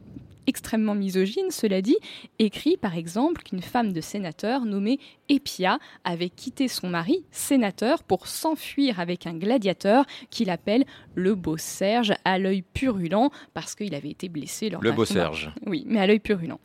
extrêmement 0.48 0.96
misogyne, 0.96 1.52
cela 1.52 1.82
dit, 1.82 1.98
écrit 2.40 2.78
par 2.78 2.98
exemple 2.98 3.44
qu'une 3.44 3.62
femme 3.62 3.94
de 3.94 4.02
sénateur 4.02 4.66
nommée 4.66 5.00
Épia 5.30 5.80
avait 6.04 6.30
quitté 6.30 6.68
son 6.68 6.90
mari, 6.90 7.24
sénateur, 7.32 8.04
pour 8.04 8.28
s'enfuir 8.28 9.00
avec 9.00 9.28
un 9.28 9.34
gladiateur 9.34 10.06
qu'il 10.30 10.50
appelle 10.50 10.86
le 11.16 11.36
beau 11.36 11.58
Serge 11.58 12.14
à 12.26 12.38
l'œil 12.40 12.62
purulent 12.62 13.30
parce 13.54 13.76
qu'il 13.76 13.96
avait 13.96 14.10
été 14.10 14.30
blessé 14.30 14.70
lors 14.70 14.82
Le 14.82 14.92
beau 14.92 15.06
combat. 15.06 15.14
Serge. 15.14 15.52
Oui, 15.66 15.84
mais 15.88 16.00
à 16.00 16.08
l'œil 16.08 16.20
purulent. 16.20 16.60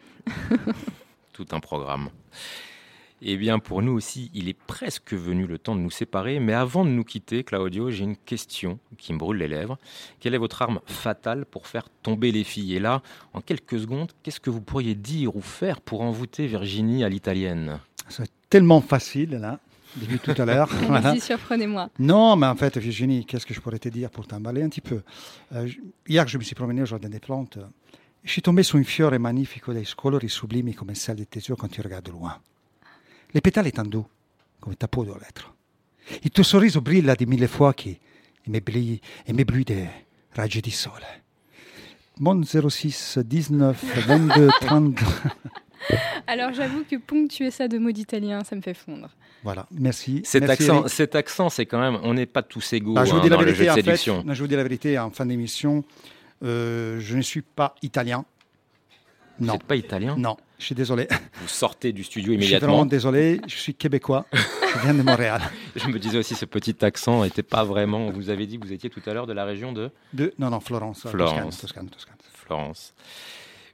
Tout 1.32 1.46
un 1.52 1.60
programme. 1.60 2.10
Eh 3.20 3.36
bien, 3.36 3.58
pour 3.58 3.82
nous 3.82 3.92
aussi, 3.92 4.30
il 4.32 4.48
est 4.48 4.56
presque 4.56 5.12
venu 5.12 5.46
le 5.46 5.58
temps 5.58 5.74
de 5.74 5.80
nous 5.80 5.90
séparer. 5.90 6.38
Mais 6.38 6.52
avant 6.52 6.84
de 6.84 6.90
nous 6.90 7.02
quitter, 7.04 7.42
Claudio, 7.42 7.90
j'ai 7.90 8.04
une 8.04 8.16
question 8.16 8.78
qui 8.96 9.12
me 9.12 9.18
brûle 9.18 9.38
les 9.38 9.48
lèvres. 9.48 9.76
Quelle 10.20 10.34
est 10.34 10.38
votre 10.38 10.62
arme 10.62 10.80
fatale 10.86 11.44
pour 11.44 11.66
faire 11.66 11.88
tomber 12.02 12.30
les 12.30 12.44
filles? 12.44 12.76
Et 12.76 12.80
là, 12.80 13.02
en 13.34 13.40
quelques 13.40 13.80
secondes, 13.80 14.12
qu'est-ce 14.22 14.38
que 14.40 14.50
vous 14.50 14.60
pourriez 14.60 14.94
dire 14.94 15.34
ou 15.34 15.40
faire 15.40 15.80
pour 15.80 16.02
envoûter 16.02 16.46
Virginie 16.46 17.02
à 17.02 17.08
l'italienne? 17.08 17.80
C'est 18.08 18.30
tellement 18.48 18.80
facile, 18.80 19.30
là, 19.30 19.58
depuis 19.96 20.20
tout 20.20 20.40
à 20.40 20.44
l'heure. 20.44 20.68
Voilà. 20.86 21.18
Surprenez-moi. 21.18 21.90
Non, 21.98 22.36
mais 22.36 22.46
en 22.46 22.54
fait, 22.54 22.78
Virginie, 22.78 23.24
qu'est-ce 23.26 23.44
que 23.46 23.52
je 23.52 23.60
pourrais 23.60 23.80
te 23.80 23.88
dire 23.88 24.10
pour 24.10 24.28
t'emballer 24.28 24.62
un 24.62 24.68
petit 24.68 24.80
peu? 24.80 25.02
Euh, 25.54 25.66
je- 25.66 25.78
Hier, 26.06 26.26
je 26.28 26.38
me 26.38 26.44
suis 26.44 26.54
promené 26.54 26.82
au 26.82 26.86
Jardin 26.86 27.08
des 27.08 27.18
Plantes. 27.20 27.58
Je 28.22 28.30
suis 28.30 28.42
tombé 28.42 28.62
su 28.62 28.76
un 28.76 28.84
fiore 28.84 29.18
magnifico 29.18 29.72
dai 29.72 29.84
colori 29.96 30.28
sublimi 30.28 30.74
come 30.74 30.94
celle 30.94 31.16
de 31.16 31.24
tes 31.24 31.40
yeux 31.40 31.56
quand 31.56 31.68
tu 31.68 31.80
regardes 31.80 32.04
de 32.06 32.10
loin. 32.12 32.36
Les 33.34 33.40
pétales 33.40 33.66
étant 33.66 33.84
doux, 33.84 34.06
come 34.60 34.74
ta 34.74 34.88
peau 34.88 35.04
doit 35.04 35.18
l'être. 35.18 35.54
Il 36.22 36.30
tuo 36.30 36.42
sorriso 36.42 36.80
brilla 36.80 37.14
di 37.14 37.26
mille 37.26 37.46
fuochi 37.48 37.90
e 38.46 38.50
m'éblouit 38.50 39.00
e 39.28 39.32
m'éblouit 39.32 39.64
des 39.64 39.86
raggi 40.34 40.60
di 40.62 40.70
sole. 40.70 41.04
Mon 42.20 42.42
06 42.42 43.18
19 43.18 44.06
22 44.06 44.48
32. 44.60 45.04
Alors 46.26 46.52
j'avoue 46.52 46.84
que 46.90 46.96
ponctuer 46.96 47.50
ça 47.50 47.68
de 47.68 47.78
mots 47.78 47.92
d'italien, 47.92 48.42
ça 48.44 48.56
me 48.56 48.60
fait 48.62 48.74
fondre. 48.74 49.10
Voilà, 49.44 49.66
merci. 49.70 50.22
Cet 50.24 50.42
Merci, 50.42 50.62
accent, 50.64 50.78
Eric. 50.80 50.88
cet 50.92 51.14
accent, 51.14 51.48
c'est 51.50 51.66
quand 51.66 51.78
même, 51.80 51.98
on 52.02 52.14
n'est 52.14 52.26
pas 52.26 52.42
tous 52.42 52.72
égaux 52.72 52.94
Bah, 52.94 53.04
je 53.04 53.12
vous 53.12 53.18
hein, 53.18 53.22
dis 53.22 53.28
la 53.28 53.36
dans 53.36 53.42
le 53.42 53.48
jeu 53.54 53.64
vérité, 53.64 53.66
de 53.66 53.70
en 53.70 53.74
fait, 53.74 53.82
séduction. 53.82 54.24
non, 54.24 54.34
je 54.34 54.42
vous 54.42 54.48
dis 54.48 54.56
la 54.56 54.62
vérité, 54.64 54.98
en 54.98 55.10
fin 55.10 55.24
d'émission, 55.26 55.84
euh, 56.42 56.98
je 57.00 57.16
ne 57.16 57.22
suis 57.22 57.42
pas 57.42 57.74
italien. 57.82 58.24
Vous 59.38 59.46
Non. 59.46 59.52
n'êtes 59.52 59.62
pas 59.62 59.76
italien? 59.76 60.16
Non, 60.18 60.36
je 60.58 60.64
suis 60.64 60.74
désolé. 60.74 61.06
Vous 61.40 61.48
sortez 61.48 61.92
du 61.92 62.04
studio 62.04 62.32
Je 62.32 62.38
suis 62.38 62.44
immédiatement. 62.46 62.68
vraiment 62.68 62.86
désolé, 62.86 63.40
je 63.46 63.56
suis 63.56 63.74
québécois. 63.74 64.26
Je 64.32 64.78
viens 64.82 64.94
de 64.94 65.02
Montréal. 65.02 65.40
Je 65.76 65.86
me 65.88 65.98
disais 65.98 66.18
aussi, 66.18 66.34
ce 66.34 66.44
petit 66.44 66.84
accent 66.84 67.22
n'était 67.22 67.42
pas 67.42 67.64
vraiment. 67.64 68.10
Vous 68.10 68.28
avez 68.30 68.46
dit 68.46 68.58
que 68.58 68.66
vous 68.66 68.72
étiez 68.72 68.90
tout 68.90 69.00
à 69.06 69.14
l'heure 69.14 69.26
de 69.26 69.32
la 69.32 69.44
région 69.44 69.72
de 69.72 69.90
De, 70.12 70.34
non, 70.38 70.50
non, 70.50 70.60
Florence. 70.60 71.06
Florence. 71.06 71.58
Toscane, 71.58 71.88
Toscane, 71.88 71.88
Toscane. 71.88 72.16
Florence. 72.46 72.92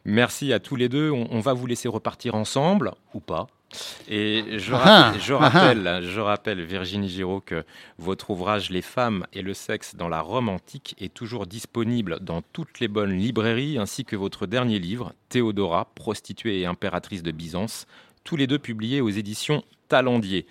Merci 0.05 0.53
à 0.53 0.61
tous 0.61 0.77
les 0.77 0.89
deux. 0.89 1.11
On, 1.11 1.27
on 1.31 1.41
va 1.41 1.53
vous 1.53 1.67
laisser 1.67 1.89
repartir 1.89 2.35
ensemble 2.35 2.93
ou 3.15 3.21
pas. 3.21 3.47
Et 4.09 4.45
je, 4.59 4.73
Ah, 4.73 4.77
rappelle, 4.77 5.21
je, 5.21 5.35
ah, 5.35 5.49
rappelle, 5.49 6.03
je 6.03 6.21
rappelle, 6.21 6.63
Virginie 6.63 7.09
Giraud, 7.09 7.41
que 7.41 7.65
votre 7.99 8.31
ouvrage 8.31 8.71
Les 8.71 8.83
femmes 8.83 9.27
et 9.33 9.43
le 9.43 9.55
sexe 9.55 9.97
dans 9.97 10.09
la 10.09 10.21
Rome 10.21 10.49
antique 10.49 10.95
est 11.01 11.13
toujours 11.13 11.47
disponible 11.47 12.19
dans 12.21 12.43
toutes 12.53 12.79
les 12.81 12.89
bonnes 12.89 13.17
librairies, 13.17 13.79
ainsi 13.79 14.05
que 14.05 14.15
votre 14.17 14.47
dernier 14.47 14.79
livre, 14.79 15.13
Théodora, 15.29 15.89
prostituée 15.95 16.61
et 16.61 16.67
impératrice 16.67 17.23
de 17.23 17.33
Byzance, 17.33 17.87
tous 18.23 18.37
les 18.37 18.47
deux 18.47 18.59
publiés 18.61 19.01
aux 19.01 19.11
éditions 19.11 19.65
Talendier. 19.89 20.47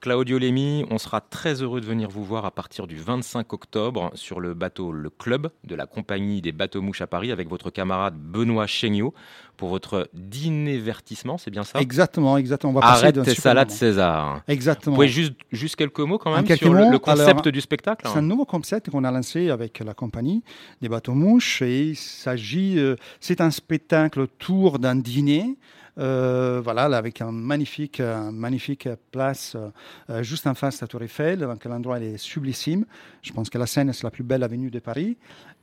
Claudio 0.00 0.38
Lemi, 0.38 0.84
on 0.90 0.98
sera 0.98 1.20
très 1.20 1.62
heureux 1.62 1.80
de 1.80 1.86
venir 1.86 2.08
vous 2.08 2.24
voir 2.24 2.44
à 2.44 2.50
partir 2.50 2.86
du 2.86 2.96
25 2.96 3.52
octobre 3.52 4.10
sur 4.14 4.40
le 4.40 4.54
bateau 4.54 4.92
Le 4.92 5.10
Club 5.10 5.50
de 5.64 5.74
la 5.74 5.86
compagnie 5.86 6.42
des 6.42 6.52
bateaux 6.52 6.82
mouches 6.82 7.00
à 7.00 7.06
Paris 7.06 7.32
avec 7.32 7.48
votre 7.48 7.70
camarade 7.70 8.14
Benoît 8.16 8.66
Chéniaud 8.66 9.14
pour 9.56 9.70
votre 9.70 10.08
dîner-vertissement, 10.12 11.38
c'est 11.38 11.50
bien 11.50 11.64
ça? 11.64 11.80
Exactement, 11.80 12.36
exactement. 12.36 12.72
On 12.72 12.74
va 12.74 12.82
passer 12.82 13.04
Arrête 13.04 13.14
d'un 13.16 13.24
tes 13.24 13.34
salades 13.34 13.68
moment. 13.68 13.78
César. 13.78 14.42
Exactement. 14.48 14.94
Vous 14.94 14.98
pouvez 14.98 15.08
juste, 15.08 15.34
juste 15.50 15.76
quelques 15.76 15.98
mots 16.00 16.18
quand 16.18 16.34
même 16.34 16.44
quelques 16.44 16.60
sur 16.60 16.74
le, 16.74 16.84
mots, 16.84 16.90
le 16.90 16.98
concept 16.98 17.30
alors, 17.30 17.52
du 17.52 17.60
spectacle 17.60 18.06
C'est 18.12 18.18
un 18.18 18.22
nouveau 18.22 18.44
concept 18.44 18.90
qu'on 18.90 19.02
a 19.02 19.10
lancé 19.10 19.50
avec 19.50 19.80
la 19.80 19.94
compagnie 19.94 20.44
des 20.82 20.88
bateaux 20.88 21.14
mouches 21.14 21.62
et 21.62 21.88
il 21.88 21.96
s'agit, 21.96 22.78
euh, 22.78 22.96
c'est 23.18 23.40
un 23.40 23.50
spectacle 23.50 24.20
autour 24.20 24.78
d'un 24.78 24.96
dîner. 24.96 25.56
Euh, 25.98 26.60
voilà, 26.62 26.88
là, 26.88 26.98
avec 26.98 27.20
un 27.20 27.32
magnifique, 27.32 28.00
un 28.00 28.30
magnifique 28.30 28.88
place 29.10 29.54
euh, 29.54 29.70
euh, 30.10 30.22
juste 30.22 30.46
en 30.46 30.54
face 30.54 30.78
de 30.78 30.84
la 30.84 30.88
Tour 30.88 31.02
Eiffel. 31.02 31.40
Donc 31.40 31.64
l'endroit 31.64 32.00
est 32.00 32.18
sublissime. 32.18 32.84
Je 33.22 33.32
pense 33.32 33.48
que 33.48 33.58
la 33.58 33.66
Seine 33.66 33.92
c'est 33.92 34.04
la 34.04 34.10
plus 34.10 34.24
belle 34.24 34.42
avenue 34.42 34.70
de 34.70 34.78
Paris. 34.78 35.16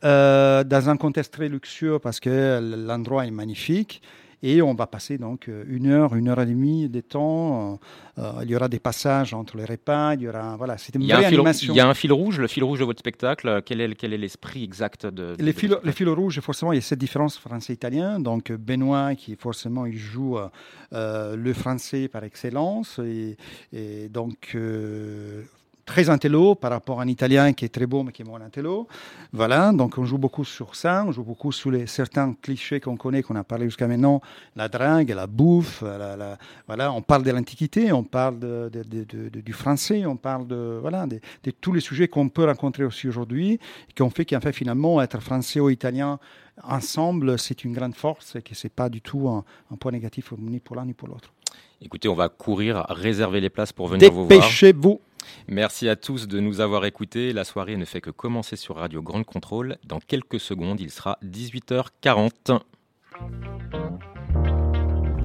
Euh, 0.04 0.64
dans 0.64 0.90
un 0.90 0.98
contexte 0.98 1.34
très 1.34 1.50
luxueux 1.50 2.00
parce 2.00 2.20
que 2.20 2.60
l'endroit 2.86 3.26
est 3.26 3.32
magnifique. 3.32 4.02
Et 4.46 4.62
on 4.62 4.74
va 4.76 4.88
passer 4.88 5.18
donc 5.18 5.48
euh, 5.48 5.64
une 5.68 5.88
heure, 5.88 6.16
une 6.16 6.28
heure 6.28 6.42
et 6.42 6.46
demie 6.46 6.90
de 6.90 7.00
temps. 7.00 7.80
Euh, 8.20 8.32
il 8.44 8.50
y 8.52 8.56
aura 8.58 8.68
des 8.68 8.80
passages 8.80 9.34
entre 9.34 9.56
les 9.56 9.64
repas. 9.64 10.16
Il 10.16 10.22
y 10.24 10.28
aura, 10.28 10.58
voilà, 10.58 10.78
c'est 10.78 10.94
une 10.96 11.02
Il 11.02 11.08
y, 11.08 11.14
a 11.14 11.16
vraie 11.16 11.26
un 11.26 11.30
fil, 11.30 11.40
animation. 11.40 11.74
il 11.74 11.78
y 11.78 11.80
a 11.80 11.88
un 11.88 11.94
fil 11.94 12.12
rouge, 12.12 12.40
le 12.40 12.48
fil 12.48 12.64
rouge 12.66 12.80
de 12.80 12.84
votre 12.86 13.00
spectacle. 13.00 13.62
Quel 13.66 13.80
est, 13.80 13.96
quel 13.96 14.12
est 14.14 14.18
l'esprit 14.18 14.64
exact 14.66 15.06
de, 15.06 15.36
de- 15.36 15.44
Les 15.44 15.54
fils, 15.54 15.72
les 15.84 15.92
fils 15.94 16.10
rouges, 16.10 16.42
forcément, 16.42 16.74
il 16.74 16.76
y 16.76 16.80
a 16.80 16.82
cette 16.82 17.00
différence 17.00 17.38
français-italien. 17.38 18.20
Donc, 18.20 18.52
euh, 18.52 18.58
Benoît, 18.58 19.16
qui 19.16 19.36
forcément, 19.38 19.86
il 19.86 19.98
joue 19.98 20.38
euh, 20.38 20.50
euh, 20.92 21.38
le 21.38 21.54
français 21.54 22.10
par 22.10 22.26
excellence. 22.26 23.00
Et, 23.00 23.38
et 23.72 24.10
donc, 24.10 24.52
euh, 24.56 25.44
très 25.86 26.10
intello 26.10 26.56
par 26.56 26.72
rapport 26.72 27.00
à 27.00 27.04
un 27.04 27.08
italien 27.08 27.52
qui 27.54 27.66
est 27.66 27.70
très 27.70 27.86
beau, 27.86 28.04
mais 28.04 28.12
qui 28.12 28.22
est 28.22 28.26
moins 28.26 28.42
intello. 28.42 28.88
Voilà, 29.34 29.72
donc 29.74 29.98
on 29.98 30.06
joue 30.06 30.18
beaucoup 30.18 30.46
sur 30.46 30.76
ça. 30.76 31.04
On 31.06 31.12
joue 31.12 31.24
beaucoup 31.24 31.52
sur 31.52 31.72
les, 31.72 31.88
certains 31.88 32.34
clichés 32.42 32.80
qu'on 32.80 32.96
connaît, 32.96 33.22
qu'on 33.22 33.36
a 33.36 33.44
parlé 33.44 33.66
jusqu'à 33.66 33.88
maintenant. 33.88 34.22
La 34.56 34.70
drague, 34.70 35.10
la 35.10 35.28
bouffe. 35.28 35.82
la- 35.82 36.16
la- 36.16 36.38
voilà, 36.68 36.92
on 36.94 37.02
parle 37.02 37.24
de 37.24 37.32
l'Antiquité, 37.32 37.92
on 37.92 38.04
parle 38.04 38.40
de, 38.40 38.70
de- 38.72 38.84
de- 38.84 39.04
de- 39.04 39.30
de- 39.30 39.42
du 39.42 39.54
français, 39.54 40.06
on 40.06 40.16
parle 40.16 40.48
de, 40.48 40.78
voilà, 40.82 41.06
de, 41.06 41.20
tous 41.62 41.74
les 41.74 41.82
sujets 41.82 42.08
qu'on 42.08 42.30
peut 42.30 42.46
rencontrer 42.46 42.84
aussi 42.86 43.08
aujourd'hui 43.08 43.54
et 43.54 43.94
qu'on 43.98 44.10
fait 44.10 44.26
qu'en 44.26 44.40
fait 44.40 44.54
finalement 44.54 45.02
être 45.02 45.20
français 45.22 45.60
ou 45.60 45.70
italien 45.70 46.18
ensemble, 46.64 47.38
c'est 47.40 47.64
une 47.64 47.74
grande 47.74 47.96
force 47.96 48.36
et 48.36 48.42
que 48.42 48.56
c'est 48.56 48.70
pas 48.72 48.90
du 48.90 49.02
tout 49.02 49.28
un, 49.28 49.44
un 49.72 49.76
point 49.76 49.92
négatif 49.92 50.32
ni 50.38 50.60
pour 50.60 50.76
l'un 50.76 50.86
ni 50.86 50.94
pour 50.94 51.08
l'autre. 51.08 51.34
Écoutez, 51.82 52.08
on 52.08 52.16
va 52.16 52.30
courir, 52.30 52.86
réserver 52.90 53.42
les 53.42 53.50
places 53.50 53.74
pour 53.74 53.88
venir 53.88 54.10
vous 54.12 54.26
voir. 54.26 54.40
Dépêchez-vous. 54.40 55.02
Merci 55.48 55.90
à 55.90 55.96
tous 55.96 56.28
de 56.28 56.40
nous 56.40 56.60
avoir 56.62 56.86
écoutés. 56.86 57.34
La 57.34 57.44
soirée 57.44 57.78
ne 57.78 57.86
fait 57.86 58.02
que 58.02 58.10
commencer 58.10 58.56
sur 58.56 58.76
Radio 58.78 59.02
Grande 59.02 59.26
Contrôle. 59.26 59.78
Dans 59.86 60.00
quelques 60.00 60.40
secondes, 60.40 60.80
il 60.80 60.92
sera 60.92 61.18
18h40. 61.24 62.60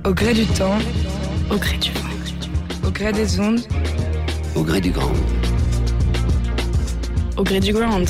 Au 0.04 0.14
gré 0.14 0.32
du 0.34 0.46
temps, 0.46 0.78
au 1.50 1.56
gré 1.56 1.76
du 1.78 1.90
vent, 1.92 2.86
au 2.86 2.90
gré 2.90 3.12
des 3.12 3.40
ondes, 3.40 3.60
Au 4.56 4.62
gré 4.62 4.80
du 4.80 4.90
grand. 4.90 5.12
au 7.36 7.42
gré 7.44 7.60
du 7.60 7.72
grand. 7.72 8.02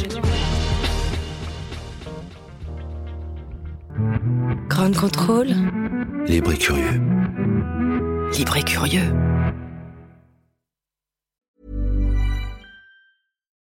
Grand 4.69 4.95
contrôle, 4.97 5.49
Libre 6.27 6.53
et 6.53 6.59
curieux. 6.59 7.01
libre 8.37 8.57
et 8.57 8.63
curieux. 8.63 9.13